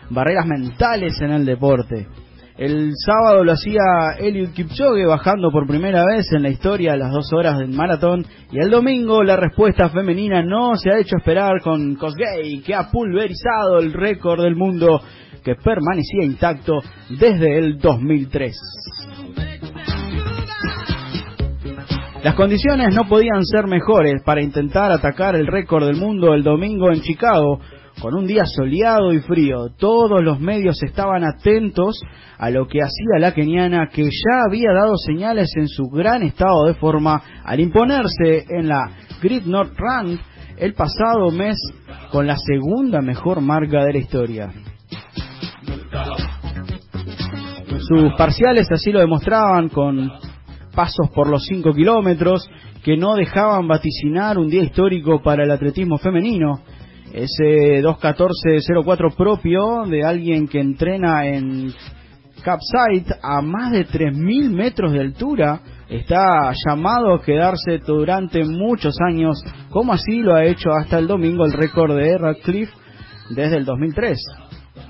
barreras 0.09 0.45
mentales 0.45 1.19
en 1.21 1.32
el 1.32 1.45
deporte. 1.45 2.07
El 2.55 2.91
sábado 2.95 3.43
lo 3.43 3.53
hacía 3.53 3.82
Eliud 4.19 4.49
Kipchoge 4.49 5.05
bajando 5.07 5.49
por 5.49 5.65
primera 5.65 6.03
vez 6.05 6.32
en 6.34 6.43
la 6.43 6.49
historia 6.49 6.97
las 6.97 7.11
dos 7.11 7.32
horas 7.32 7.57
del 7.57 7.69
maratón 7.69 8.25
y 8.51 8.59
el 8.59 8.69
domingo 8.69 9.23
la 9.23 9.38
respuesta 9.38 9.89
femenina 9.89 10.43
no 10.43 10.75
se 10.75 10.91
ha 10.91 10.99
hecho 10.99 11.15
esperar 11.17 11.61
con 11.63 11.95
Kosgei 11.95 12.61
que 12.61 12.75
ha 12.75 12.91
pulverizado 12.91 13.80
el 13.80 13.93
récord 13.93 14.43
del 14.43 14.57
mundo 14.57 15.01
que 15.41 15.55
permanecía 15.55 16.25
intacto 16.25 16.80
desde 17.09 17.57
el 17.57 17.80
2003. 17.80 18.55
Las 22.24 22.36
condiciones 22.36 22.93
no 22.93 23.07
podían 23.07 23.45
ser 23.45 23.65
mejores 23.67 24.22
para 24.26 24.41
intentar 24.41 24.91
atacar 24.91 25.36
el 25.36 25.47
récord 25.47 25.86
del 25.86 25.95
mundo 25.95 26.34
el 26.34 26.43
domingo 26.43 26.91
en 26.91 27.01
Chicago, 27.01 27.61
con 28.01 28.13
un 28.13 28.28
día 28.28 28.45
soleado 28.45 29.13
y 29.13 29.20
frío. 29.20 29.70
Todos 29.78 30.22
los 30.22 30.39
medios 30.39 30.84
estaban 30.84 31.24
atentos 31.24 32.01
a 32.38 32.49
lo 32.49 32.67
que 32.67 32.80
hacía 32.82 33.20
la 33.20 33.34
keniana, 33.34 33.88
que 33.88 34.03
ya 34.03 34.41
había 34.45 34.74
dado 34.74 34.97
señales 34.97 35.49
en 35.55 35.70
su 35.70 35.86
gran 35.86 36.22
estado 36.24 36.65
de 36.65 36.74
forma 36.74 37.22
al 37.45 37.61
imponerse 37.61 38.45
en 38.49 38.67
la 38.67 38.91
Great 39.22 39.45
North 39.45 39.78
Run 39.78 40.20
el 40.57 40.74
pasado 40.74 41.32
mes 41.32 41.55
con 42.11 42.28
la 42.28 42.36
segunda 42.36 43.01
mejor 43.01 43.39
marca 43.39 43.86
de 43.86 43.93
la 43.93 43.99
historia. 43.99 44.49
Sus 47.80 48.13
parciales 48.17 48.67
así 48.72 48.91
lo 48.91 48.99
demostraban 48.99 49.70
con 49.70 50.11
pasos 50.80 51.09
por 51.13 51.27
los 51.27 51.43
5 51.43 51.73
kilómetros 51.73 52.49
que 52.86 52.95
no 52.95 53.15
dejaban 53.15 53.67
vaticinar 53.67 54.38
un 54.38 54.47
día 54.47 54.63
histórico 54.63 55.21
para 55.21 55.43
el 55.43 55.51
atletismo 55.51 55.97
femenino. 55.97 56.61
Ese 57.11 57.84
2.14.04 57.84 59.13
propio 59.13 59.84
de 59.88 60.05
alguien 60.05 60.47
que 60.47 60.61
entrena 60.61 61.27
en 61.27 61.73
Capsite 62.41 63.13
a 63.21 63.41
más 63.41 63.73
de 63.73 63.86
3.000 63.86 64.51
metros 64.51 64.93
de 64.93 65.01
altura 65.01 65.59
está 65.89 66.53
llamado 66.65 67.13
a 67.13 67.21
quedarse 67.23 67.80
durante 67.86 68.45
muchos 68.45 68.95
años, 69.05 69.43
como 69.71 69.91
así 69.91 70.21
lo 70.21 70.34
ha 70.34 70.45
hecho 70.45 70.69
hasta 70.71 70.97
el 70.97 71.07
domingo 71.07 71.43
el 71.43 71.51
récord 71.51 71.93
de 71.93 72.17
Radcliffe 72.17 72.71
desde 73.32 73.57
el 73.57 73.65
2003. 73.65 74.17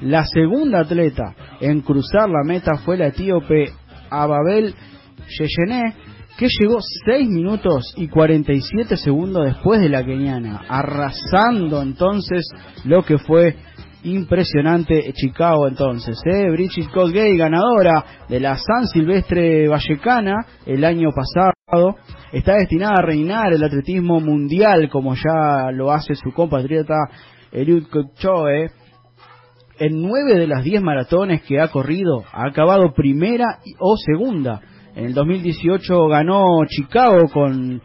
La 0.02 0.24
segunda 0.26 0.82
atleta 0.82 1.34
en 1.60 1.82
cruzar 1.82 2.30
la 2.30 2.44
meta 2.46 2.78
fue 2.78 2.96
la 2.96 3.08
etíope 3.08 3.72
Ababel 4.12 4.76
Yeyene, 5.30 5.94
que 6.38 6.48
llegó 6.48 6.80
6 7.06 7.28
minutos 7.28 7.94
y 7.98 8.08
47 8.08 8.98
segundos 8.98 9.46
después 9.46 9.82
de 9.82 9.90
la 9.90 10.06
keniana, 10.06 10.62
arrasando 10.68 11.82
entonces 11.82 12.48
lo 12.86 13.04
que 13.04 13.18
fue 13.18 13.56
impresionante 14.04 15.12
Chicago 15.14 15.68
entonces. 15.68 16.18
¿eh? 16.26 16.50
Bridget 16.50 16.90
Kosgei, 16.92 17.38
ganadora 17.38 18.06
de 18.28 18.40
la 18.40 18.56
San 18.56 18.88
Silvestre 18.88 19.68
Vallecana 19.68 20.46
el 20.66 20.84
año 20.86 21.10
pasado, 21.12 21.98
está 22.32 22.56
destinada 22.56 23.00
a 23.00 23.06
reinar 23.06 23.54
el 23.54 23.64
atletismo 23.64 24.20
mundial 24.20 24.90
como 24.90 25.16
ya 25.16 25.72
lo 25.72 25.92
hace 25.92 26.16
su 26.16 26.32
compatriota 26.32 26.96
Eliud 27.52 27.88
Kipchoge. 27.88 28.72
En 29.82 30.02
nueve 30.02 30.36
de 30.38 30.48
las 30.48 30.64
diez 30.64 30.82
maratones 30.82 31.42
que 31.44 31.62
ha 31.62 31.70
corrido, 31.70 32.26
ha 32.34 32.48
acabado 32.48 32.94
primera 32.94 33.60
o 33.80 33.96
segunda. 33.96 34.62
En 35.00 35.06
el 35.06 35.14
2018 35.14 36.08
ganó 36.10 36.66
Chicago 36.68 37.30
con 37.32 37.82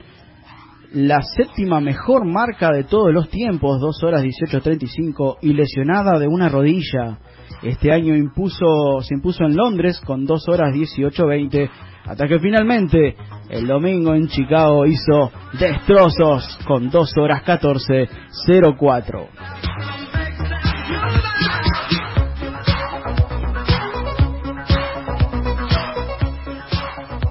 la 0.94 1.22
séptima 1.22 1.80
mejor 1.80 2.26
marca 2.26 2.72
de 2.72 2.82
todos 2.82 3.12
los 3.12 3.28
tiempos, 3.28 3.80
2 3.80 4.02
horas 4.02 4.24
18.35 4.24 5.36
y 5.42 5.52
lesionada 5.52 6.18
de 6.18 6.26
una 6.26 6.48
rodilla. 6.48 7.20
Este 7.62 7.92
año 7.92 8.16
impuso, 8.16 9.00
se 9.02 9.14
impuso 9.14 9.44
en 9.44 9.54
Londres 9.54 10.00
con 10.04 10.24
2 10.24 10.48
horas 10.48 10.74
18.20 10.74 11.70
hasta 12.04 12.26
que 12.26 12.40
finalmente 12.40 13.14
el 13.48 13.68
domingo 13.68 14.12
en 14.12 14.26
Chicago 14.26 14.84
hizo 14.84 15.30
destrozos 15.56 16.58
con 16.66 16.90
2 16.90 17.16
horas 17.16 17.44
14.04. 17.44 19.28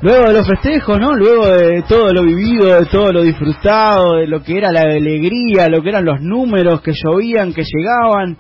Luego 0.04 0.28
de 0.28 0.34
los 0.34 0.46
festejos, 0.46 1.00
¿no? 1.00 1.14
Luego 1.14 1.48
de 1.48 1.82
todo 1.84 2.12
lo 2.12 2.24
vivido, 2.24 2.78
de 2.78 2.88
todo 2.88 3.14
lo 3.14 3.22
disfrutado, 3.22 4.18
de 4.18 4.28
lo 4.28 4.44
que 4.44 4.58
era 4.58 4.70
la 4.70 4.82
alegría, 4.82 5.70
lo 5.70 5.82
que 5.82 5.88
eran 5.88 6.04
los 6.04 6.20
números 6.20 6.82
que 6.82 6.92
llovían, 6.92 7.54
que 7.54 7.64
llegaban, 7.64 8.38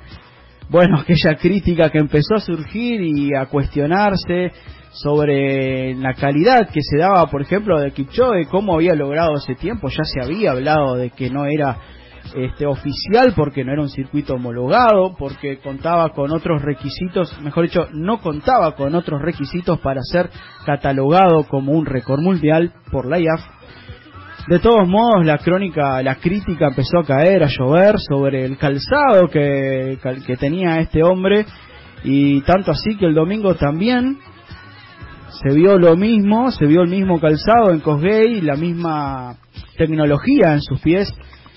bueno, 0.68 0.98
aquella 1.02 1.36
crítica 1.36 1.90
que 1.90 2.00
empezó 2.00 2.36
a 2.36 2.42
surgir 2.42 3.00
y 3.00 3.34
a 3.34 3.46
cuestionarse 3.46 4.52
sobre 4.92 5.96
la 5.96 6.14
calidad 6.16 6.68
que 6.70 6.82
se 6.82 6.98
daba, 6.98 7.28
por 7.28 7.42
ejemplo, 7.42 7.80
de 7.80 7.92
Kipchoge, 7.92 8.48
cómo 8.52 8.74
había 8.76 8.94
logrado 8.94 9.36
ese 9.38 9.56
tiempo, 9.56 9.88
ya 9.88 10.04
se 10.04 10.22
había 10.22 10.52
hablado 10.52 10.98
de 10.98 11.12
que 11.12 11.30
no 11.30 11.46
era 11.46 11.78
este 12.36 12.66
oficial 12.66 13.34
porque 13.36 13.64
no 13.64 13.72
era 13.72 13.82
un 13.82 13.90
circuito 13.90 14.36
homologado, 14.36 15.16
porque 15.18 15.58
contaba 15.60 16.10
con 16.10 16.32
otros 16.32 16.62
requisitos, 16.62 17.40
mejor 17.42 17.66
dicho, 17.66 17.88
no 17.94 18.20
contaba 18.20 18.76
con 18.76 18.96
otros 18.96 19.22
requisitos 19.22 19.80
para 19.80 20.02
ser 20.02 20.30
catalogado 20.66 21.44
como 21.48 21.74
un 21.74 21.86
récord 21.86 22.22
mundial 22.22 22.74
por 22.92 23.08
la 23.08 23.20
IAF. 23.20 23.42
De 24.48 24.60
todos 24.60 24.88
modos, 24.88 25.26
la 25.26 25.38
crónica, 25.38 26.02
la 26.04 26.16
crítica 26.16 26.68
empezó 26.68 27.00
a 27.00 27.06
caer, 27.06 27.44
a 27.44 27.48
llover 27.48 27.96
sobre 28.00 28.44
el 28.46 28.58
calzado 28.58 29.30
que, 29.32 29.98
que 30.26 30.36
tenía 30.36 30.80
este 30.80 31.02
hombre 31.02 31.46
y 32.04 32.42
tanto 32.42 32.72
así 32.72 32.98
que 32.98 33.06
el 33.06 33.14
domingo 33.14 33.56
también 33.56 34.18
se 35.42 35.54
vio 35.54 35.78
lo 35.78 35.96
mismo, 35.96 36.52
se 36.52 36.66
vio 36.66 36.82
el 36.82 36.90
mismo 36.90 37.20
calzado 37.22 37.72
en 37.72 37.80
Cosgay, 37.80 38.42
la 38.42 38.56
misma 38.56 39.38
tecnología 39.78 40.54
en 40.54 40.62
sus 40.62 40.82
pies 40.82 41.14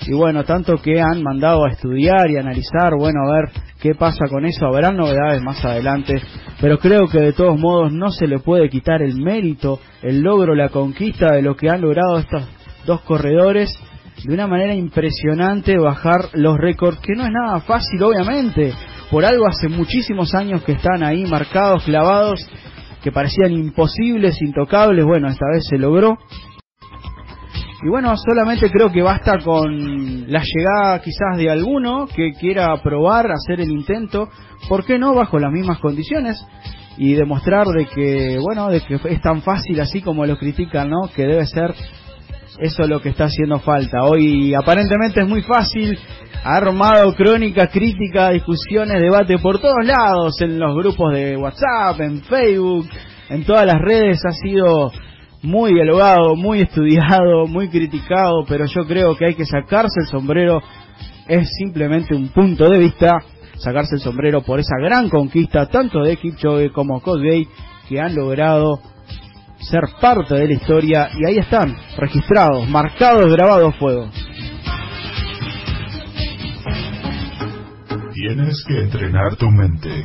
y 0.06 0.12
bueno, 0.12 0.44
tanto 0.44 0.76
que 0.76 1.00
han 1.00 1.22
mandado 1.22 1.64
a 1.64 1.70
estudiar 1.70 2.30
y 2.30 2.36
analizar, 2.36 2.94
bueno, 2.96 3.20
a 3.26 3.32
ver 3.32 3.50
qué 3.80 3.94
pasa 3.94 4.26
con 4.30 4.44
eso, 4.44 4.66
habrán 4.66 4.96
novedades 4.96 5.42
más 5.42 5.64
adelante, 5.64 6.20
pero 6.60 6.78
creo 6.78 7.08
que 7.08 7.18
de 7.18 7.32
todos 7.32 7.58
modos 7.58 7.92
no 7.92 8.10
se 8.10 8.26
le 8.26 8.38
puede 8.38 8.68
quitar 8.68 9.02
el 9.02 9.16
mérito, 9.16 9.80
el 10.02 10.20
logro, 10.20 10.54
la 10.54 10.68
conquista 10.68 11.32
de 11.32 11.42
lo 11.42 11.56
que 11.56 11.70
han 11.70 11.80
logrado 11.80 12.18
estos 12.18 12.48
dos 12.84 13.00
corredores. 13.02 13.70
De 14.24 14.32
una 14.32 14.46
manera 14.46 14.74
impresionante 14.74 15.76
bajar 15.76 16.30
los 16.32 16.56
récords, 16.56 16.98
que 17.00 17.14
no 17.14 17.24
es 17.24 17.30
nada 17.30 17.60
fácil 17.60 18.02
obviamente, 18.02 18.72
por 19.10 19.24
algo 19.26 19.46
hace 19.46 19.68
muchísimos 19.68 20.34
años 20.34 20.62
que 20.64 20.72
están 20.72 21.02
ahí 21.02 21.26
marcados, 21.26 21.84
clavados, 21.84 22.40
que 23.02 23.12
parecían 23.12 23.52
imposibles, 23.52 24.40
intocables, 24.40 25.04
bueno, 25.04 25.28
esta 25.28 25.46
vez 25.52 25.64
se 25.68 25.78
logró 25.78 26.16
y 27.82 27.88
bueno, 27.88 28.14
solamente 28.16 28.70
creo 28.70 28.90
que 28.90 29.02
basta 29.02 29.38
con 29.38 30.30
la 30.30 30.42
llegada 30.42 31.02
quizás 31.02 31.36
de 31.36 31.50
alguno 31.50 32.06
que 32.06 32.32
quiera 32.32 32.74
probar, 32.82 33.30
hacer 33.30 33.60
el 33.60 33.70
intento, 33.70 34.28
¿por 34.68 34.84
qué 34.84 34.98
no 34.98 35.14
bajo 35.14 35.38
las 35.38 35.52
mismas 35.52 35.78
condiciones? 35.78 36.42
Y 36.96 37.12
demostrar 37.12 37.66
de 37.66 37.84
que, 37.86 38.38
bueno, 38.40 38.70
de 38.70 38.80
que 38.80 38.94
es 38.94 39.20
tan 39.20 39.42
fácil 39.42 39.78
así 39.80 40.00
como 40.00 40.24
lo 40.24 40.38
critican, 40.38 40.88
¿no? 40.88 41.10
Que 41.14 41.26
debe 41.26 41.46
ser 41.46 41.74
eso 42.58 42.86
lo 42.86 43.02
que 43.02 43.10
está 43.10 43.24
haciendo 43.24 43.58
falta. 43.58 44.04
Hoy 44.04 44.54
aparentemente 44.54 45.20
es 45.20 45.28
muy 45.28 45.42
fácil, 45.42 45.98
ha 46.44 46.56
armado 46.56 47.14
crónica, 47.14 47.66
crítica, 47.66 48.30
discusiones, 48.30 49.02
debate 49.02 49.36
por 49.36 49.60
todos 49.60 49.84
lados, 49.84 50.40
en 50.40 50.58
los 50.58 50.74
grupos 50.74 51.12
de 51.12 51.36
WhatsApp, 51.36 52.00
en 52.00 52.22
Facebook, 52.22 52.88
en 53.28 53.44
todas 53.44 53.66
las 53.66 53.80
redes 53.82 54.18
ha 54.24 54.32
sido 54.32 54.90
muy 55.42 55.74
dialogado, 55.74 56.34
muy 56.36 56.60
estudiado, 56.60 57.46
muy 57.46 57.68
criticado, 57.68 58.44
pero 58.48 58.66
yo 58.66 58.86
creo 58.86 59.16
que 59.16 59.26
hay 59.26 59.34
que 59.34 59.46
sacarse 59.46 60.00
el 60.00 60.06
sombrero, 60.06 60.62
es 61.28 61.48
simplemente 61.58 62.14
un 62.14 62.28
punto 62.28 62.68
de 62.68 62.78
vista, 62.78 63.18
sacarse 63.58 63.96
el 63.96 64.00
sombrero 64.00 64.42
por 64.42 64.60
esa 64.60 64.76
gran 64.80 65.08
conquista, 65.08 65.66
tanto 65.66 66.02
de 66.02 66.16
Kipchoge 66.16 66.70
como 66.70 67.00
Cosgay, 67.00 67.46
que 67.88 68.00
han 68.00 68.14
logrado 68.14 68.80
ser 69.58 69.82
parte 70.00 70.34
de 70.34 70.48
la 70.48 70.54
historia 70.54 71.10
y 71.14 71.26
ahí 71.26 71.38
están, 71.38 71.76
registrados, 71.96 72.68
marcados, 72.68 73.30
grabados 73.32 73.74
fuego. 73.76 74.08
Tienes 78.12 78.64
que 78.66 78.80
entrenar 78.80 79.36
tu 79.36 79.50
mente, 79.50 80.04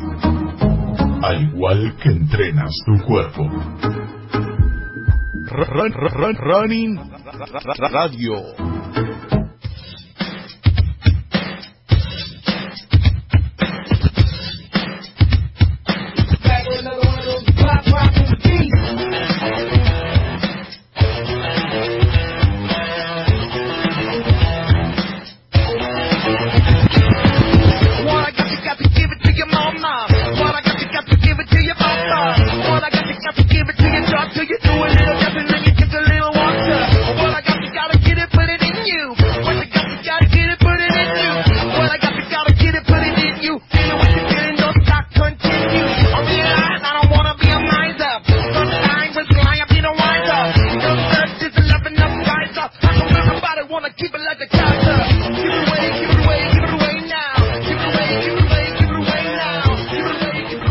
al 1.24 1.44
igual 1.44 1.96
que 2.02 2.10
entrenas 2.10 2.72
tu 2.86 3.04
cuerpo. 3.06 3.50
Run, 5.52 5.92
run, 5.92 6.14
run, 6.16 6.36
running 6.48 6.98
radio. 7.92 8.81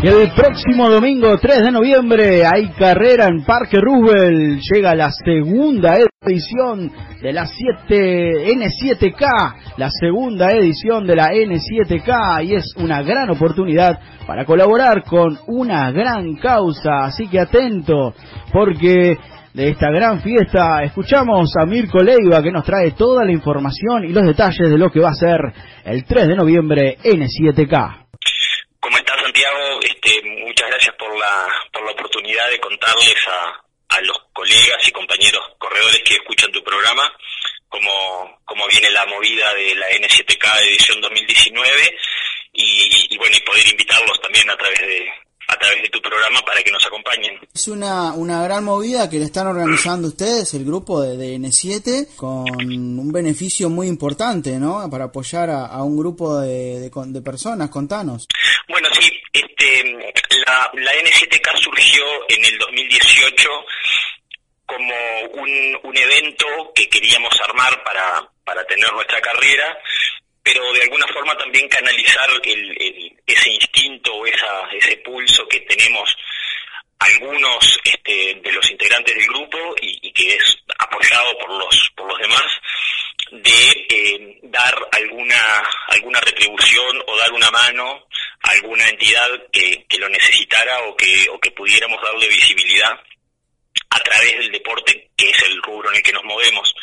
Y 0.03 0.07
el 0.07 0.31
próximo 0.31 0.89
domingo 0.89 1.37
3 1.37 1.61
de 1.61 1.71
noviembre 1.71 2.43
hay 2.43 2.69
carrera 2.69 3.27
en 3.27 3.43
Parque 3.43 3.77
Roosevelt. 3.79 4.59
Llega 4.71 4.95
la 4.95 5.11
segunda 5.11 5.95
edición 6.19 6.91
de 7.21 7.31
la 7.31 7.45
7 7.45 8.51
N7K, 8.51 9.75
la 9.77 9.91
segunda 9.91 10.49
edición 10.53 11.05
de 11.05 11.15
la 11.15 11.27
N7K 11.27 12.45
y 12.45 12.55
es 12.55 12.73
una 12.77 13.03
gran 13.03 13.29
oportunidad 13.29 13.99
para 14.25 14.43
colaborar 14.43 15.03
con 15.03 15.37
una 15.45 15.91
gran 15.91 16.35
causa. 16.37 17.03
Así 17.03 17.27
que 17.27 17.39
atento 17.39 18.15
porque 18.51 19.19
de 19.53 19.69
esta 19.69 19.91
gran 19.91 20.21
fiesta 20.21 20.81
escuchamos 20.81 21.53
a 21.61 21.67
Mirko 21.67 21.99
Leiva 21.99 22.41
que 22.41 22.51
nos 22.51 22.65
trae 22.65 22.93
toda 22.93 23.23
la 23.23 23.33
información 23.33 24.05
y 24.05 24.13
los 24.13 24.25
detalles 24.25 24.67
de 24.67 24.79
lo 24.79 24.89
que 24.89 24.99
va 24.99 25.09
a 25.09 25.13
ser 25.13 25.39
el 25.85 26.05
3 26.05 26.27
de 26.27 26.35
noviembre 26.35 26.97
N7K. 27.03 28.07
¿Cómo 28.81 28.97
estás, 28.97 29.21
Santiago? 29.21 29.70
Este, 30.03 30.21
muchas 30.23 30.67
gracias 30.69 30.95
por 30.95 31.15
la, 31.17 31.47
por 31.71 31.85
la 31.85 31.91
oportunidad 31.91 32.49
de 32.49 32.59
contarles 32.59 33.15
a, 33.27 33.63
a 33.89 34.01
los 34.01 34.17
colegas 34.33 34.87
y 34.87 34.91
compañeros 34.91 35.41
corredores 35.59 36.01
que 36.03 36.15
escuchan 36.15 36.51
tu 36.51 36.63
programa 36.63 37.11
cómo, 37.69 38.41
cómo 38.45 38.67
viene 38.67 38.89
la 38.89 39.05
movida 39.05 39.53
de 39.53 39.75
la 39.75 39.89
N7K 39.91 40.61
edición 40.61 41.01
2019 41.01 41.97
y, 42.53 43.17
bueno, 43.17 43.35
y 43.37 43.41
poder 43.41 43.67
invitarlos 43.69 44.19
también 44.21 44.49
a 44.49 44.57
través 44.57 44.79
de 44.79 45.13
a 45.51 45.57
través 45.59 45.81
de 45.83 45.89
tu 45.89 46.01
programa 46.01 46.41
para 46.45 46.63
que 46.63 46.71
nos 46.71 46.85
acompañen. 46.85 47.37
Es 47.53 47.67
una, 47.67 48.13
una 48.13 48.41
gran 48.43 48.63
movida 48.63 49.09
que 49.09 49.19
le 49.19 49.25
están 49.25 49.47
organizando 49.47 50.07
ustedes, 50.07 50.53
el 50.53 50.63
grupo 50.65 51.01
de, 51.01 51.17
de 51.17 51.35
N7, 51.35 52.15
con 52.15 52.45
un 52.49 53.11
beneficio 53.11 53.69
muy 53.69 53.87
importante, 53.87 54.51
¿no? 54.59 54.89
Para 54.89 55.05
apoyar 55.05 55.49
a, 55.49 55.65
a 55.65 55.83
un 55.83 55.97
grupo 55.97 56.39
de, 56.39 56.79
de, 56.79 56.89
con- 56.89 57.11
de 57.13 57.21
personas. 57.21 57.69
Contanos. 57.69 58.27
Bueno, 58.69 58.87
sí, 58.99 59.11
este, 59.33 59.83
la, 60.47 60.71
la 60.73 60.91
N7K 60.93 61.57
surgió 61.61 62.03
en 62.29 62.45
el 62.45 62.57
2018 62.57 63.49
como 64.65 64.93
un, 65.33 65.49
un 65.83 65.97
evento 65.97 66.45
que 66.73 66.87
queríamos 66.87 67.33
armar 67.43 67.83
para, 67.83 68.29
para 68.45 68.63
tener 68.65 68.91
nuestra 68.93 69.19
carrera, 69.19 69.77
pero 70.43 70.73
de 70.73 70.81
alguna 70.81 71.07
forma 71.07 71.37
también 71.37 71.67
canalizar 71.67 72.29
el, 72.43 73.17
ese 73.25 73.49
instinto 73.49 74.13
o 74.13 74.25
esa, 74.25 74.69
ese 74.71 74.97
pulso 74.97 75.47
que 75.47 75.59
tenemos 75.61 76.15
algunos 76.99 77.79
este, 77.83 78.39
de 78.43 78.51
los 78.51 78.69
integrantes 78.69 79.15
del 79.15 79.27
grupo 79.27 79.57
y, 79.81 80.07
y 80.07 80.13
que 80.13 80.35
es 80.35 80.57
apoyado 80.77 81.37
por 81.39 81.49
los 81.49 81.91
por 81.95 82.07
los 82.07 82.19
demás 82.19 82.45
de 83.31 83.85
eh, 83.89 84.39
dar 84.43 84.75
alguna 84.91 85.69
alguna 85.87 86.19
retribución 86.19 87.01
o 87.07 87.17
dar 87.17 87.31
una 87.31 87.49
mano 87.49 88.07
a 88.43 88.51
alguna 88.51 88.87
entidad 88.89 89.29
que, 89.51 89.85
que 89.87 89.97
lo 89.97 90.09
necesitara 90.09 90.81
o 90.83 90.95
que 90.95 91.27
o 91.29 91.39
que 91.39 91.51
pudiéramos 91.51 92.01
darle 92.03 92.27
visibilidad 92.27 92.99
a 93.89 93.99
través 93.99 94.37
del 94.37 94.51
deporte 94.51 95.09
que 95.15 95.29
es 95.29 95.43
el 95.43 95.61
rubro 95.61 95.89
en 95.89 95.97
el 95.97 96.03
que 96.03 96.13
nos 96.13 96.23
movemos. 96.23 96.73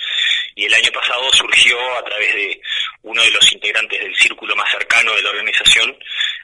Y 0.55 0.65
el 0.65 0.75
año 0.75 0.91
pasado 0.93 1.31
surgió 1.33 1.79
a 1.97 2.05
través 2.05 2.35
de 2.35 2.61
uno 3.09 3.23
de 3.23 3.31
los 3.31 3.53
integrantes 3.53 4.01
del 4.01 4.15
círculo 4.15 4.55
más 4.55 4.71
cercano 4.71 5.15
de 5.15 5.23
la 5.23 5.31
organización 5.31 5.97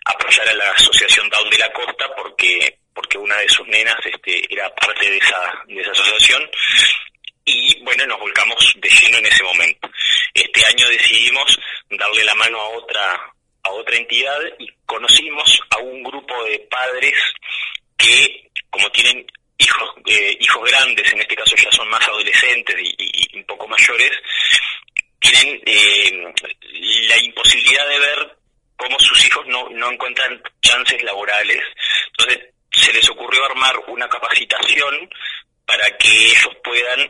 apoyar 0.07 0.49
a 0.49 0.55
la 0.55 0.71
asociación 0.71 1.29
Down 1.29 1.51
de 1.51 1.59
la 1.59 1.73
Costa 1.73 2.07
porque 2.17 2.79
porque 2.95 3.19
una 3.19 3.37
de 3.39 3.49
sus 3.49 3.67
nenas 3.67 3.97
este, 4.05 4.41
era 4.49 4.73
parte 4.77 5.11
de 5.11 5.19
esa, 5.19 5.53
de 5.67 5.81
esa 5.81 5.91
asociación 5.91 6.49
y 7.45 7.83
bueno, 7.83 8.07
nos 8.07 8.21
volcamos 8.21 8.73
de 8.77 8.89
lleno 8.89 9.19
en 9.19 9.27
ese 9.27 9.43
momento. 9.43 9.91
Este 10.33 10.65
año 10.65 10.89
decidimos 10.89 11.59
darle 11.91 12.25
la 12.25 12.35
mano 12.37 12.59
a 12.61 12.69
otra 12.69 13.21
a 13.65 13.71
otra 13.71 13.97
entidad 13.97 14.39
y 14.59 14.69
conocimos 14.87 15.61
a 15.71 15.79
un 15.79 16.03
grupo 16.03 16.45
de 16.45 16.59
padres 16.71 17.15
que 17.99 18.49
como 18.71 18.91
tienen 18.91 19.27
hijos 19.59 19.91
eh, 20.07 20.37
hijos 20.41 20.71
grandes, 20.71 21.13
en 21.13 21.21
este 21.21 21.37
caso 21.37 21.57
ya 21.57 21.73
son 21.73 21.89
más 21.89 22.07
adolescentes 22.09 22.77
y 22.81 23.37
un 23.37 23.45
poco 23.45 23.67
mayores, 23.67 24.13
tienen 25.25 25.63
eh, 25.65 26.35
la 27.09 27.19
imposibilidad 27.19 27.89
de 27.89 27.99
ver 27.99 28.37
cómo 28.77 28.99
sus 28.99 29.25
hijos 29.25 29.47
no, 29.47 29.69
no 29.71 29.91
encuentran 29.91 30.43
chances 30.61 31.03
laborales. 31.03 31.63
Entonces 32.09 32.51
se 32.71 32.93
les 32.93 33.09
ocurrió 33.09 33.45
armar 33.45 33.75
una 33.89 34.09
capacitación 34.09 35.09
para 35.65 35.91
que 35.97 36.09
ellos 36.09 36.51
puedan 36.63 37.01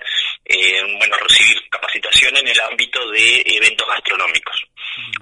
eh, 0.44 0.82
bueno 0.98 1.16
recibir 1.16 1.68
capacitación 1.68 2.36
en 2.36 2.46
el 2.46 2.60
ámbito 2.60 3.10
de 3.10 3.42
eventos 3.46 3.88
gastronómicos 3.88 4.62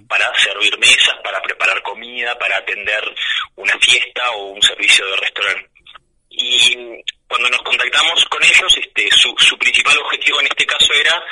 para 0.07 0.31
servir 0.39 0.77
mesas, 0.79 1.17
para 1.25 1.41
preparar 1.41 1.81
comida, 1.83 2.39
para 2.39 2.59
atender 2.59 3.03
una 3.57 3.73
fiesta 3.79 4.31
o 4.33 4.49
un 4.49 4.61
servicio 4.61 5.07
de 5.07 5.17
restaurante. 5.17 5.71
Y 6.29 6.77
cuando 7.27 7.49
nos 7.49 7.63
contactamos 7.63 8.25
con 8.27 8.43
ellos, 8.43 8.77
este, 8.77 9.09
su, 9.17 9.35
su 9.39 9.57
principal 9.57 9.97
objetivo 9.99 10.41
en 10.41 10.47
este 10.47 10.67
caso 10.67 10.93
era 10.93 11.25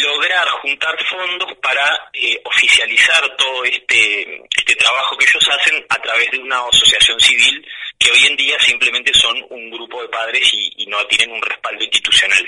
lograr 0.00 0.48
juntar 0.62 0.96
fondos 1.04 1.52
para 1.60 2.10
eh, 2.12 2.40
oficializar 2.44 3.36
todo 3.36 3.64
este, 3.64 4.42
este 4.56 4.74
trabajo 4.76 5.16
que 5.16 5.24
ellos 5.24 5.48
hacen 5.50 5.84
a 5.88 6.00
través 6.00 6.30
de 6.30 6.38
una 6.38 6.66
asociación 6.66 7.18
civil 7.20 7.66
que 7.98 8.10
hoy 8.10 8.26
en 8.26 8.36
día 8.36 8.58
simplemente 8.60 9.12
son 9.14 9.36
un 9.50 9.70
grupo 9.70 10.02
de 10.02 10.08
padres 10.08 10.48
y, 10.52 10.86
no 10.86 11.04
tienen 11.06 11.32
un 11.32 11.42
respaldo 11.42 11.82
institucional. 11.82 12.46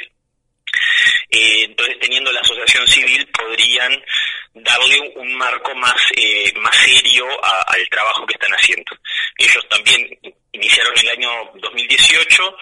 Eh, 1.30 1.64
entonces, 1.64 1.98
teniendo 2.00 2.30
la 2.30 2.40
asociación 2.40 2.86
civil, 2.86 3.26
podrían 3.28 4.04
darle 4.52 5.00
un, 5.16 5.34
marco 5.34 5.74
más, 5.76 5.96
eh, 6.16 6.52
más 6.56 6.76
serio 6.76 7.26
al 7.66 7.88
trabajo 7.88 8.26
que 8.26 8.34
están 8.34 8.52
haciendo. 8.52 8.96
Ellos 9.38 9.66
también 9.68 10.06
iniciaron 10.52 10.92
el 10.98 11.08
año 11.08 11.30
2018 11.54 12.56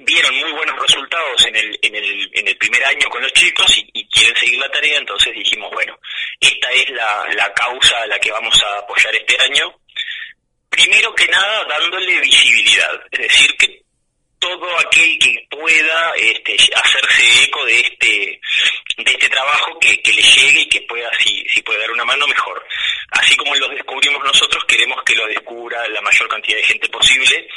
vieron 0.00 0.34
muy 0.36 0.52
buenos 0.52 0.78
resultados 0.80 1.44
en 1.46 1.56
el, 1.56 1.78
en 1.82 1.94
el, 1.94 2.30
en 2.32 2.48
el 2.48 2.56
primer 2.56 2.84
año 2.84 3.08
con 3.08 3.22
los 3.22 3.32
chicos 3.32 3.72
y, 3.76 4.08
quieren 4.08 4.36
seguir 4.36 4.58
la 4.58 4.70
tarea, 4.70 4.98
entonces 4.98 5.32
dijimos, 5.34 5.70
bueno, 5.72 5.98
esta 6.40 6.70
es 6.70 6.88
la, 6.90 7.26
la 7.34 7.52
causa 7.52 8.00
a 8.00 8.06
la 8.06 8.18
que 8.18 8.30
vamos 8.30 8.58
a 8.62 8.78
apoyar 8.78 9.14
este 9.14 9.36
año. 9.42 9.78
Primero 10.70 11.14
que 11.14 11.26
nada, 11.28 11.64
dándole 11.64 12.20
visibilidad, 12.20 13.00
es 13.10 13.20
decir, 13.20 13.56
que 13.58 13.82
todo 14.38 14.78
aquel 14.78 15.18
que 15.18 15.46
pueda 15.50 16.12
este, 16.16 16.56
hacerse 16.74 17.44
eco 17.44 17.64
de 17.64 17.80
este 17.80 18.40
de 18.96 19.10
este 19.10 19.28
trabajo 19.28 19.78
que, 19.78 20.00
le 20.04 20.22
llegue 20.22 20.60
y 20.60 20.68
que 20.68 20.80
pueda 20.82 21.10
si, 21.18 21.46
si 21.48 21.62
puede 21.62 21.80
dar 21.80 21.90
una 21.90 22.04
mano 22.04 22.26
mejor 22.26 22.64
así 23.10 23.36
como 23.36 23.54
lo 23.56 23.68
descubrimos 23.68 24.22
nosotros 24.24 24.64
queremos 24.64 25.02
que 25.04 25.14
lo 25.14 25.26
descubra 25.26 25.86
la 25.88 26.00
mayor 26.00 26.28
cantidad 26.28 26.56
de 26.56 26.64
gente 26.64 26.88
posible 26.88 27.48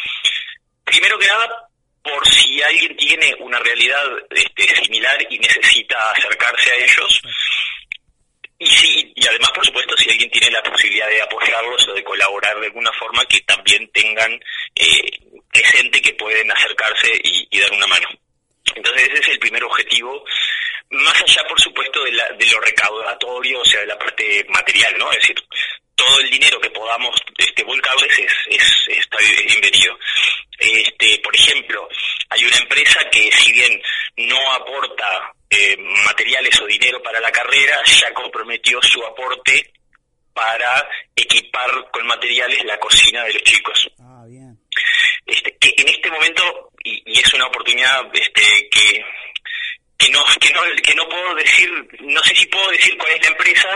primero 0.84 1.18
que 1.20 1.28
nada 1.28 1.68
por 2.14 2.28
si 2.30 2.62
alguien 2.62 2.95
tiene 2.97 3.36
una 3.39 3.60
realidad 3.60 4.03
este, 4.32 4.76
similar 4.84 5.18
y 5.30 5.39
necesita 5.39 5.97
acercarse 6.16 6.72
a 6.72 6.76
ellos 6.76 7.22
y 8.62 8.68
sí, 8.68 9.14
y 9.16 9.26
además, 9.26 9.51
por 9.51 9.66
supuesto, 9.66 9.95
si 9.97 10.10
alguien 10.10 10.30
tiene 10.32 10.51
la 10.51 10.62
posibilidad 10.62 11.07
de 11.07 11.22
apoyarlos 11.22 11.88
o 11.88 11.93
de 11.93 12.03
colaborar 12.03 12.60
de 12.60 12.66
alguna 12.66 12.91
forma, 12.91 13.24
que 13.26 13.39
también 13.41 13.89
tengan 13.93 14.34
eh, 14.76 15.01
presente 15.53 16.01
que 16.01 16.14
pueden 16.16 16.51
acercarse 16.51 17.07
y, 17.24 17.47
y 17.51 17.60
dar 17.62 17.72
una 17.72 17.88
mano. 17.88 18.07
Entonces, 18.76 19.07
ese 19.14 19.22
es 19.22 19.28
el 19.30 19.39
primer 19.39 19.64
objetivo, 19.64 20.26
más 20.89 21.22
allá, 21.22 21.47
por 21.47 21.60
supuesto, 21.62 22.03
de, 22.03 22.12
la- 22.12 22.30
de 22.38 22.45
lo 22.47 22.60
recaudatorio, 22.60 23.62
o 23.62 23.66
sea, 23.66 23.80
de 23.80 23.88
la 23.88 23.97
parte 23.97 24.45
material, 24.49 24.93
¿no? 24.97 25.10
Es 25.12 25.20
decir, 25.20 25.36
todo 26.00 26.20
el 26.22 26.30
dinero 26.30 26.60
que 26.62 26.70
podamos 26.70 27.14
este, 27.38 27.62
volcarles 27.64 28.20
es, 28.20 28.34
es, 28.50 28.97
está 28.97 29.18
es 29.18 29.45
bienvenido. 29.45 29.97
Este, 30.58 31.20
por 31.20 31.36
ejemplo, 31.36 31.89
hay 32.30 32.45
una 32.45 32.58
empresa 32.58 33.00
que 33.12 33.30
si 33.34 33.52
bien 33.52 33.82
no 34.16 34.39
aporta 34.54 35.34
eh, 35.50 35.76
materiales 36.06 36.60
o 36.62 36.66
dinero 36.68 37.04
para 37.04 37.20
la 37.20 37.32
carrera, 37.32 37.84
ya 37.84 38.14
comprometió 38.14 38.82
su 38.82 39.04
aporte 39.06 39.74
para 40.34 40.88
equipar 41.14 41.70
con 41.91 42.08
materiales 42.08 42.64
la 42.64 42.80
cocina 42.80 43.26
de 43.26 43.34
los 43.34 43.43
chicos. 43.43 43.89
Este, 45.26 45.58
que 45.58 45.74
en 45.78 45.89
este 45.89 46.10
momento, 46.10 46.72
y, 46.82 47.04
y 47.06 47.20
es 47.20 47.34
una 47.34 47.47
oportunidad 47.47 48.04
este, 48.14 48.70
que, 48.72 49.06
que 50.00 50.10
no 50.12 50.24
que 50.39 50.54
no 50.54 50.62
que 50.82 50.95
no 50.95 51.04
puedo 51.10 51.36
decir 51.36 51.70
no 52.00 52.24
sé 52.24 52.34
si 52.34 52.45
puedo 52.47 52.72
decir 52.72 52.97
cuál 52.97 53.12
es 53.12 53.22
la 53.22 53.32
empresa 53.36 53.68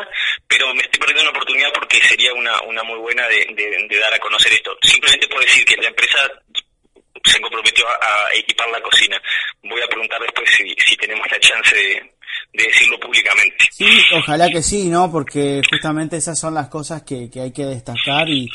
pero 0.48 0.74
me 0.74 0.82
estoy 0.82 1.00
perdiendo 1.00 1.24
una 1.24 1.32
oportunidad 1.32 1.74
porque 1.74 2.02
sería 2.08 2.34
una 2.34 2.62
una 2.62 2.82
muy 2.84 2.98
buena 3.00 3.28
de, 3.28 3.46
de- 3.54 4.00
dar 4.00 4.14
a 4.14 4.20
conocer 4.20 4.54
esto 4.54 4.72
simplemente 4.82 5.28
puedo 5.28 5.42
decir 5.42 5.66
que 5.66 5.76
la 5.78 5.90
empresa 5.90 6.18
se 7.26 7.40
comprometió 7.42 7.86
a, 7.88 8.34
equipar 8.34 8.70
la 8.72 8.82
cocina 8.82 9.22
voy 9.64 9.82
a 9.82 9.88
preguntar 9.88 10.20
después 10.22 10.50
si, 10.56 10.74
si 10.86 10.96
tenemos 10.98 11.28
la 11.30 11.40
chance 11.40 11.76
de, 11.76 12.14
de 12.54 12.64
decirlo 12.70 12.98
públicamente 13.00 13.66
Sí, 13.72 13.86
ojalá 14.16 14.50
que 14.50 14.64
sí, 14.64 14.88
¿no? 14.90 15.12
Porque 15.12 15.62
justamente 15.70 16.18
esas 16.18 16.40
son 16.40 16.54
las 16.54 16.70
cosas 16.70 17.04
que, 17.04 17.30
que 17.30 17.42
hay 17.42 17.52
que 17.52 17.66
destacar 17.66 18.30
y, 18.30 18.48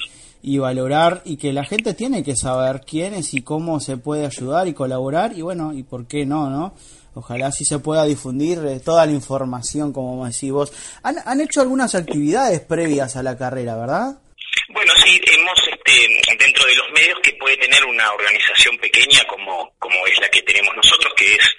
y 0.43 0.59
valorar 0.59 1.23
y 1.25 1.37
que 1.37 1.53
la 1.53 1.65
gente 1.65 1.93
tiene 1.95 2.23
que 2.25 2.37
saber 2.37 2.81
quiénes 2.89 3.35
y 3.35 3.43
cómo 3.43 3.81
se 3.81 3.97
puede 3.97 4.25
ayudar 4.27 4.69
y 4.69 4.75
colaborar 4.75 5.33
y 5.37 5.43
bueno, 5.43 5.73
y 5.75 5.83
por 5.83 6.07
qué 6.07 6.25
no, 6.25 6.49
¿no? 6.51 6.75
Ojalá 7.19 7.51
sí 7.51 7.65
se 7.65 7.81
pueda 7.81 8.05
difundir 8.05 8.59
eh, 8.59 8.79
toda 8.79 9.05
la 9.05 9.11
información, 9.11 9.93
como 9.93 10.25
decís 10.25 10.53
vos. 10.53 10.73
Han, 11.03 11.41
hecho 11.41 11.61
algunas 11.61 11.97
actividades 11.97 12.61
previas 12.61 13.17
a 13.17 13.25
la 13.25 13.37
carrera, 13.37 13.75
¿verdad? 13.75 14.23
Bueno, 14.69 14.93
sí, 15.05 15.21
hemos 15.33 15.59
este, 15.67 16.37
dentro 16.39 16.65
de 16.65 16.77
los 16.77 16.87
medios 16.93 17.19
que 17.21 17.33
puede 17.33 17.57
tener 17.57 17.85
una 17.85 18.13
organización 18.13 18.79
pequeña 18.79 19.25
como, 19.27 19.75
como 19.81 20.07
es 20.07 20.17
la 20.21 20.29
que 20.29 20.43
tenemos 20.43 20.77
nosotros, 20.77 21.13
que 21.17 21.35
es 21.35 21.57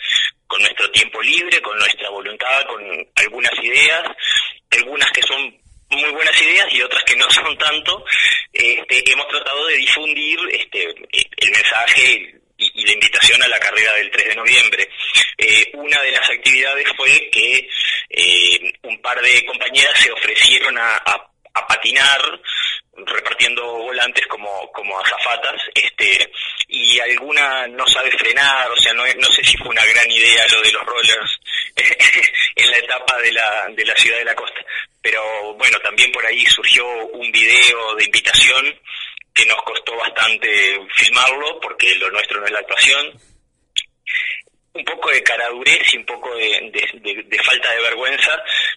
con 0.47 0.61
nuestro 0.61 0.89
tiempo 0.91 1.21
libre, 1.21 1.61
con 1.61 1.77
nuestra 1.77 2.09
voluntad, 2.09 2.65
con 2.65 2.81
algunas 3.15 3.53
ideas, 3.61 4.03
algunas 4.71 5.11
que 5.11 5.21
son 5.23 5.41
muy 5.89 6.11
buenas 6.11 6.41
ideas 6.41 6.67
y 6.71 6.81
otras 6.83 7.03
que 7.03 7.17
no 7.17 7.29
son 7.31 7.57
tanto, 7.57 8.05
este, 8.53 9.11
hemos 9.11 9.27
tratado 9.27 9.67
de 9.67 9.75
difundir 9.75 10.39
este, 10.53 10.85
el 10.85 11.51
mensaje 11.51 12.38
y, 12.59 12.71
y 12.81 12.85
la 12.85 12.91
invitación 12.93 13.41
a 13.41 13.47
la 13.47 13.59
carrera 13.59 13.93
del 13.93 14.11
3 14.11 14.27
de 14.29 14.35
noviembre. 14.35 14.89
Eh, 15.37 15.71
una 15.73 16.01
de 16.01 16.11
las 16.11 16.29
actividades 16.29 16.85
fue 16.95 17.29
que 17.31 17.67
eh, 18.09 18.73
un 18.83 19.01
par 19.01 19.19
de 19.21 19.45
compañeras 19.45 19.97
se 19.99 20.11
ofrecieron 20.11 20.77
a, 20.77 20.95
a- 20.97 21.25
patinar 21.67 22.21
repartiendo 23.05 23.63
volantes 23.63 24.25
como 24.27 24.71
como 24.71 24.97
azafatas 24.99 25.61
este 25.75 26.31
y 26.67 26.99
alguna 27.01 27.67
no 27.67 27.85
sabe 27.87 28.09
frenar 28.11 28.69
o 28.71 28.75
sea 28.77 28.93
no, 28.93 29.03
no 29.17 29.27
sé 29.31 29.43
si 29.43 29.57
fue 29.57 29.67
una 29.69 29.85
gran 29.85 30.09
idea 30.09 30.45
lo 30.51 30.61
de 30.61 30.71
los 30.71 30.85
rollers 30.85 31.39
en 32.55 32.71
la 32.71 32.77
etapa 32.77 33.17
de 33.19 33.31
la 33.33 33.67
de 33.75 33.85
la 33.85 33.95
ciudad 33.95 34.17
de 34.19 34.25
la 34.25 34.35
costa 34.35 34.61
pero 35.01 35.53
bueno 35.55 35.79
también 35.79 36.11
por 36.11 36.25
ahí 36.25 36.45
surgió 36.47 36.85
un 37.07 37.31
video 37.31 37.95
de 37.95 38.05
invitación 38.05 38.79
que 39.39 39.45
nos 39.45 39.61
costó 39.63 39.95
bastante 39.95 40.79
filmarlo 40.95 41.59
porque 41.61 41.95
lo 41.95 42.09
nuestro 42.11 42.39
no 42.39 42.45
es 42.45 42.51
la 42.51 42.59
actuación. 42.59 43.21
Un 44.73 44.85
poco 44.85 45.09
de 45.09 45.23
caradurez 45.23 45.93
y 45.93 45.97
un 45.97 46.05
poco 46.05 46.35
de, 46.35 47.41
falta 47.43 47.71
de 47.71 47.81
vergüenza, 47.81 48.31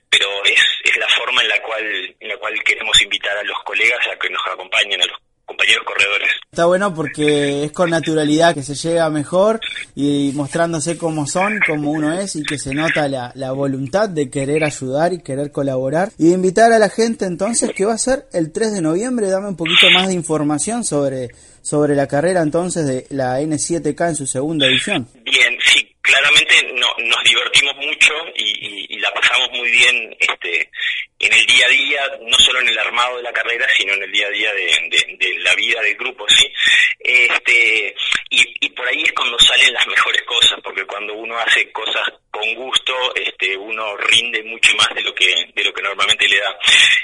pero 0.08 0.44
es, 0.44 0.62
es 0.84 0.96
la 0.96 1.08
forma 1.08 1.42
en 1.42 1.48
la 1.48 1.62
cual 1.62 2.16
en 2.18 2.28
la 2.28 2.36
cual 2.38 2.62
queremos 2.64 3.00
invitar 3.02 3.36
a 3.36 3.42
los 3.42 3.58
colegas 3.64 4.06
a 4.08 4.18
que 4.18 4.30
nos 4.30 4.46
acompañen, 4.46 5.02
a 5.02 5.06
los 5.06 5.18
compañeros 5.44 5.84
corredores. 5.84 6.28
Está 6.50 6.66
bueno 6.66 6.94
porque 6.94 7.64
es 7.64 7.72
con 7.72 7.90
naturalidad 7.90 8.54
que 8.54 8.62
se 8.62 8.74
llega 8.74 9.08
mejor 9.10 9.60
y 9.94 10.32
mostrándose 10.34 10.98
como 10.98 11.26
son, 11.26 11.58
como 11.66 11.90
uno 11.90 12.12
es 12.12 12.36
y 12.36 12.42
que 12.42 12.58
se 12.58 12.74
nota 12.74 13.08
la, 13.08 13.32
la 13.34 13.52
voluntad 13.52 14.08
de 14.08 14.30
querer 14.30 14.64
ayudar 14.64 15.12
y 15.12 15.22
querer 15.22 15.50
colaborar 15.50 16.10
y 16.18 16.28
de 16.28 16.34
invitar 16.34 16.72
a 16.72 16.78
la 16.78 16.88
gente 16.88 17.24
entonces 17.24 17.70
que 17.74 17.84
va 17.84 17.94
a 17.94 17.98
ser 17.98 18.26
el 18.32 18.52
3 18.52 18.74
de 18.74 18.82
noviembre, 18.82 19.28
dame 19.28 19.48
un 19.48 19.56
poquito 19.56 19.90
más 19.94 20.08
de 20.08 20.14
información 20.14 20.84
sobre, 20.84 21.30
sobre 21.62 21.94
la 21.94 22.06
carrera 22.06 22.42
entonces 22.42 22.86
de 22.86 23.06
la 23.10 23.40
N7K 23.40 24.08
en 24.10 24.16
su 24.16 24.26
segunda 24.26 24.66
edición. 24.66 25.08
Bien, 25.24 25.58
sí, 25.64 25.91
claramente 26.02 26.72
no- 26.74 26.94
nos 26.98 27.22
divertimos 27.24 27.76
mucho 27.76 28.12
y, 28.34 28.98
la 28.98 29.12
pasamos 29.14 29.50
muy 29.50 29.68
bien 29.68 30.16
este, 30.20 30.70
en 31.18 31.32
el 31.32 31.44
día 31.46 31.66
a 31.66 31.68
día, 31.70 32.10
no 32.20 32.38
solo 32.38 32.60
en 32.60 32.68
el 32.68 32.78
armado 32.78 33.16
de 33.16 33.24
la 33.24 33.32
carrera, 33.32 33.66
sino 33.76 33.94
en 33.94 34.02
el 34.04 34.12
día 34.12 34.28
a 34.28 34.30
día 34.30 34.52
de, 34.52 35.38
la 35.40 35.54
vida 35.56 35.80
del 35.82 35.96
grupo, 35.96 36.24
¿sí? 36.28 36.52
Este, 37.00 37.94
y, 38.30 38.68
por 38.70 38.86
ahí 38.86 39.02
es 39.02 39.12
cuando 39.12 39.36
salen 39.40 39.72
las 39.72 39.86
mejores 39.88 40.22
cosas, 40.22 40.60
porque 40.62 40.84
cuando 40.86 41.14
uno 41.14 41.36
hace 41.38 41.70
cosas 41.72 42.08
con 42.30 42.54
gusto, 42.54 42.94
este, 43.16 43.56
uno 43.56 43.96
rinde 43.96 44.42
mucho 44.44 44.74
más 44.76 44.94
de 44.94 45.02
lo 45.02 45.12
que, 45.14 45.50
de 45.52 45.64
lo 45.64 45.72
que 45.72 45.82
normalmente 45.82 46.28
le 46.28 46.38
da. 46.38 46.56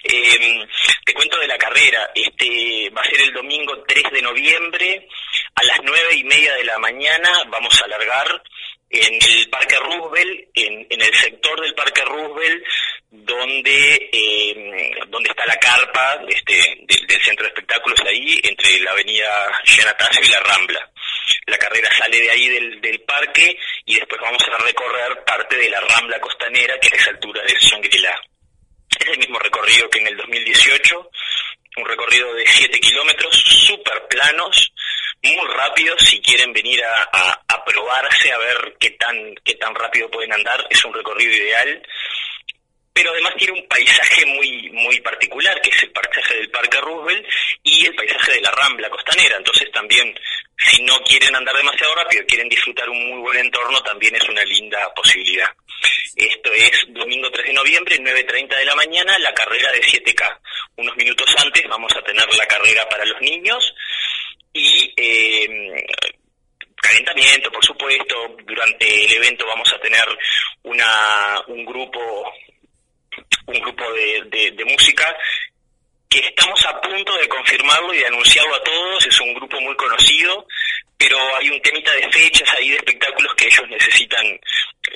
Eh, 0.04 0.66
te 1.04 1.14
cuento 1.14 1.38
de 1.38 1.48
la 1.48 1.58
carrera, 1.58 2.10
este, 2.14 2.90
va 2.90 3.02
a 3.02 3.10
ser 3.10 3.20
el 3.22 3.32
domingo 3.32 3.82
3 3.86 4.04
de 4.12 4.22
noviembre, 4.22 5.08
a 5.54 5.64
las 5.64 5.80
nueve 5.82 6.14
y 6.14 6.24
media 6.24 6.54
de 6.54 6.64
la 6.64 6.78
mañana 6.78 7.44
vamos 7.48 7.80
a 7.80 7.84
alargar 7.84 8.42
en 8.90 9.14
el 9.14 9.50
Parque 9.50 9.76
Roosevelt, 9.76 10.48
en, 10.54 10.86
el 10.90 11.14
sector 11.14 11.60
del 11.60 11.74
Parque 11.74 12.02
Roosevelt, 12.02 12.64
donde 13.10 14.08
eh, 14.12 14.98
donde 15.08 15.30
está 15.30 15.46
la 15.46 15.56
carpa 15.56 16.20
este, 16.26 16.54
del, 16.86 17.22
centro 17.22 17.44
de 17.44 17.48
espectáculos 17.48 18.00
ahí, 18.06 18.40
entre 18.42 18.80
la 18.80 18.92
avenida 18.92 19.52
Llenatacio 19.64 20.24
y 20.24 20.28
la 20.28 20.40
Rambla. 20.40 20.90
La 21.46 21.58
carrera 21.58 21.88
sale 21.96 22.20
de 22.20 22.30
ahí 22.30 22.48
del, 22.48 23.00
parque 23.06 23.56
y 23.86 23.94
después 23.94 24.20
vamos 24.20 24.42
a 24.42 24.58
recorrer 24.58 25.24
parte 25.24 25.56
de 25.56 25.70
la 25.70 25.80
Rambla 25.80 26.20
Costanera, 26.20 26.78
que 26.78 26.88
es 26.88 26.92
a 26.92 26.96
esa 26.96 27.10
altura 27.10 27.42
de 27.42 27.54
Shangri-La. 27.58 28.20
Es 28.98 29.06
el 29.08 29.18
mismo 29.18 29.38
recorrido 29.38 29.88
que 29.88 29.98
en 29.98 30.08
el 30.08 30.16
2018, 30.16 31.10
un 31.76 31.86
recorrido 31.86 32.34
de 32.34 32.46
7 32.46 32.80
kilómetros, 32.80 33.34
súper 33.66 34.06
planos, 34.08 34.72
muy 35.22 35.48
rápidos, 35.54 36.00
si 36.02 36.20
quieren 36.20 36.52
venir 36.52 36.82
a, 36.84 37.08
a, 37.12 37.44
a 37.48 37.64
probarse, 37.64 38.32
a 38.32 38.38
ver 38.38 38.76
qué 38.78 38.90
tan, 38.90 39.34
qué 39.44 39.54
tan 39.54 39.74
rápido 39.74 40.10
pueden 40.10 40.32
andar, 40.32 40.66
es 40.70 40.84
un 40.84 40.94
recorrido 40.94 41.32
ideal 41.32 41.82
pero 42.98 43.12
además 43.12 43.34
tiene 43.36 43.60
un 43.60 43.68
paisaje 43.68 44.26
muy 44.26 44.70
muy 44.70 45.00
particular, 45.00 45.60
que 45.60 45.70
es 45.70 45.82
el 45.84 45.92
paisaje 45.92 46.34
del 46.34 46.50
Parque 46.50 46.80
Roosevelt 46.80 47.24
y 47.62 47.86
el 47.86 47.94
paisaje 47.94 48.32
de 48.32 48.40
la 48.40 48.50
Rambla 48.50 48.90
Costanera. 48.90 49.36
Entonces 49.36 49.70
también, 49.70 50.12
si 50.56 50.82
no 50.82 50.98
quieren 51.04 51.32
andar 51.36 51.56
demasiado 51.56 51.94
rápido, 51.94 52.24
quieren 52.26 52.48
disfrutar 52.48 52.90
un 52.90 53.08
muy 53.08 53.20
buen 53.20 53.38
entorno, 53.38 53.80
también 53.82 54.16
es 54.16 54.28
una 54.28 54.42
linda 54.42 54.92
posibilidad. 54.94 55.48
Esto 56.16 56.52
es 56.52 56.86
domingo 56.88 57.30
3 57.30 57.46
de 57.46 57.52
noviembre, 57.52 57.96
9.30 58.00 58.56
de 58.56 58.64
la 58.64 58.74
mañana, 58.74 59.16
la 59.20 59.32
carrera 59.32 59.70
de 59.70 59.80
7K. 59.80 60.40
Unos 60.78 60.96
minutos 60.96 61.32
antes 61.38 61.68
vamos 61.68 61.92
a 61.94 62.02
tener 62.02 62.26
la 62.34 62.46
carrera 62.46 62.88
para 62.88 63.04
los 63.04 63.20
niños 63.20 63.74
y... 64.58 64.94
Eh, 64.96 65.86
calentamiento, 66.80 67.50
por 67.50 67.64
supuesto. 67.64 68.36
Durante 68.46 69.04
el 69.04 69.12
evento 69.12 69.46
vamos 69.46 69.72
a 69.72 69.80
tener 69.80 70.06
una, 70.62 71.40
un 71.48 71.64
grupo 71.64 72.32
un 73.46 73.60
grupo 73.60 73.84
de, 73.92 74.64
música 74.66 75.16
que 76.08 76.18
estamos 76.18 76.64
a 76.66 76.80
punto 76.80 77.16
de 77.16 77.28
confirmarlo 77.28 77.92
y 77.94 77.98
de 77.98 78.06
anunciarlo 78.06 78.54
a 78.54 78.62
todos, 78.62 79.06
es 79.06 79.20
un 79.20 79.34
grupo 79.34 79.60
muy 79.60 79.74
conocido, 79.76 80.46
pero 80.96 81.18
hay 81.36 81.50
un 81.50 81.60
temita 81.60 81.92
de 81.92 82.10
fechas 82.10 82.48
ahí 82.54 82.70
de 82.70 82.76
espectáculos 82.76 83.34
que 83.34 83.46
ellos 83.46 83.68
necesitan 83.68 84.40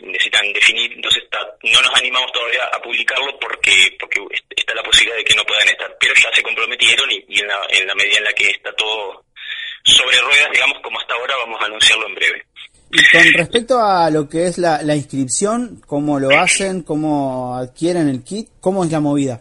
necesitan 0.02 0.52
definir, 0.52 0.92
entonces 0.92 1.22
no 1.62 1.80
nos 1.80 1.94
animamos 1.98 2.30
todavía 2.32 2.64
a 2.64 2.80
publicarlo 2.80 3.38
porque 3.38 3.96
porque 3.98 4.20
está 4.56 4.74
la 4.74 4.82
posibilidad 4.82 5.16
de 5.16 5.24
que 5.24 5.34
no 5.34 5.44
puedan 5.44 5.68
estar, 5.68 5.96
pero 5.98 6.14
ya 6.14 6.32
se 6.32 6.42
comprometieron 6.42 7.10
y, 7.10 7.24
y 7.28 7.40
en, 7.40 7.48
la, 7.48 7.66
en 7.68 7.86
la 7.86 7.94
medida 7.94 8.18
en 8.18 8.24
la 8.24 8.32
que 8.32 8.48
está 8.50 8.72
todo 8.74 9.24
sobre 9.84 10.18
ruedas, 10.20 10.50
digamos, 10.52 10.78
como 10.82 10.98
hasta 11.00 11.14
ahora, 11.14 11.34
vamos 11.44 11.60
a 11.62 11.66
anunciarlo 11.66 12.06
en 12.08 12.14
breve. 12.14 12.46
Y 12.92 13.02
con 13.10 13.32
respecto 13.32 13.82
a 13.82 14.10
lo 14.10 14.28
que 14.28 14.46
es 14.46 14.58
la, 14.58 14.82
la 14.82 14.94
inscripción, 14.94 15.80
¿cómo 15.86 16.20
lo 16.20 16.38
hacen? 16.38 16.82
¿Cómo 16.82 17.56
adquieren 17.56 18.08
el 18.08 18.22
kit? 18.22 18.48
¿Cómo 18.60 18.84
es 18.84 18.92
la 18.92 19.00
movida? 19.00 19.40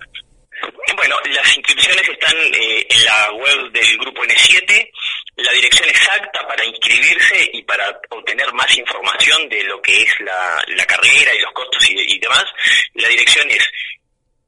Bueno, 0.95 1.15
las 1.33 1.57
inscripciones 1.57 2.07
están 2.07 2.35
eh, 2.53 2.87
en 2.89 3.03
la 3.05 3.31
web 3.33 3.71
del 3.71 3.97
grupo 3.97 4.23
N7. 4.23 4.89
La 5.37 5.51
dirección 5.53 5.89
exacta 5.89 6.47
para 6.47 6.63
inscribirse 6.63 7.49
y 7.53 7.63
para 7.63 7.99
obtener 8.09 8.53
más 8.53 8.77
información 8.77 9.49
de 9.49 9.63
lo 9.63 9.81
que 9.81 10.03
es 10.03 10.09
la, 10.19 10.63
la 10.67 10.85
carrera 10.85 11.33
y 11.33 11.39
los 11.39 11.51
costos 11.53 11.89
y, 11.89 11.95
y 12.15 12.19
demás, 12.19 12.45
la 12.93 13.07
dirección 13.09 13.49
es 13.49 13.67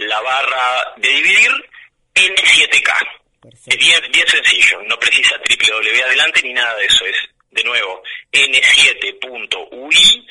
la 0.00 0.20
barra 0.20 0.94
de 0.96 1.08
dividir, 1.08 1.50
n7k. 2.14 2.92
Es 3.66 3.76
bien, 3.78 4.00
bien 4.10 4.28
sencillo, 4.28 4.82
no 4.82 4.98
precisa 4.98 5.36
www 5.36 6.02
adelante 6.04 6.42
ni 6.42 6.52
nada 6.52 6.74
de 6.76 6.86
eso, 6.86 7.06
es 7.06 7.16
de 7.50 7.64
nuevo 7.64 8.02
n7.ui 8.32 10.26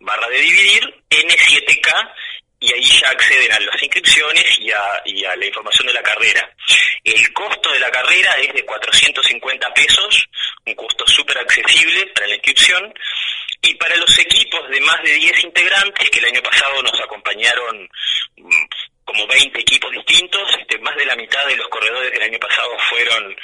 barra 0.00 0.28
de 0.28 0.40
dividir 0.40 1.04
n7k 1.10 2.12
y 2.60 2.72
ahí 2.72 2.82
ya 2.82 3.10
acceden 3.10 3.52
a 3.52 3.60
las 3.60 3.82
inscripciones 3.82 4.44
y 4.58 4.70
a, 4.70 5.02
y 5.04 5.24
a 5.24 5.36
la 5.36 5.46
información 5.46 5.86
de 5.88 5.92
la 5.92 6.02
carrera. 6.02 6.50
El 7.04 7.32
costo 7.32 7.70
de 7.72 7.80
la 7.80 7.90
carrera 7.90 8.34
es 8.38 8.52
de 8.54 8.64
450 8.64 9.74
pesos, 9.74 10.28
un 10.64 10.74
costo 10.74 11.06
súper 11.06 11.38
accesible 11.38 12.06
para 12.14 12.26
la 12.26 12.34
inscripción, 12.34 12.94
y 13.62 13.74
para 13.74 13.96
los 13.96 14.18
equipos 14.18 14.68
de 14.70 14.80
más 14.80 15.02
de 15.02 15.12
10 15.12 15.44
integrantes, 15.44 16.10
que 16.10 16.18
el 16.18 16.26
año 16.26 16.42
pasado 16.42 16.82
nos 16.82 17.00
acompañaron 17.00 17.88
como 19.06 19.26
20 19.26 19.60
equipos 19.60 19.90
distintos, 19.92 20.42
este, 20.60 20.78
más 20.80 20.94
de 20.96 21.06
la 21.06 21.14
mitad 21.14 21.46
de 21.46 21.56
los 21.56 21.68
corredores 21.68 22.12
del 22.12 22.22
año 22.22 22.38
pasado 22.40 22.76
fueron 22.90 23.34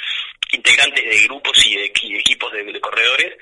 integrantes 0.51 1.03
de 1.03 1.23
grupos 1.23 1.65
y 1.65 1.75
de, 1.75 1.91
y 2.01 2.17
equipos 2.17 2.51
de, 2.51 2.79
corredores. 2.81 3.33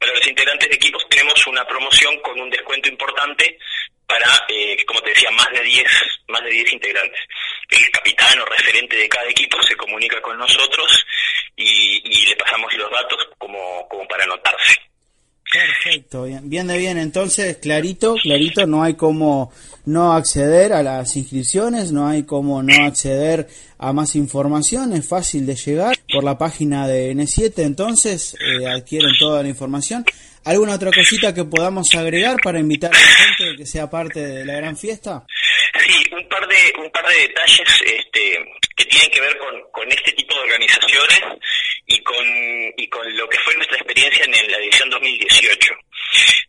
Para 0.00 0.12
los 0.12 0.26
integrantes 0.26 0.68
de 0.68 0.74
equipos 0.74 1.06
tenemos 1.10 1.46
una 1.46 1.66
promoción 1.66 2.18
con 2.20 2.40
un 2.40 2.48
descuento 2.48 2.88
importante 2.88 3.58
para, 4.06 4.26
eh, 4.48 4.82
como 4.86 5.02
te 5.02 5.10
decía, 5.10 5.30
más 5.30 5.50
de 5.50 5.62
10 5.62 5.86
más 6.28 6.42
de 6.42 6.50
10 6.50 6.72
integrantes. 6.72 7.20
El 7.68 7.90
capitán 7.90 8.40
o 8.40 8.46
referente 8.46 8.96
de 8.96 9.08
cada 9.08 9.28
equipo 9.28 9.62
se 9.62 9.76
comunica 9.76 10.20
con 10.22 10.38
nosotros 10.38 11.06
y, 11.54 12.26
le 12.26 12.36
pasamos 12.36 12.72
los 12.74 12.90
datos 12.90 13.28
como 13.36 13.86
para 14.08 14.24
anotarse. 14.24 14.80
Perfecto, 15.50 16.24
bien, 16.24 16.48
bien 16.48 16.66
de 16.66 16.76
bien. 16.76 16.98
Entonces, 16.98 17.56
clarito, 17.56 18.14
clarito, 18.22 18.66
no 18.66 18.82
hay 18.82 18.94
como 18.94 19.50
no 19.86 20.12
acceder 20.12 20.74
a 20.74 20.82
las 20.82 21.16
inscripciones, 21.16 21.90
no 21.92 22.06
hay 22.06 22.24
como 22.24 22.62
no 22.62 22.84
acceder 22.84 23.48
a 23.78 23.92
más 23.94 24.14
información, 24.16 24.92
es 24.92 25.08
fácil 25.08 25.46
de 25.46 25.54
llegar 25.54 25.96
por 26.12 26.24
la 26.24 26.36
página 26.36 26.86
de 26.86 27.12
N7, 27.12 27.62
entonces 27.62 28.36
eh, 28.40 28.66
adquieren 28.66 29.12
toda 29.18 29.42
la 29.42 29.48
información. 29.48 30.04
¿Alguna 30.44 30.74
otra 30.74 30.90
cosita 30.92 31.32
que 31.32 31.44
podamos 31.44 31.88
agregar 31.94 32.36
para 32.42 32.58
invitar 32.58 32.90
a 32.94 32.98
la 32.98 33.06
gente 33.06 33.56
que 33.56 33.66
sea 33.66 33.88
parte 33.88 34.20
de 34.20 34.44
la 34.44 34.54
gran 34.54 34.76
fiesta? 34.76 35.24
Sí, 35.86 35.94
un 36.12 36.28
par 36.28 36.46
de, 36.46 36.56
un 36.82 36.90
par 36.90 37.06
de 37.06 37.22
detalles 37.22 37.68
este, 37.84 38.38
que 38.76 38.84
tienen 38.84 39.10
que 39.10 39.20
ver 39.20 39.38
con, 39.38 39.54
con 39.72 39.90
este 39.90 40.12
tipo 40.12 40.34
de 40.34 40.40
organizaciones 40.40 41.20
y 41.88 42.02
con, 42.02 42.24
y 42.76 42.86
con 42.88 43.16
lo 43.16 43.26
que 43.28 43.38
fue 43.38 43.54
nuestra 43.56 43.78
experiencia 43.78 44.24
en 44.24 44.52
la 44.52 44.58
edición 44.58 44.90
2018. 44.90 45.74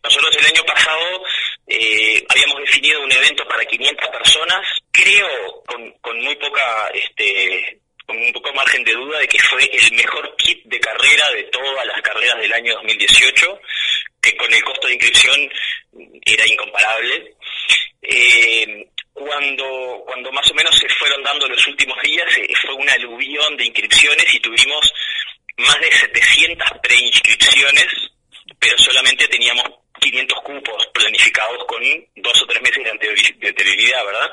Nosotros 0.04 0.38
el 0.38 0.46
año 0.46 0.64
pasado 0.66 1.24
eh, 1.66 2.24
habíamos 2.28 2.60
definido 2.60 3.02
un 3.02 3.12
evento 3.12 3.48
para 3.48 3.64
500 3.64 4.10
personas, 4.10 4.68
creo 4.92 5.64
con, 5.66 5.92
con 6.02 6.20
muy 6.22 6.36
poca, 6.36 6.90
este, 6.94 7.80
con 8.06 8.18
un 8.18 8.34
poco 8.34 8.54
margen 8.54 8.84
de 8.84 8.92
duda 8.92 9.20
de 9.20 9.28
que 9.28 9.40
fue 9.40 9.64
el 9.64 9.92
mejor 9.94 10.36
kit 10.36 10.62
de 10.66 10.80
carrera 10.80 11.26
de 11.34 11.44
todas 11.44 11.86
las 11.86 12.02
carreras 12.02 12.38
del 12.40 12.54
año 12.54 12.74
2018, 12.76 13.62
que 14.22 14.36
con 14.36 14.54
el 14.54 14.64
costo 14.64 14.88
de 14.88 14.94
inscripción 14.94 15.50
era 16.26 16.44
incomparable. 16.48 17.36
Eh, 18.02 18.90
cuando, 19.20 20.04
cuando 20.06 20.32
más 20.32 20.50
o 20.50 20.54
menos 20.54 20.78
se 20.78 20.88
fueron 20.90 21.22
dando 21.24 21.48
los 21.48 21.68
últimos 21.68 22.02
días, 22.02 22.38
eh, 22.38 22.48
fue 22.62 22.74
una 22.74 22.94
aluvión 22.94 23.58
de 23.58 23.66
inscripciones 23.66 24.26
y 24.34 24.40
tuvimos 24.40 24.94
más 25.58 25.80
de 25.80 25.92
700 25.92 26.72
preinscripciones, 26.82 27.88
pero 28.58 28.78
solamente 28.78 29.28
teníamos 29.28 29.66
500 30.00 30.42
cupos 30.42 30.88
planificados 30.94 31.66
con 31.66 31.84
dos 32.16 32.42
o 32.42 32.48
tres 32.48 32.62
meses 32.62 32.84
de 32.84 33.50
anterioridad, 33.50 34.06
¿verdad? 34.06 34.32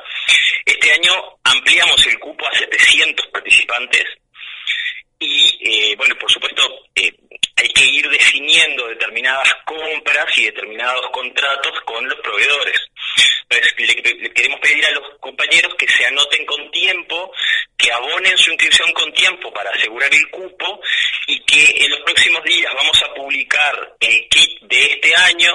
Este 0.65 0.93
año 0.93 1.13
ampliamos 1.43 2.07
el 2.07 2.19
cupo 2.21 2.47
a 2.47 2.57
700 2.57 3.27
participantes 3.27 4.05
y, 5.19 5.59
eh, 5.63 5.97
bueno, 5.97 6.15
por 6.19 6.31
supuesto, 6.31 6.63
eh, 6.95 7.13
hay 7.57 7.69
que 7.71 7.85
ir 7.85 8.09
definiendo 8.11 8.87
determinadas 8.89 9.49
compras 9.65 10.27
y 10.37 10.45
determinados 10.45 11.11
contratos 11.11 11.81
con 11.87 12.07
los 12.07 12.21
proveedores. 12.21 12.79
Entonces, 13.49 13.75
le, 13.79 14.33
queremos 14.33 14.61
pedir 14.61 14.85
a 14.85 14.91
los 14.91 15.19
compañeros 15.21 15.75
que 15.79 15.89
se 15.89 16.05
anoten 16.05 16.45
con 16.45 16.71
tiempo, 16.71 17.33
que 17.77 17.91
abonen 17.93 18.37
su 18.37 18.51
inscripción 18.51 18.93
con 18.93 19.13
tiempo 19.15 19.53
para 19.53 19.71
asegurar 19.71 20.13
el 20.13 20.29
cupo 20.31 20.81
y 21.27 21.41
que 21.45 21.85
en 21.85 21.91
los 21.91 22.01
próximos 22.01 22.45
días 22.45 22.73
vamos 22.75 23.03
a 23.03 23.15
publicar 23.15 23.97
el 24.01 24.29
kit 24.29 24.61
de 24.63 24.83
este 24.83 25.15
año 25.17 25.53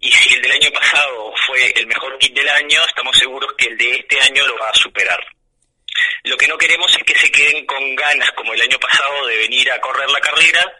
y 0.00 0.10
si 0.10 0.34
el 0.34 0.42
del 0.42 0.52
año 0.52 0.70
pasado 0.72 1.32
fue 1.46 1.72
el 1.76 1.86
mejor 1.86 2.18
kit 2.18 2.34
del 2.34 2.48
año, 2.48 2.80
estamos 2.84 3.16
seguros 3.16 3.52
que 3.56 3.66
el 3.66 3.76
de 3.76 3.92
este 3.92 4.20
año 4.22 4.44
lo 4.46 4.58
va 4.58 4.70
a 4.70 4.74
superar. 4.74 5.24
Lo 6.24 6.36
que 6.36 6.48
no 6.48 6.58
queremos 6.58 6.90
es 6.96 7.02
que 7.04 7.18
se 7.18 7.30
queden 7.30 7.64
con 7.66 7.94
ganas, 7.94 8.30
como 8.32 8.54
el 8.54 8.60
año 8.60 8.78
pasado, 8.78 9.26
de 9.26 9.36
venir 9.36 9.70
a 9.70 9.80
correr 9.80 10.08
la 10.10 10.20
carrera 10.20 10.72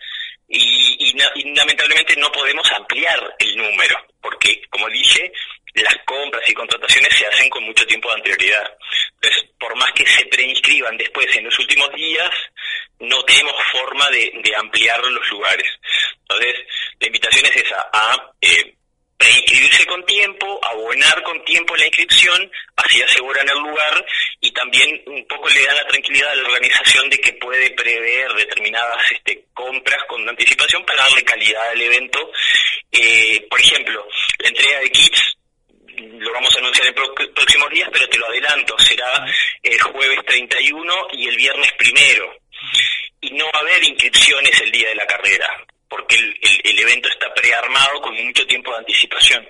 y, 0.49 0.97
y, 0.99 1.55
lamentablemente 1.55 2.17
no 2.17 2.33
podemos 2.33 2.71
ampliar 2.73 3.35
el 3.39 3.57
número, 3.57 3.97
porque, 4.21 4.63
como 4.71 4.89
dije, 4.89 5.31
las 5.75 5.95
compras 6.07 6.43
y 6.49 6.55
contrataciones 6.55 7.15
se 7.17 7.27
hacen 7.27 7.51
con 7.51 7.65
mucho 7.65 7.87
tiempo 7.87 8.09
de 8.09 8.15
anterioridad. 8.15 8.77
Entonces, 9.15 9.51
por 9.59 9.77
más 9.77 9.93
que 9.93 10.07
se 10.07 10.25
preinscriban 10.27 10.97
después 10.97 11.27
en 11.37 11.45
los 11.45 11.59
últimos 11.59 11.93
días, 11.95 12.31
no 13.01 13.23
tenemos 13.25 13.55
forma 13.71 14.09
de, 14.11 14.33
de 14.43 14.57
ampliar 14.57 15.05
los 15.05 15.31
lugares. 15.31 15.69
Entonces, 16.23 16.55
la 16.99 17.07
invitación 17.07 17.47
es 17.47 17.57
esa, 17.57 17.89
a 17.93 18.33
eh, 18.41 18.75
preinscribirse 19.19 19.85
con 19.87 20.05
tiempo, 20.07 20.61
abonar 20.63 21.23
con 21.25 21.45
tiempo 21.45 21.77
la 21.77 21.87
inscripción, 21.87 22.51
así 22.77 23.03
aseguran 23.03 23.49
el 23.49 23.59
lugar 23.59 24.07
y 24.41 24.53
también 24.53 25.03
un 25.07 25.27
poco 25.27 25.49
le 25.49 25.65
da 25.65 25.75
la 25.75 25.87
tranquilidad 25.87 26.31
a 26.31 26.35
la 26.37 26.49
organización 26.49 27.11
de 27.11 27.19
que 27.19 27.33
puede 27.35 27.71
prever 27.71 28.33
determinadas 28.35 29.13
este, 29.13 29.47
compras 29.53 30.05
con 30.09 30.29
anticipación 30.29 30.85
para 30.85 31.03
darle 31.03 31.25
calidad 31.25 31.69
al 31.71 31.81
evento. 31.81 32.31
Eh, 32.93 33.47
por 33.51 33.61
ejemplo, 33.61 34.07
la 34.39 34.49
entrega 34.49 34.81
de 34.81 34.91
kits 34.91 35.37
lo 35.97 36.33
vamos 36.33 36.55
a 36.55 36.59
anunciar 36.59 36.87
en 36.87 36.95
próximos 37.35 37.71
días, 37.71 37.89
pero 37.93 38.09
te 38.09 38.19
lo 38.19 38.27
adelanto, 38.27 38.79
será 38.79 39.27
el 39.63 39.81
jueves 39.81 40.21
31 40.25 41.09
y 41.13 41.29
el 41.29 41.37
viernes 41.37 41.73
primero. 41.73 42.37
Y 43.21 43.31
no 43.31 43.47
va 43.47 43.59
a 43.59 43.63
haber 43.63 43.83
inscripciones 43.83 44.61
el 44.61 44.71
día 44.71 44.91
de 44.91 44.95
la 44.95 45.07
carrera, 45.07 45.67
porque 45.89 46.17
el 46.17 46.79
evento 46.79 47.09
está 47.09 47.35
prearmado 47.35 48.01
con 48.01 48.15
mucho 48.15 48.47
tiempo 48.47 48.71
de 48.71 48.79
anticipación. 48.79 49.49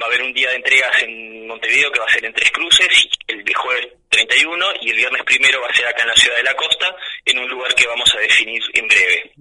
Va 0.00 0.06
a 0.06 0.08
haber 0.08 0.22
un 0.22 0.32
día 0.32 0.50
de 0.50 0.56
entregas 0.56 1.02
en 1.02 1.46
Montevideo 1.46 1.92
que 1.92 2.00
va 2.00 2.06
a 2.06 2.12
ser 2.12 2.24
en 2.24 2.32
Tres 2.32 2.50
Cruces, 2.50 3.08
el 3.28 3.44
de 3.44 3.54
jueves 3.54 3.88
31 4.08 4.66
y 4.80 4.90
el 4.90 4.96
viernes 4.96 5.22
primero 5.24 5.60
va 5.60 5.68
a 5.68 5.74
ser 5.74 5.86
acá 5.86 6.02
en 6.02 6.08
la 6.08 6.16
ciudad 6.16 6.36
de 6.36 6.42
la 6.42 6.54
costa, 6.54 6.96
en 7.24 7.38
un 7.38 7.48
lugar 7.48 7.74
que 7.74 7.86
vamos 7.86 8.12
a 8.14 8.18
definir 8.18 8.62
en 8.72 8.88
breve. 8.88 9.32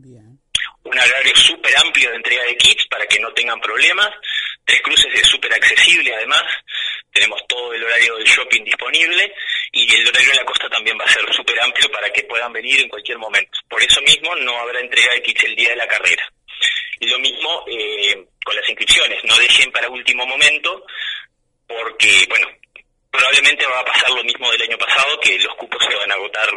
Un 0.84 1.00
horario 1.00 1.36
súper 1.36 1.76
amplio 1.78 2.10
de 2.10 2.18
entrega 2.18 2.44
de 2.44 2.58
kits 2.58 2.86
para 2.88 3.06
que 3.08 3.20
no 3.20 3.32
tengan 3.34 3.60
problemas. 3.60 4.10
Tres 4.66 4.82
Cruces 4.82 5.14
es 5.14 5.28
súper 5.28 5.54
accesible 5.54 6.14
además. 6.14 6.44
Tenemos 7.12 7.42
todo 7.48 7.74
el 7.74 7.84
horario 7.84 8.16
del 8.18 8.26
shopping 8.26 8.64
disponible 8.64 9.34
y 9.72 9.96
el 9.96 10.08
horario 10.08 10.32
en 10.32 10.38
la 10.38 10.46
costa 10.46 10.70
también 10.70 10.98
va 11.00 11.06
a 11.06 11.14
ser 11.14 11.22
súper 11.34 11.60
amplio 11.62 11.90
para 11.92 12.10
que 12.12 12.24
puedan 12.24 12.52
venir 12.52 12.82
en 12.82 12.90
cualquier 12.90 13.18
momento. 13.18 13.60
Por 13.70 13.82
eso 13.82 14.02
mismo 14.02 14.36
no 14.36 14.58
habrá 14.58 14.80
entrega 14.80 15.14
de 15.14 15.24
kits 15.24 15.44
el 15.46 15.56
día 15.56 15.70
de 15.70 15.78
la 15.78 15.88
carrera. 15.88 16.33
Lo 17.02 17.20
mismo 17.20 17.50
eh, 17.68 18.26
con 18.46 18.56
las 18.56 18.68
inscripciones. 18.70 19.20
No 19.26 19.38
dejen 19.38 19.72
para 19.72 19.90
último 19.90 20.26
momento 20.26 20.84
porque, 21.68 22.10
bueno, 22.30 22.48
probablemente 23.12 23.66
va 23.66 23.80
a 23.80 23.86
pasar 23.86 24.10
lo 24.12 24.24
mismo 24.24 24.50
del 24.52 24.62
año 24.64 24.78
pasado, 24.78 25.20
que 25.22 25.38
los 25.40 25.54
cupos 25.56 25.80
se 25.88 25.96
van 25.96 26.12
a 26.12 26.16
agotar 26.16 26.48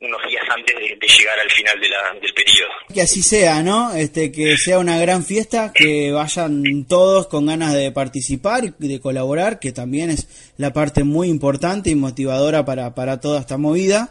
unos 0.00 0.20
días 0.28 0.42
antes 0.50 0.74
de, 0.76 0.96
de 0.96 1.06
llegar 1.06 1.38
al 1.38 1.50
final 1.50 1.80
de 1.80 1.88
la- 1.88 2.12
del 2.20 2.32
periodo. 2.34 2.70
Que 2.92 3.02
así 3.02 3.22
sea, 3.22 3.62
¿no? 3.62 3.92
Este, 3.94 4.32
que 4.32 4.56
sea 4.56 4.78
una 4.78 4.98
gran 4.98 5.24
fiesta, 5.24 5.72
que 5.72 6.10
vayan 6.12 6.84
todos 6.88 7.28
con 7.28 7.46
ganas 7.46 7.74
de 7.74 7.92
participar 7.92 8.64
y 8.64 8.88
de 8.88 9.00
colaborar, 9.00 9.58
que 9.60 9.72
también 9.72 10.10
es 10.10 10.52
la 10.56 10.72
parte 10.72 11.04
muy 11.04 11.28
importante 11.28 11.90
y 11.90 11.94
motivadora 11.94 12.64
para, 12.64 12.94
para 12.94 13.20
toda 13.20 13.40
esta 13.40 13.56
movida. 13.56 14.10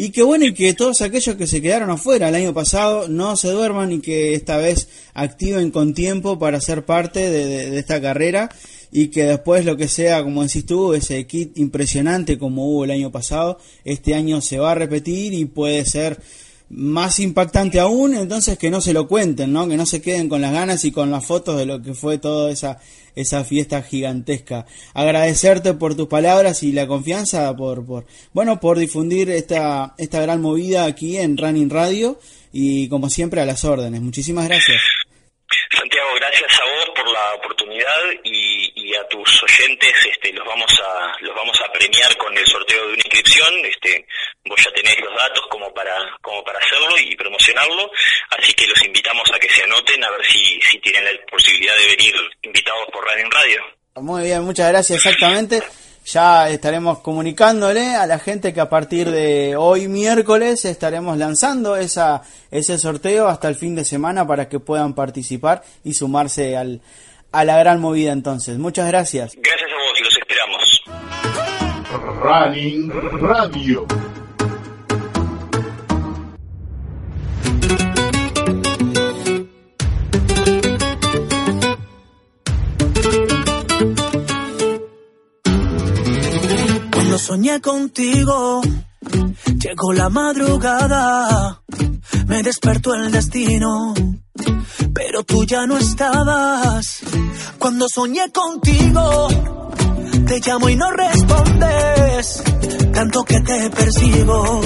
Y 0.00 0.10
que 0.10 0.22
bueno, 0.22 0.44
y 0.44 0.54
que 0.54 0.74
todos 0.74 1.02
aquellos 1.02 1.34
que 1.34 1.48
se 1.48 1.60
quedaron 1.60 1.90
afuera 1.90 2.28
el 2.28 2.34
año 2.36 2.54
pasado 2.54 3.08
no 3.08 3.36
se 3.36 3.50
duerman 3.50 3.90
y 3.90 3.98
que 3.98 4.32
esta 4.32 4.56
vez 4.56 4.86
activen 5.12 5.72
con 5.72 5.92
tiempo 5.92 6.38
para 6.38 6.60
ser 6.60 6.84
parte 6.84 7.28
de, 7.28 7.76
esta 7.76 8.00
carrera 8.00 8.48
y 8.92 9.08
que 9.08 9.24
después 9.24 9.64
lo 9.64 9.76
que 9.76 9.88
sea, 9.88 10.22
como 10.22 10.44
decís 10.44 10.64
tú, 10.66 10.94
ese 10.94 11.26
kit 11.26 11.58
impresionante 11.58 12.38
como 12.38 12.70
hubo 12.70 12.84
el 12.84 12.92
año 12.92 13.10
pasado, 13.10 13.58
este 13.84 14.14
año 14.14 14.40
se 14.40 14.60
va 14.60 14.70
a 14.70 14.76
repetir 14.76 15.34
y 15.34 15.46
puede 15.46 15.84
ser 15.84 16.20
más 16.70 17.18
impactante 17.18 17.80
aún, 17.80 18.14
entonces 18.14 18.56
que 18.56 18.70
no 18.70 18.80
se 18.80 18.92
lo 18.92 19.08
cuenten, 19.08 19.52
¿no? 19.52 19.66
Que 19.66 19.76
no 19.76 19.84
se 19.84 20.00
queden 20.00 20.28
con 20.28 20.40
las 20.40 20.52
ganas 20.52 20.84
y 20.84 20.92
con 20.92 21.10
las 21.10 21.26
fotos 21.26 21.58
de 21.58 21.66
lo 21.66 21.82
que 21.82 21.94
fue 21.94 22.18
toda 22.18 22.52
esa 22.52 22.78
esa 23.20 23.44
fiesta 23.44 23.82
gigantesca. 23.82 24.66
Agradecerte 24.94 25.74
por 25.74 25.96
tus 25.96 26.08
palabras 26.08 26.62
y 26.62 26.72
la 26.72 26.86
confianza 26.86 27.54
por 27.56 27.84
por 27.84 28.06
bueno, 28.32 28.60
por 28.60 28.78
difundir 28.78 29.30
esta 29.30 29.94
esta 29.98 30.20
gran 30.20 30.40
movida 30.40 30.84
aquí 30.84 31.18
en 31.18 31.36
Running 31.36 31.70
Radio 31.70 32.18
y 32.52 32.88
como 32.88 33.10
siempre 33.10 33.40
a 33.40 33.46
las 33.46 33.64
órdenes. 33.64 34.00
Muchísimas 34.00 34.46
gracias. 34.48 34.80
Santiago, 35.70 36.08
gracias 36.16 36.60
a 36.60 36.64
vos 36.64 36.90
por 36.94 37.10
la 37.10 37.34
oportunidad 37.34 37.96
y, 38.24 38.57
a 38.94 39.06
tus 39.08 39.42
oyentes, 39.42 39.92
este, 40.10 40.32
los 40.32 40.46
vamos 40.46 40.72
a 40.80 41.12
los 41.20 41.34
vamos 41.34 41.58
a 41.60 41.72
premiar 41.72 42.16
con 42.16 42.36
el 42.36 42.46
sorteo 42.46 42.86
de 42.86 42.92
una 42.94 43.02
inscripción. 43.04 43.54
Este, 43.64 44.06
vos 44.44 44.58
ya 44.64 44.72
tenés 44.72 44.98
los 45.00 45.14
datos 45.14 45.46
como 45.50 45.72
para 45.72 45.96
como 46.20 46.42
para 46.44 46.58
hacerlo 46.58 46.94
y 46.98 47.16
promocionarlo, 47.16 47.90
así 48.38 48.52
que 48.54 48.66
los 48.66 48.82
invitamos 48.84 49.28
a 49.34 49.38
que 49.38 49.48
se 49.48 49.62
anoten 49.62 50.02
a 50.04 50.10
ver 50.10 50.24
si 50.24 50.60
si 50.62 50.78
tienen 50.80 51.04
la 51.04 51.10
posibilidad 51.30 51.76
de 51.76 51.96
venir 51.96 52.14
invitados 52.42 52.88
por 52.92 53.04
Running 53.04 53.30
Radio. 53.30 53.62
Muy 53.96 54.24
bien, 54.24 54.42
muchas 54.42 54.68
gracias. 54.68 55.04
Exactamente. 55.04 55.62
Ya 56.10 56.48
estaremos 56.48 57.00
comunicándole 57.00 57.94
a 57.94 58.06
la 58.06 58.18
gente 58.18 58.54
que 58.54 58.60
a 58.62 58.70
partir 58.70 59.10
de 59.10 59.56
hoy 59.56 59.88
miércoles 59.88 60.64
estaremos 60.64 61.18
lanzando 61.18 61.76
esa, 61.76 62.22
ese 62.50 62.78
sorteo 62.78 63.28
hasta 63.28 63.48
el 63.48 63.56
fin 63.56 63.74
de 63.74 63.84
semana 63.84 64.26
para 64.26 64.48
que 64.48 64.58
puedan 64.58 64.94
participar 64.94 65.62
y 65.84 65.92
sumarse 65.92 66.56
al, 66.56 66.80
a 67.38 67.44
la 67.44 67.56
gran 67.56 67.80
movida 67.80 68.10
entonces. 68.10 68.58
Muchas 68.58 68.88
gracias. 68.88 69.32
Gracias 69.36 69.70
a 69.70 69.76
vos, 69.76 70.00
los 70.02 70.18
esperamos. 70.18 70.82
Running 72.20 72.90
Radio. 73.20 73.86
Cuando 86.92 87.18
soñé 87.18 87.60
contigo, 87.60 88.62
llegó 89.60 89.92
la 89.92 90.08
madrugada, 90.08 91.62
me 92.26 92.42
despertó 92.42 92.94
el 92.94 93.12
destino, 93.12 93.94
tú 95.24 95.44
ya 95.44 95.66
no 95.66 95.78
estabas. 95.78 97.00
Cuando 97.58 97.86
soñé 97.88 98.30
contigo, 98.30 99.28
te 100.26 100.40
llamo 100.40 100.68
y 100.68 100.76
no 100.76 100.90
respondes, 100.90 102.42
tanto 102.92 103.24
que 103.24 103.40
te 103.40 103.70
percibo 103.70 104.60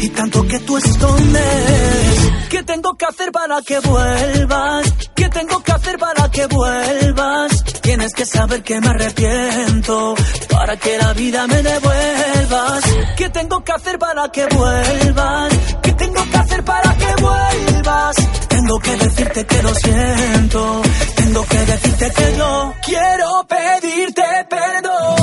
y 0.00 0.08
tanto 0.10 0.46
que 0.46 0.58
tú 0.60 0.76
escondes. 0.76 2.32
¿Qué 2.50 2.62
tengo 2.62 2.94
que 2.96 3.04
hacer 3.06 3.32
para 3.32 3.62
que 3.62 3.78
vuelvas? 3.80 4.92
¿Qué 5.14 5.28
tengo 5.28 5.62
que 5.62 5.72
hacer 5.72 5.98
para 5.98 6.30
que 6.30 6.46
vuelvas? 6.46 7.55
Tienes 7.86 8.12
que 8.14 8.26
saber 8.26 8.64
que 8.64 8.80
me 8.80 8.88
arrepiento 8.88 10.16
para 10.50 10.76
que 10.76 10.98
la 10.98 11.12
vida 11.12 11.46
me 11.46 11.62
devuelvas. 11.62 12.84
¿Qué 13.16 13.28
tengo 13.28 13.62
que 13.62 13.70
hacer 13.70 13.96
para 13.96 14.28
que 14.32 14.44
vuelvas? 14.46 15.52
¿Qué 15.84 15.92
tengo 15.92 16.28
que 16.28 16.36
hacer 16.36 16.64
para 16.64 16.96
que 16.96 17.22
vuelvas? 17.22 18.16
Tengo 18.48 18.78
que 18.80 18.96
decirte 18.96 19.46
que 19.46 19.62
lo 19.62 19.72
siento. 19.72 20.82
Tengo 21.14 21.46
que 21.46 21.58
decirte 21.58 22.10
que 22.10 22.36
yo 22.36 22.74
quiero 22.84 23.46
pedirte 23.46 24.22
perdón. 24.50 25.15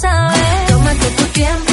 Sabes. 0.00 0.66
Tómate 0.68 1.10
tu 1.16 1.24
tiempo 1.32 1.69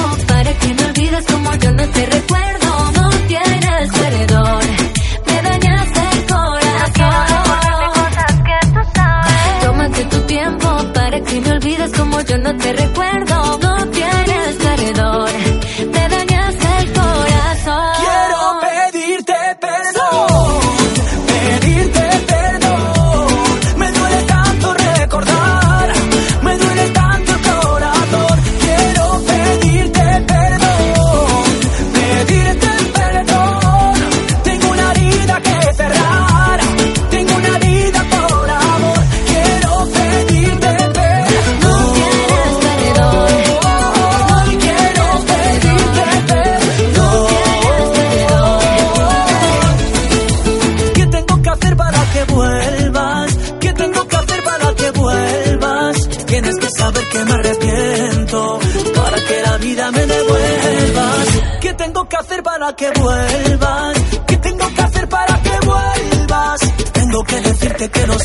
que 62.77 62.91
vuelvas? 62.91 63.97
¿Qué 64.27 64.37
tengo 64.37 64.73
que 64.73 64.81
hacer 64.81 65.09
para 65.09 65.41
que 65.41 65.65
vuelvas? 65.65 66.59
Tengo 66.93 67.23
que 67.23 67.41
decirte 67.41 67.89
que 67.89 68.07
lo 68.07 68.16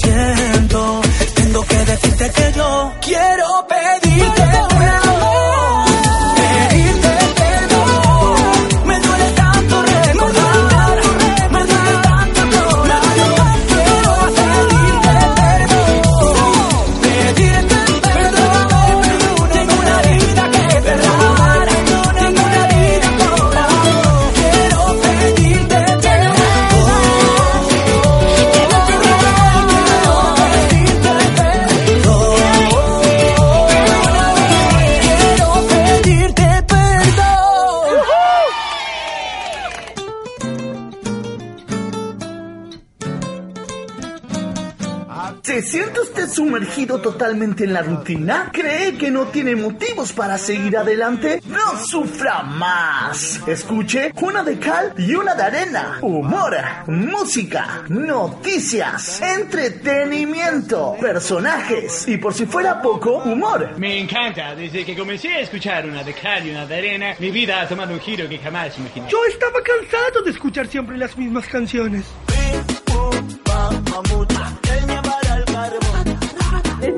en 47.42 47.72
la 47.72 47.82
rutina? 47.82 48.50
¿Cree 48.52 48.96
que 48.96 49.10
no 49.10 49.26
tiene 49.26 49.56
motivos 49.56 50.12
para 50.12 50.38
seguir 50.38 50.76
adelante? 50.76 51.42
No 51.46 51.76
sufra 51.84 52.42
más. 52.44 53.40
Escuche 53.48 54.12
una 54.20 54.44
de 54.44 54.58
cal 54.60 54.94
y 54.96 55.12
una 55.14 55.34
de 55.34 55.42
arena. 55.42 55.98
Humor, 56.02 56.56
música, 56.86 57.82
noticias, 57.88 59.20
entretenimiento, 59.20 60.94
personajes 61.00 62.06
y 62.06 62.16
por 62.16 62.32
si 62.32 62.46
fuera 62.46 62.80
poco, 62.80 63.16
humor. 63.24 63.72
Me 63.76 63.98
encanta, 63.98 64.54
desde 64.54 64.84
que 64.84 64.96
comencé 64.96 65.34
a 65.34 65.40
escuchar 65.40 65.84
una 65.86 66.04
de 66.04 66.14
cal 66.14 66.46
y 66.46 66.50
una 66.50 66.64
de 66.64 66.76
arena, 66.76 67.14
mi 67.18 67.32
vida 67.32 67.60
ha 67.60 67.66
tomado 67.68 67.92
un 67.92 68.00
giro 68.00 68.28
que 68.28 68.38
jamás 68.38 68.78
imaginé. 68.78 69.08
Yo 69.10 69.18
estaba 69.28 69.60
cansado 69.62 70.22
de 70.22 70.30
escuchar 70.30 70.68
siempre 70.68 70.96
las 70.96 71.16
mismas 71.18 71.48
canciones. 71.48 72.04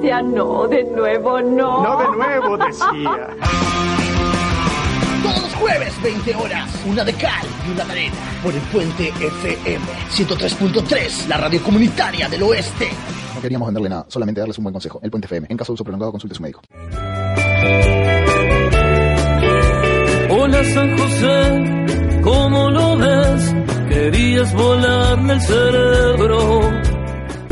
Decía 0.05 0.21
no, 0.21 0.69
de 0.69 0.85
nuevo 0.85 1.41
no. 1.41 1.83
No 1.83 1.97
de 1.97 2.17
nuevo, 2.19 2.59
decía. 2.59 3.27
Todos 5.23 5.43
los 5.45 5.55
jueves, 5.55 6.03
20 6.03 6.37
horas, 6.37 6.71
una 6.87 7.05
de 7.05 7.15
cal 7.15 7.47
y 7.67 7.71
una 7.73 7.85
de 7.87 7.93
arena, 7.93 8.15
por 8.43 8.53
el 8.53 8.61
Puente 8.65 9.09
FM 9.09 9.87
103.3, 10.11 11.27
la 11.27 11.39
radio 11.39 11.63
comunitaria 11.63 12.29
del 12.29 12.43
oeste. 12.43 12.91
No 13.35 13.41
queríamos 13.41 13.69
venderle 13.69 13.89
nada, 13.89 14.05
solamente 14.09 14.41
darles 14.43 14.59
un 14.59 14.65
buen 14.65 14.75
consejo. 14.75 15.01
El 15.03 15.11
Puente 15.11 15.25
FM. 15.25 15.47
En 15.49 15.57
caso 15.57 15.73
de 15.73 15.75
uso 15.77 15.85
prolongado, 15.85 16.13
consulte 16.13 16.35
a 16.35 16.37
su 16.37 16.43
médico. 16.43 16.61
Hola 20.29 20.65
San 20.65 20.99
José, 20.99 22.21
¿cómo 22.23 22.69
lo 22.69 22.99
ves? 22.99 23.55
Querías 23.89 24.53
volarme 24.53 25.33
el 25.33 25.41
cerebro. 25.41 26.94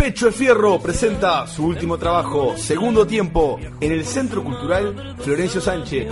Pecho 0.02 0.26
de 0.26 0.32
Fierro 0.32 0.80
presenta 0.80 1.46
su 1.46 1.64
último 1.64 1.96
trabajo, 1.96 2.56
Segundo 2.56 3.06
Tiempo, 3.06 3.60
en 3.80 3.92
el 3.92 4.04
Centro 4.04 4.42
Cultural 4.42 5.14
Florencio 5.20 5.60
Sánchez. 5.60 6.08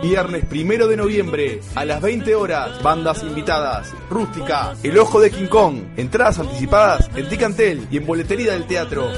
Viernes 0.00 0.44
primero 0.44 0.86
de 0.86 0.96
noviembre 0.96 1.60
a 1.74 1.84
las 1.84 2.00
20 2.00 2.32
horas, 2.36 2.80
bandas 2.80 3.24
invitadas, 3.24 3.92
Rústica, 4.08 4.76
El 4.84 4.96
Ojo 4.98 5.20
de 5.20 5.32
King 5.32 5.48
Kong, 5.48 5.80
entradas 5.96 6.38
anticipadas 6.38 7.10
en 7.16 7.28
Ticantel 7.28 7.88
y 7.90 7.96
en 7.96 8.06
Boletería 8.06 8.52
del 8.52 8.68
Teatro. 8.68 9.10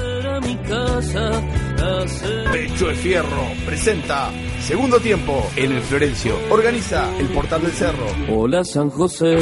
Pecho 2.51 2.87
de 2.87 2.95
Fierro 2.95 3.43
presenta 3.67 4.31
Segundo 4.59 4.99
Tiempo 4.99 5.45
en 5.55 5.73
el 5.73 5.81
Florencio. 5.83 6.35
Organiza 6.49 7.07
el 7.19 7.27
Portal 7.27 7.61
del 7.61 7.71
Cerro. 7.71 8.07
Hola 8.31 8.63
San 8.63 8.89
José. 8.89 9.37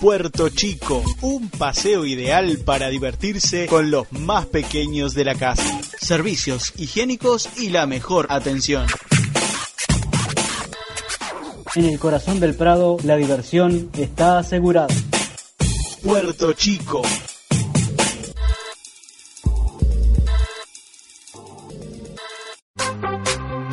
Puerto 0.00 0.48
Chico, 0.48 1.04
un 1.20 1.50
paseo 1.50 2.06
ideal 2.06 2.60
para 2.64 2.88
divertirse 2.88 3.66
con 3.66 3.90
los 3.90 4.10
más 4.10 4.46
pequeños 4.46 5.12
de 5.12 5.24
la 5.26 5.34
casa. 5.34 5.80
Servicios 6.00 6.72
higiénicos 6.78 7.50
y 7.58 7.68
la 7.68 7.84
mejor 7.84 8.26
atención. 8.30 8.86
En 11.74 11.84
el 11.84 11.98
corazón 11.98 12.40
del 12.40 12.54
Prado 12.54 12.96
la 13.04 13.16
diversión 13.16 13.90
está 13.98 14.38
asegurada. 14.38 14.94
Puerto 16.02 16.54
Chico. 16.54 17.02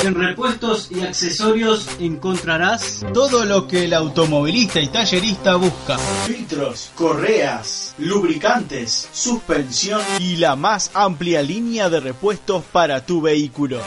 En 0.08 0.16
repuestos 0.16 0.90
y 0.90 1.02
accesorios 1.02 1.90
encontrarás 2.00 3.06
todo 3.14 3.44
lo 3.44 3.68
que 3.68 3.84
el 3.84 3.94
automovilista 3.94 4.80
y 4.80 4.88
tallerista 4.88 5.58
busca. 5.58 5.98
Filtros, 5.98 6.92
correas, 6.96 7.94
lubricantes, 7.98 9.10
suspensión 9.12 10.00
Y 10.20 10.38
la 10.38 10.56
más 10.56 10.92
amplia 10.94 11.42
línea 11.42 11.90
de 11.90 12.00
repuestos 12.00 12.64
para 12.72 13.06
tu 13.06 13.20
vehículo. 13.20 13.82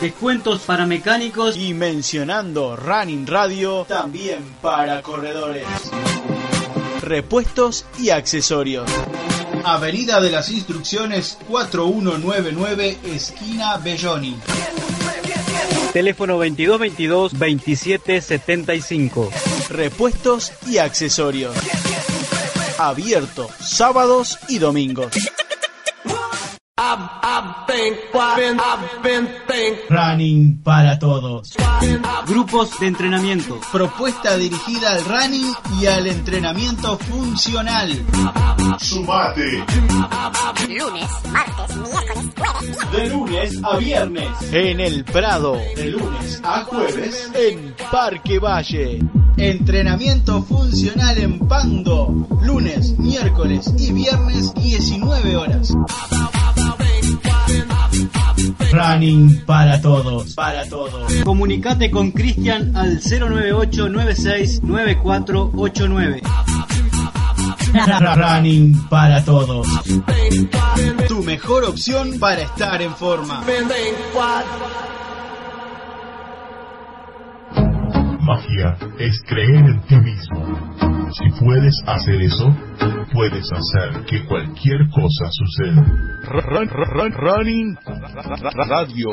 Descuentos 0.00 0.62
para 0.62 0.84
mecánicos 0.84 1.56
Y 1.56 1.72
mencionando 1.72 2.74
Running 2.74 3.28
Radio, 3.28 3.86
también 3.88 4.40
para 4.60 5.00
corredores. 5.00 5.64
repuestos 7.02 7.86
y 8.00 8.10
accesorios. 8.10 8.90
Avenida 9.64 10.20
de 10.20 10.30
las 10.30 10.50
Instrucciones 10.50 11.38
4199, 11.48 12.98
esquina 13.04 13.78
Belloni. 13.78 14.36
Teléfono 15.92 16.34
2222 16.34 17.32
2775. 17.32 19.30
Repuestos 19.70 20.52
y 20.66 20.78
accesorios. 20.78 21.56
Abierto 22.78 23.48
sábados 23.60 24.38
y 24.48 24.58
domingos. 24.58 25.14
Running 29.88 30.62
para 30.62 30.98
todos. 30.98 31.54
Grupos 32.26 32.78
de 32.78 32.88
entrenamiento. 32.88 33.58
Propuesta 33.72 34.36
dirigida 34.36 34.90
al 34.92 35.04
running 35.04 35.54
y 35.80 35.86
al 35.86 36.06
entrenamiento 36.06 36.98
funcional. 36.98 37.90
Sumate. 38.78 39.64
Lunes, 40.68 41.10
martes, 41.32 41.76
miércoles, 41.76 42.32
jueves, 42.36 42.92
De 42.92 43.08
lunes 43.08 43.60
a 43.62 43.76
viernes. 43.78 44.28
En 44.52 44.80
el 44.80 45.04
Prado. 45.04 45.56
De 45.76 45.86
lunes 45.86 46.40
a 46.44 46.64
jueves. 46.64 47.30
En 47.34 47.74
Parque 47.90 48.38
Valle. 48.38 49.00
Entrenamiento 49.36 50.42
funcional 50.42 51.18
en 51.18 51.38
Pando. 51.48 52.28
Lunes, 52.42 52.98
miércoles 52.98 53.72
y 53.78 53.92
viernes 53.92 54.52
19 54.54 55.36
horas. 55.36 55.74
Running 58.72 59.44
para 59.46 59.80
todos. 59.80 60.34
Para 60.34 60.68
todos. 60.68 61.12
Comunicate 61.24 61.90
con 61.90 62.10
Cristian 62.10 62.76
al 62.76 63.00
098 63.00 63.88
96 63.88 64.62
9489. 64.62 66.22
Running 68.14 68.88
para 68.88 69.24
todos. 69.24 69.66
Tu 71.08 71.22
mejor 71.22 71.64
opción 71.64 72.18
para 72.18 72.42
estar 72.42 72.80
en 72.82 72.94
forma. 72.94 73.44
Magia 78.20 78.76
es 78.98 79.20
creer 79.26 79.66
en 79.66 79.80
ti 79.82 79.96
mismo. 79.96 80.93
Si 81.12 81.30
puedes 81.38 81.74
hacer 81.86 82.20
eso, 82.22 82.54
puedes 83.12 83.46
hacer 83.52 84.04
que 84.06 84.24
cualquier 84.26 84.88
cosa 84.90 85.30
suceda. 85.30 85.82
Run, 86.22 86.68
run, 86.68 86.88
run, 86.90 87.12
running 87.12 87.78
radio. 88.68 89.10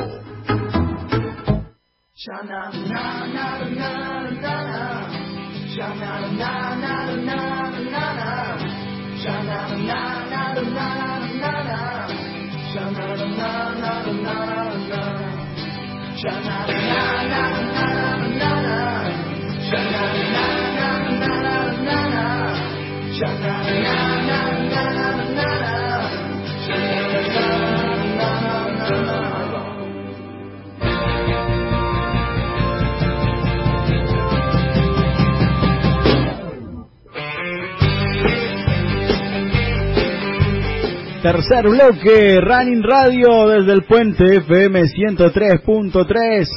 Tercer 41.22 41.68
bloque, 41.68 42.40
Running 42.40 42.82
Radio 42.82 43.46
desde 43.46 43.74
el 43.74 43.84
puente 43.84 44.38
FM 44.38 44.82
103.3. 44.82 46.48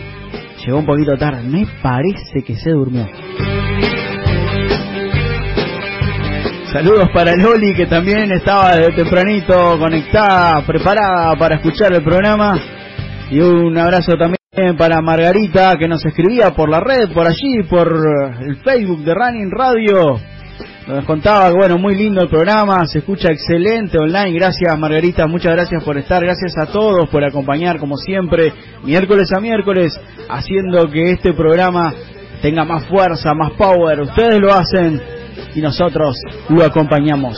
Llegó 0.63 0.77
un 0.77 0.85
poquito 0.85 1.17
tarde. 1.17 1.41
Me 1.43 1.65
parece 1.81 2.43
que 2.45 2.55
se 2.55 2.69
durmió. 2.69 3.07
Saludos 6.71 7.09
para 7.13 7.35
Loli, 7.35 7.73
que 7.73 7.87
también 7.87 8.31
estaba 8.31 8.75
desde 8.75 8.93
tempranito 8.93 9.77
conectada, 9.79 10.63
preparada 10.65 11.35
para 11.35 11.55
escuchar 11.55 11.93
el 11.93 12.03
programa. 12.03 12.59
Y 13.31 13.39
un 13.39 13.75
abrazo 13.77 14.13
también 14.17 14.77
para 14.77 15.01
Margarita, 15.01 15.75
que 15.77 15.87
nos 15.87 16.05
escribía 16.05 16.51
por 16.51 16.69
la 16.69 16.79
red, 16.79 17.11
por 17.13 17.25
allí, 17.27 17.63
por 17.67 17.91
el 18.39 18.55
Facebook 18.57 19.03
de 19.03 19.15
Running 19.15 19.51
Radio. 19.51 20.19
Nos 20.87 21.05
contaba 21.05 21.49
que, 21.49 21.55
bueno, 21.55 21.77
muy 21.77 21.95
lindo 21.95 22.21
el 22.21 22.29
programa, 22.29 22.85
se 22.87 22.99
escucha 22.99 23.31
excelente 23.31 23.97
online. 23.99 24.31
Gracias, 24.31 24.77
Margarita, 24.79 25.27
muchas 25.27 25.53
gracias 25.53 25.83
por 25.83 25.97
estar. 25.97 26.23
Gracias 26.23 26.57
a 26.57 26.65
todos 26.65 27.07
por 27.09 27.23
acompañar, 27.23 27.77
como 27.77 27.97
siempre, 27.97 28.51
miércoles 28.83 29.31
a 29.31 29.39
miércoles, 29.39 29.99
haciendo 30.27 30.89
que 30.89 31.11
este 31.11 31.33
programa 31.33 31.93
tenga 32.41 32.65
más 32.65 32.87
fuerza, 32.87 33.33
más 33.33 33.51
power. 33.51 34.01
Ustedes 34.01 34.39
lo 34.39 34.53
hacen 34.53 34.99
y 35.53 35.61
nosotros 35.61 36.17
lo 36.49 36.65
acompañamos. 36.65 37.37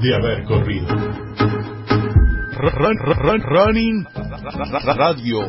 De 0.00 0.14
haber 0.14 0.44
corrido. 0.44 0.86
Run, 2.58 2.96
run, 2.98 3.18
run, 3.18 3.42
running 3.42 4.06
Radio. 4.96 5.40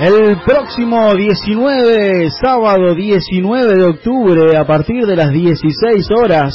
El 0.00 0.38
próximo 0.46 1.14
19, 1.14 2.30
sábado 2.30 2.94
19 2.94 3.74
de 3.74 3.84
octubre, 3.84 4.56
a 4.56 4.64
partir 4.66 5.06
de 5.06 5.16
las 5.16 5.30
16 5.30 6.08
horas, 6.10 6.54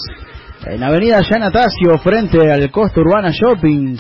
en 0.66 0.82
Avenida 0.84 1.22
Yanatacio, 1.22 1.98
frente 2.00 2.52
al 2.52 2.72
Costa 2.72 3.02
Urbana 3.02 3.32
Shopping, 3.32 3.98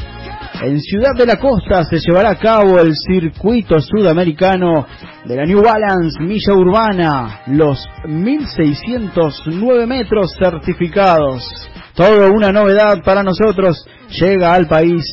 en 0.61 0.79
Ciudad 0.79 1.13
de 1.17 1.25
la 1.25 1.37
Costa 1.37 1.83
se 1.83 1.99
llevará 1.99 2.31
a 2.31 2.39
cabo 2.39 2.79
el 2.79 2.93
circuito 2.95 3.79
sudamericano 3.79 4.85
de 5.25 5.35
la 5.35 5.45
New 5.45 5.61
Balance 5.61 6.19
Milla 6.21 6.53
Urbana, 6.53 7.41
los 7.47 7.85
1609 8.07 9.87
metros 9.87 10.31
certificados. 10.39 11.43
Todo 11.93 12.31
una 12.31 12.51
novedad 12.51 13.01
para 13.03 13.23
nosotros, 13.23 13.85
llega 14.19 14.53
al 14.53 14.67
país 14.67 15.03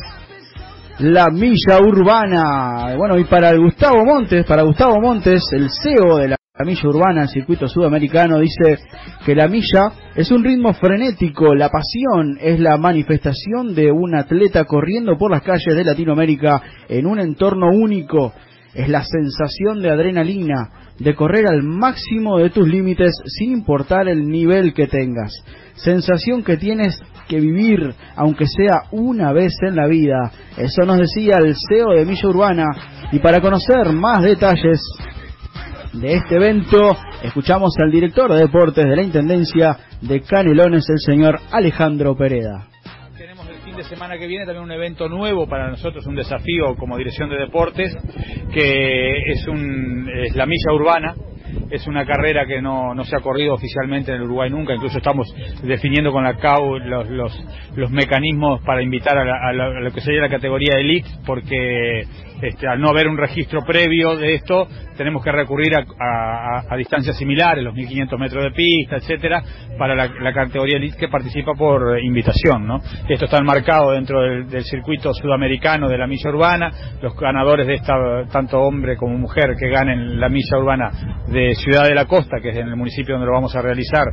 la 0.98 1.28
milla 1.30 1.78
urbana. 1.80 2.94
Bueno, 2.96 3.18
y 3.18 3.24
para 3.24 3.54
Gustavo 3.54 4.04
Montes, 4.04 4.44
para 4.46 4.62
Gustavo 4.62 5.00
Montes, 5.00 5.42
el 5.52 5.68
CEO 5.70 6.18
de 6.18 6.28
la 6.28 6.36
milla 6.66 6.86
urbana, 6.86 7.26
circuito 7.28 7.66
sudamericano, 7.66 8.38
dice 8.38 8.78
que 9.24 9.34
la 9.34 9.48
milla 9.48 9.90
es 10.14 10.30
un 10.30 10.44
ritmo 10.44 10.74
frenético, 10.74 11.54
la 11.54 11.70
pasión 11.70 12.36
es 12.38 12.60
la 12.60 12.76
manifestación 12.76 13.74
de 13.74 13.90
un 13.90 14.14
atleta 14.14 14.66
corriendo 14.66 15.16
por 15.16 15.30
las 15.30 15.40
calles 15.40 15.74
de 15.74 15.82
Latinoamérica 15.82 16.62
en 16.90 17.06
un 17.06 17.18
entorno 17.18 17.68
único. 17.72 18.34
Es 18.74 18.90
la 18.90 19.02
sensación 19.02 19.80
de 19.80 19.90
adrenalina, 19.90 20.92
de 20.98 21.14
correr 21.14 21.46
al 21.46 21.62
máximo 21.62 22.38
de 22.38 22.50
tus 22.50 22.68
límites 22.68 23.14
sin 23.24 23.52
importar 23.52 24.08
el 24.08 24.28
nivel 24.28 24.74
que 24.74 24.88
tengas. 24.88 25.32
Sensación 25.76 26.44
que 26.44 26.58
tienes 26.58 27.00
que 27.28 27.40
vivir, 27.40 27.94
aunque 28.14 28.46
sea 28.46 28.82
una 28.90 29.32
vez 29.32 29.54
en 29.66 29.74
la 29.74 29.86
vida. 29.86 30.30
Eso 30.58 30.82
nos 30.84 30.98
decía 30.98 31.38
el 31.38 31.54
CEO 31.54 31.92
de 31.96 32.04
Milla 32.04 32.28
Urbana. 32.28 32.66
Y 33.10 33.20
para 33.20 33.40
conocer 33.40 33.92
más 33.94 34.22
detalles 34.22 34.80
de 35.92 36.14
este 36.14 36.36
evento, 36.36 36.96
escuchamos 37.22 37.74
al 37.78 37.90
director 37.90 38.32
de 38.32 38.40
deportes 38.40 38.84
de 38.84 38.96
la 38.96 39.02
Intendencia 39.02 39.76
de 40.00 40.22
Canelones, 40.22 40.88
el 40.88 40.98
señor 40.98 41.38
Alejandro 41.50 42.16
Pereda. 42.16 42.66
Tenemos 43.16 43.46
el 43.48 43.56
fin 43.56 43.76
de 43.76 43.84
semana 43.84 44.16
que 44.18 44.26
viene 44.26 44.46
también 44.46 44.64
un 44.64 44.72
evento 44.72 45.08
nuevo 45.08 45.46
para 45.46 45.68
nosotros, 45.68 46.06
un 46.06 46.14
desafío 46.14 46.74
como 46.76 46.96
dirección 46.96 47.28
de 47.28 47.36
deportes, 47.36 47.94
que 48.52 49.32
es, 49.32 49.46
un, 49.46 50.08
es 50.14 50.34
la 50.34 50.46
milla 50.46 50.72
urbana. 50.72 51.14
Es 51.70 51.86
una 51.86 52.04
carrera 52.04 52.46
que 52.46 52.60
no, 52.60 52.94
no 52.94 53.04
se 53.04 53.16
ha 53.16 53.20
corrido 53.20 53.54
oficialmente 53.54 54.10
en 54.10 54.18
el 54.18 54.22
Uruguay 54.24 54.50
nunca, 54.50 54.74
incluso 54.74 54.98
estamos 54.98 55.26
definiendo 55.62 56.12
con 56.12 56.24
la 56.24 56.34
CAU 56.36 56.78
los, 56.78 57.08
los, 57.08 57.90
mecanismos 57.90 58.60
para 58.62 58.82
invitar 58.82 59.16
a, 59.18 59.52
la- 59.52 59.80
lo 59.80 59.90
que 59.92 60.00
sería 60.00 60.20
la 60.20 60.28
categoría 60.28 60.78
elite, 60.78 61.08
porque 61.26 62.04
este, 62.42 62.66
al 62.68 62.80
no 62.80 62.88
haber 62.88 63.08
un 63.08 63.16
registro 63.16 63.60
previo 63.64 64.16
de 64.16 64.34
esto, 64.34 64.66
tenemos 64.96 65.22
que 65.24 65.30
recurrir 65.32 65.74
a, 65.76 65.84
a- 66.68 66.74
distancias 66.76 67.16
similares, 67.16 67.62
los 67.64 67.74
1500 67.74 68.18
metros 68.18 68.44
de 68.44 68.50
pista, 68.50 68.96
etcétera, 68.96 69.42
para 69.78 69.94
la, 69.94 70.08
categoría 70.32 70.76
elite 70.76 70.96
que 70.98 71.08
participa 71.08 71.52
por 71.54 71.98
invitación, 72.00 72.66
¿no? 72.66 72.80
Esto 73.08 73.24
está 73.26 73.38
enmarcado 73.38 73.92
dentro 73.92 74.20
del, 74.20 74.62
circuito 74.64 75.12
sudamericano 75.14 75.88
de 75.88 75.98
la 75.98 76.06
milla 76.06 76.30
urbana, 76.30 76.70
los 77.00 77.14
ganadores 77.16 77.66
de 77.66 77.74
esta, 77.74 77.94
tanto 78.30 78.60
hombre 78.60 78.96
como 78.96 79.16
mujer 79.18 79.54
que 79.58 79.68
ganen 79.68 80.18
la 80.20 80.28
milla 80.28 80.58
urbana 80.58 80.90
de 81.28 81.41
Ciudad 81.54 81.84
de 81.88 81.94
la 81.94 82.06
Costa, 82.06 82.38
que 82.40 82.50
es 82.50 82.56
en 82.56 82.68
el 82.68 82.76
municipio 82.76 83.14
donde 83.14 83.26
lo 83.26 83.32
vamos 83.32 83.54
a 83.56 83.62
realizar, 83.62 84.04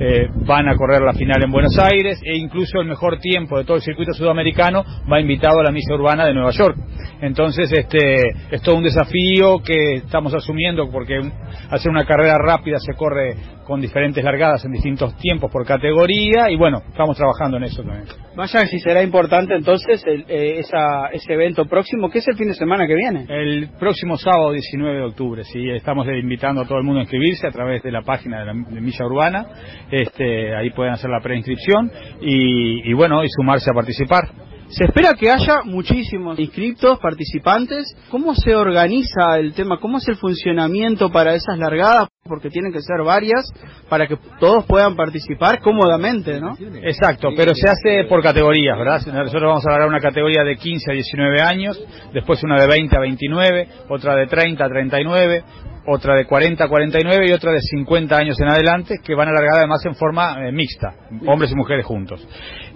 eh, 0.00 0.26
van 0.46 0.68
a 0.68 0.76
correr 0.76 1.02
la 1.02 1.12
final 1.12 1.42
en 1.42 1.50
Buenos 1.50 1.78
Aires 1.78 2.20
e 2.24 2.36
incluso 2.36 2.80
el 2.80 2.88
mejor 2.88 3.18
tiempo 3.18 3.58
de 3.58 3.64
todo 3.64 3.76
el 3.76 3.82
circuito 3.82 4.12
sudamericano 4.12 4.84
va 5.10 5.20
invitado 5.20 5.60
a 5.60 5.64
la 5.64 5.70
misa 5.70 5.94
urbana 5.94 6.26
de 6.26 6.34
Nueva 6.34 6.50
York. 6.50 6.76
Entonces, 7.20 7.70
este, 7.72 8.20
es 8.50 8.62
todo 8.62 8.76
un 8.76 8.84
desafío 8.84 9.58
que 9.64 9.94
estamos 9.94 10.32
asumiendo 10.34 10.88
porque 10.90 11.18
hacer 11.70 11.90
una 11.90 12.04
carrera 12.04 12.36
rápida 12.38 12.78
se 12.78 12.94
corre 12.94 13.34
con 13.66 13.80
diferentes 13.82 14.24
largadas 14.24 14.64
en 14.64 14.72
distintos 14.72 15.14
tiempos 15.18 15.50
por 15.52 15.66
categoría 15.66 16.50
y 16.50 16.56
bueno, 16.56 16.82
estamos 16.88 17.16
trabajando 17.18 17.58
en 17.58 17.64
eso 17.64 17.82
también. 17.82 18.06
Vaya 18.34 18.66
si 18.66 18.78
será 18.78 19.02
importante 19.02 19.54
entonces 19.54 20.02
el- 20.06 20.24
eh, 20.28 20.60
esa, 20.60 21.08
ese 21.12 21.34
evento 21.34 21.66
próximo, 21.66 22.08
que 22.08 22.20
es 22.20 22.28
el 22.28 22.36
fin 22.36 22.48
de 22.48 22.54
semana 22.54 22.86
que 22.86 22.94
viene. 22.94 23.26
El 23.28 23.68
próximo 23.78 24.16
sábado 24.16 24.52
19 24.52 24.96
de 24.98 25.04
octubre, 25.04 25.44
sí, 25.44 25.68
estamos 25.70 26.06
invitando 26.06 26.62
a 26.62 26.66
todo 26.78 26.82
el 26.82 26.86
mundo 26.86 27.00
inscribirse 27.00 27.44
a 27.44 27.50
través 27.50 27.82
de 27.82 27.90
la 27.90 28.02
página 28.02 28.38
de 28.38 28.46
la 28.46 28.52
de 28.52 28.80
Milla 28.80 29.04
Urbana, 29.04 29.46
este, 29.90 30.54
ahí 30.54 30.70
pueden 30.70 30.92
hacer 30.92 31.10
la 31.10 31.20
preinscripción 31.20 31.90
y, 32.20 32.88
y 32.88 32.92
bueno, 32.92 33.24
y 33.24 33.28
sumarse 33.28 33.68
a 33.68 33.74
participar. 33.74 34.28
Se 34.70 34.84
espera 34.84 35.14
que 35.14 35.30
haya 35.30 35.62
muchísimos 35.64 36.38
inscriptos, 36.38 36.98
participantes. 36.98 37.96
¿Cómo 38.10 38.34
se 38.34 38.54
organiza 38.54 39.38
el 39.38 39.54
tema? 39.54 39.78
¿Cómo 39.80 39.96
es 39.96 40.06
el 40.08 40.16
funcionamiento 40.16 41.10
para 41.10 41.34
esas 41.34 41.58
largadas? 41.58 42.08
Porque 42.24 42.50
tienen 42.50 42.70
que 42.70 42.82
ser 42.82 43.02
varias 43.02 43.50
para 43.88 44.06
que 44.06 44.18
todos 44.38 44.66
puedan 44.66 44.94
participar 44.94 45.60
cómodamente, 45.60 46.38
¿no? 46.38 46.54
Exacto, 46.82 47.30
pero 47.34 47.54
se 47.54 47.66
hace 47.66 48.04
por 48.08 48.22
categorías, 48.22 48.76
¿verdad? 48.76 49.00
Nosotros 49.06 49.42
vamos 49.42 49.66
a 49.66 49.70
agarrar 49.70 49.88
una 49.88 50.00
categoría 50.00 50.42
de 50.44 50.56
15 50.56 50.90
a 50.90 50.94
19 50.94 51.40
años, 51.40 51.82
después 52.12 52.42
una 52.44 52.60
de 52.60 52.66
20 52.66 52.94
a 52.94 53.00
29, 53.00 53.68
otra 53.88 54.16
de 54.16 54.26
30 54.26 54.62
a 54.62 54.68
39, 54.68 55.44
otra 55.86 56.14
de 56.14 56.26
40 56.26 56.64
a 56.64 56.68
49 56.68 57.26
y 57.28 57.32
otra 57.32 57.52
de 57.52 57.60
50 57.60 58.14
años 58.14 58.38
en 58.40 58.48
adelante, 58.48 58.96
que 59.02 59.14
van 59.14 59.28
a 59.28 59.30
alargar 59.30 59.58
además 59.58 59.84
en 59.86 59.94
forma 59.94 60.36
eh, 60.46 60.52
mixta, 60.52 60.92
hombres 61.26 61.50
y 61.50 61.54
mujeres 61.54 61.86
juntos. 61.86 62.26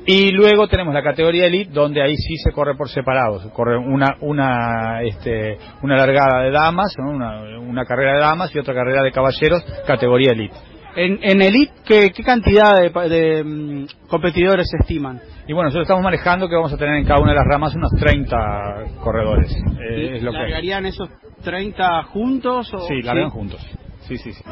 Y 0.07 0.31
luego 0.33 0.67
tenemos 0.67 0.93
la 0.93 1.03
categoría 1.03 1.47
elite, 1.47 1.71
donde 1.73 2.03
ahí 2.03 2.17
sí 2.17 2.37
se 2.37 2.51
corre 2.53 2.75
por 2.77 2.89
separados, 2.89 3.47
corre 3.53 3.79
una 3.79 4.17
una 4.21 5.01
este, 5.03 5.59
una 5.83 5.97
largada 5.97 6.43
de 6.43 6.51
damas, 6.51 6.93
¿no? 6.99 7.11
una, 7.11 7.43
una 7.61 7.85
carrera 7.85 8.15
de 8.15 8.21
damas 8.21 8.53
y 8.55 8.59
otra 8.59 8.75
carrera 8.75 9.03
de 9.03 9.13
caballeros, 9.13 9.63
categoría 9.87 10.33
elite. 10.33 10.57
En, 10.95 11.19
en 11.23 11.41
Elite, 11.41 11.73
¿qué, 11.87 12.11
qué 12.11 12.23
cantidad 12.23 12.79
de, 12.79 12.91
pa- 12.91 13.09
de, 13.09 13.43
mm, 13.43 13.87
competidores 14.09 14.69
se 14.69 14.77
estiman? 14.77 15.23
Y 15.49 15.55
bueno, 15.55 15.69
nosotros 15.69 15.85
estamos 15.87 16.03
manejando 16.03 16.49
que 16.51 16.55
vamos 16.55 16.71
a 16.71 16.77
tener 16.77 16.97
en 16.97 17.07
cada 17.07 17.19
una 17.21 17.31
de 17.31 17.39
las 17.39 17.47
ramas 17.47 17.75
unos 17.75 17.93
30 17.99 18.85
corredores. 19.03 19.51
Eh, 19.81 20.17
es 20.17 20.23
lo 20.23 20.33
que 20.33 20.37
hay. 20.37 20.43
¿Largarían 20.51 20.85
esos 20.85 21.09
30 21.43 22.03
juntos? 22.03 22.75
O... 22.75 22.81
Sí, 22.81 23.01
largan 23.01 23.31
juntos. 23.31 23.67
Sí, 24.03 24.19
sí, 24.19 24.33
sí. 24.35 24.45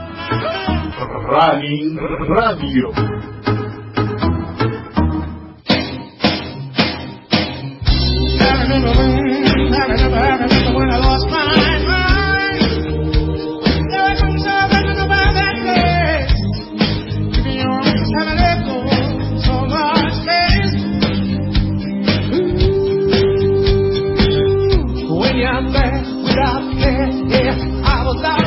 Running 1.28 1.98
Radio. 2.28 2.90
Without 26.24 26.72
care, 26.78 27.10
yeah, 27.28 27.56
I 27.84 28.04
was 28.04 28.24
out 28.24 28.39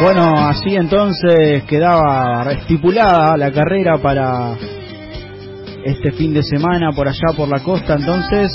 Bueno, 0.00 0.32
así 0.34 0.74
entonces 0.74 1.64
quedaba 1.64 2.50
estipulada 2.52 3.36
la 3.36 3.52
carrera 3.52 3.98
para 3.98 4.56
este 5.84 6.12
fin 6.12 6.32
de 6.32 6.42
semana 6.42 6.90
por 6.92 7.06
allá 7.06 7.36
por 7.36 7.48
la 7.48 7.62
costa. 7.62 7.96
Entonces, 7.96 8.50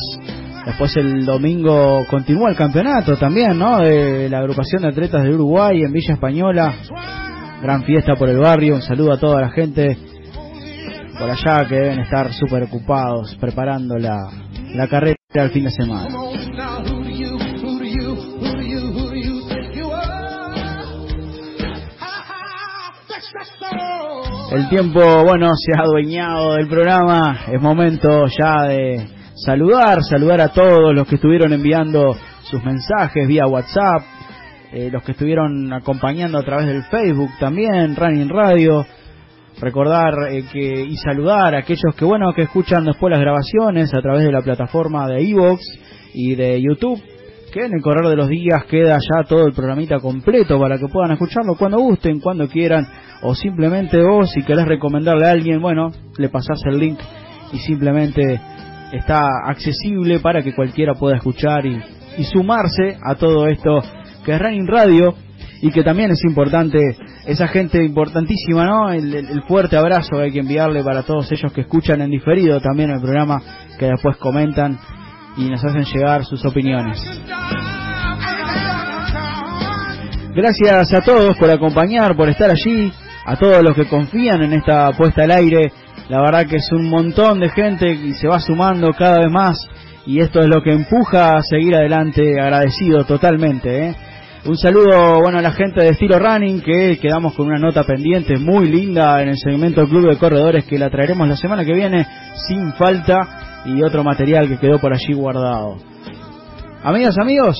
después 0.66 0.98
el 0.98 1.24
domingo 1.24 2.04
continúa 2.10 2.50
el 2.50 2.56
campeonato 2.56 3.16
también, 3.18 3.60
¿no? 3.60 3.78
De 3.78 4.28
la 4.28 4.40
agrupación 4.40 4.82
de 4.82 4.88
atletas 4.88 5.24
de 5.24 5.36
Uruguay 5.36 5.84
en 5.84 5.94
Villa 5.94 6.16
Española. 6.16 6.74
Gran 7.62 7.84
fiesta 7.84 8.16
por 8.16 8.28
el 8.28 8.40
barrio. 8.40 8.76
Un 8.76 8.82
saludo 8.82 9.14
a 9.14 9.20
toda 9.20 9.42
la 9.42 9.52
gente 9.52 9.98
por 11.20 11.30
allá 11.30 11.68
que 11.68 11.76
deben 11.76 12.00
estar 12.00 12.34
súper 12.34 12.64
ocupados 12.64 13.36
preparando 13.40 13.98
la, 13.98 14.18
la 14.74 14.88
carrera 14.88 15.16
del 15.32 15.52
fin 15.52 15.66
de 15.66 15.72
semana. 15.72 16.08
El 24.56 24.70
tiempo, 24.70 25.02
bueno, 25.26 25.52
se 25.58 25.78
ha 25.78 25.84
adueñado 25.84 26.54
del 26.54 26.70
programa. 26.70 27.42
Es 27.52 27.62
momento 27.62 28.26
ya 28.28 28.66
de 28.66 29.06
saludar, 29.36 30.02
saludar 30.02 30.40
a 30.40 30.54
todos 30.54 30.96
los 30.96 31.06
que 31.10 31.16
estuvieron 31.16 31.52
enviando 31.52 32.16
sus 32.44 32.64
mensajes 32.64 33.28
vía 33.28 33.48
WhatsApp, 33.48 34.02
eh, 34.72 34.90
los 34.90 35.04
que 35.04 35.12
estuvieron 35.12 35.74
acompañando 35.74 36.38
a 36.38 36.44
través 36.44 36.68
del 36.68 36.84
Facebook 36.84 37.32
también, 37.38 37.98
Running 37.98 38.30
Radio. 38.30 38.86
Recordar 39.60 40.14
eh, 40.32 40.46
que 40.50 40.86
y 40.86 40.96
saludar 40.96 41.54
a 41.54 41.60
aquellos 41.60 41.94
que 41.94 42.06
bueno 42.06 42.32
que 42.34 42.44
escuchan 42.44 42.86
después 42.86 43.12
las 43.12 43.20
grabaciones 43.20 43.94
a 43.94 44.02
través 44.02 44.24
de 44.24 44.32
la 44.32 44.42
plataforma 44.42 45.06
de 45.10 45.32
Evox 45.32 45.62
y 46.14 46.34
de 46.36 46.62
YouTube 46.62 47.04
que 47.56 47.64
en 47.64 47.74
el 47.74 47.82
correr 47.82 48.10
de 48.10 48.18
los 48.18 48.28
días 48.28 48.66
queda 48.66 48.98
ya 48.98 49.24
todo 49.26 49.48
el 49.48 49.54
programita 49.54 50.00
completo 50.00 50.60
para 50.60 50.78
que 50.78 50.90
puedan 50.90 51.12
escucharlo 51.12 51.56
cuando 51.56 51.80
gusten, 51.80 52.20
cuando 52.20 52.50
quieran, 52.50 52.86
o 53.22 53.34
simplemente 53.34 54.04
vos, 54.04 54.30
si 54.32 54.44
querés 54.44 54.66
recomendarle 54.66 55.26
a 55.26 55.32
alguien, 55.32 55.62
bueno, 55.62 55.90
le 56.18 56.28
pasás 56.28 56.60
el 56.66 56.78
link 56.78 57.00
y 57.54 57.58
simplemente 57.60 58.42
está 58.92 59.22
accesible 59.46 60.20
para 60.20 60.42
que 60.42 60.54
cualquiera 60.54 60.96
pueda 60.96 61.16
escuchar 61.16 61.66
y, 61.66 61.80
y 62.18 62.26
sumarse 62.26 62.98
a 63.02 63.16
todo 63.16 63.48
esto 63.48 63.80
que 64.26 64.34
es 64.34 64.42
Running 64.42 64.68
Radio 64.68 65.16
y 65.62 65.72
que 65.72 65.82
también 65.82 66.12
es 66.12 66.26
importante, 66.26 66.78
esa 67.26 67.48
gente 67.48 67.82
importantísima, 67.82 68.66
¿no? 68.66 68.92
El, 68.92 69.44
fuerte 69.48 69.78
abrazo 69.78 70.18
que 70.18 70.24
hay 70.24 70.32
que 70.34 70.40
enviarle 70.40 70.84
para 70.84 71.04
todos 71.04 71.32
ellos 71.32 71.54
que 71.54 71.62
escuchan 71.62 72.02
en 72.02 72.12
diferido 72.12 72.60
también 72.60 72.90
el 72.90 73.00
programa, 73.00 73.42
que 73.80 73.86
después 73.86 74.18
comentan 74.18 74.78
y 75.38 75.50
nos 75.50 75.64
hacen 75.64 75.84
llegar 75.84 76.26
sus 76.26 76.44
opiniones. 76.46 77.02
Gracias 80.36 80.94
a 80.94 81.02
todos 81.02 81.38
por 81.38 81.50
acompañar, 81.50 82.16
por 82.16 82.30
estar 82.30 82.50
allí, 82.50 82.92
a 83.26 83.36
todos 83.38 83.64
los 83.64 83.74
que 83.74 83.86
confían 83.86 84.42
en 84.44 84.54
esta 84.54 84.92
puesta 84.92 85.24
al 85.24 85.32
aire. 85.32 85.72
La 86.10 86.22
verdad 86.22 86.46
que 86.46 86.58
es 86.58 86.72
un 86.72 86.90
montón 86.90 87.40
de 87.40 87.50
gente 87.50 87.90
y 87.90 88.14
se 88.14 88.28
va 88.28 88.40
sumando 88.40 88.92
cada 88.94 89.20
vez 89.20 89.32
más 89.32 89.58
y 90.06 90.20
esto 90.20 90.40
es 90.40 90.48
lo 90.48 90.62
que 90.62 90.72
empuja 90.72 91.38
a 91.38 91.42
seguir 91.42 91.76
adelante, 91.76 92.40
agradecido 92.40 93.06
totalmente. 93.06 93.88
¿eh? 93.88 93.96
Un 94.46 94.58
saludo 94.58 95.20
bueno 95.22 95.40
a 95.40 95.42
la 95.42 95.52
gente 95.52 95.82
de 95.82 95.90
Estilo 95.90 96.20
Running 96.20 96.62
que 96.62 97.00
quedamos 97.00 97.34
con 97.34 97.48
una 97.48 97.58
nota 97.58 97.84
pendiente 97.84 98.38
muy 98.38 98.70
linda 98.70 99.22
en 99.22 99.30
el 99.30 99.38
segmento 99.38 99.88
Club 99.88 100.10
de 100.10 100.18
Corredores 100.18 100.66
que 100.66 100.78
la 100.78 100.90
traeremos 100.90 101.28
la 101.28 101.36
semana 101.36 101.66
que 101.66 101.74
viene 101.74 102.06
sin 102.48 102.74
falta 102.74 103.55
y 103.66 103.84
otro 103.84 104.04
material 104.04 104.48
que 104.48 104.58
quedó 104.58 104.80
por 104.80 104.94
allí 104.94 105.14
guardado. 105.14 105.78
Amigas, 106.84 107.18
amigos, 107.18 107.58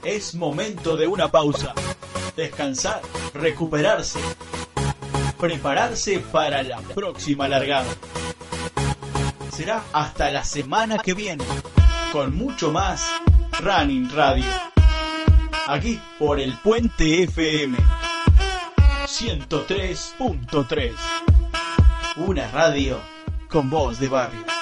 Es 0.03 0.35
momento 0.35 0.95
de 0.95 1.07
una 1.07 1.29
pausa. 1.31 1.73
Descansar, 2.37 3.01
recuperarse. 3.33 4.19
Prepararse 5.39 6.19
para 6.19 6.63
la 6.63 6.79
próxima 6.79 7.47
largada. 7.47 7.87
Será 9.51 9.83
hasta 9.93 10.31
la 10.31 10.43
semana 10.43 10.97
que 10.97 11.13
viene, 11.13 11.43
con 12.11 12.35
mucho 12.35 12.71
más 12.71 13.09
Running 13.61 14.09
Radio. 14.11 14.45
Aquí 15.67 15.99
por 16.19 16.39
el 16.39 16.53
Puente 16.57 17.23
FM 17.23 17.77
103.3. 19.05 20.93
Una 22.17 22.51
radio 22.51 22.99
con 23.49 23.69
voz 23.69 23.99
de 23.99 24.09
barrio. 24.09 24.54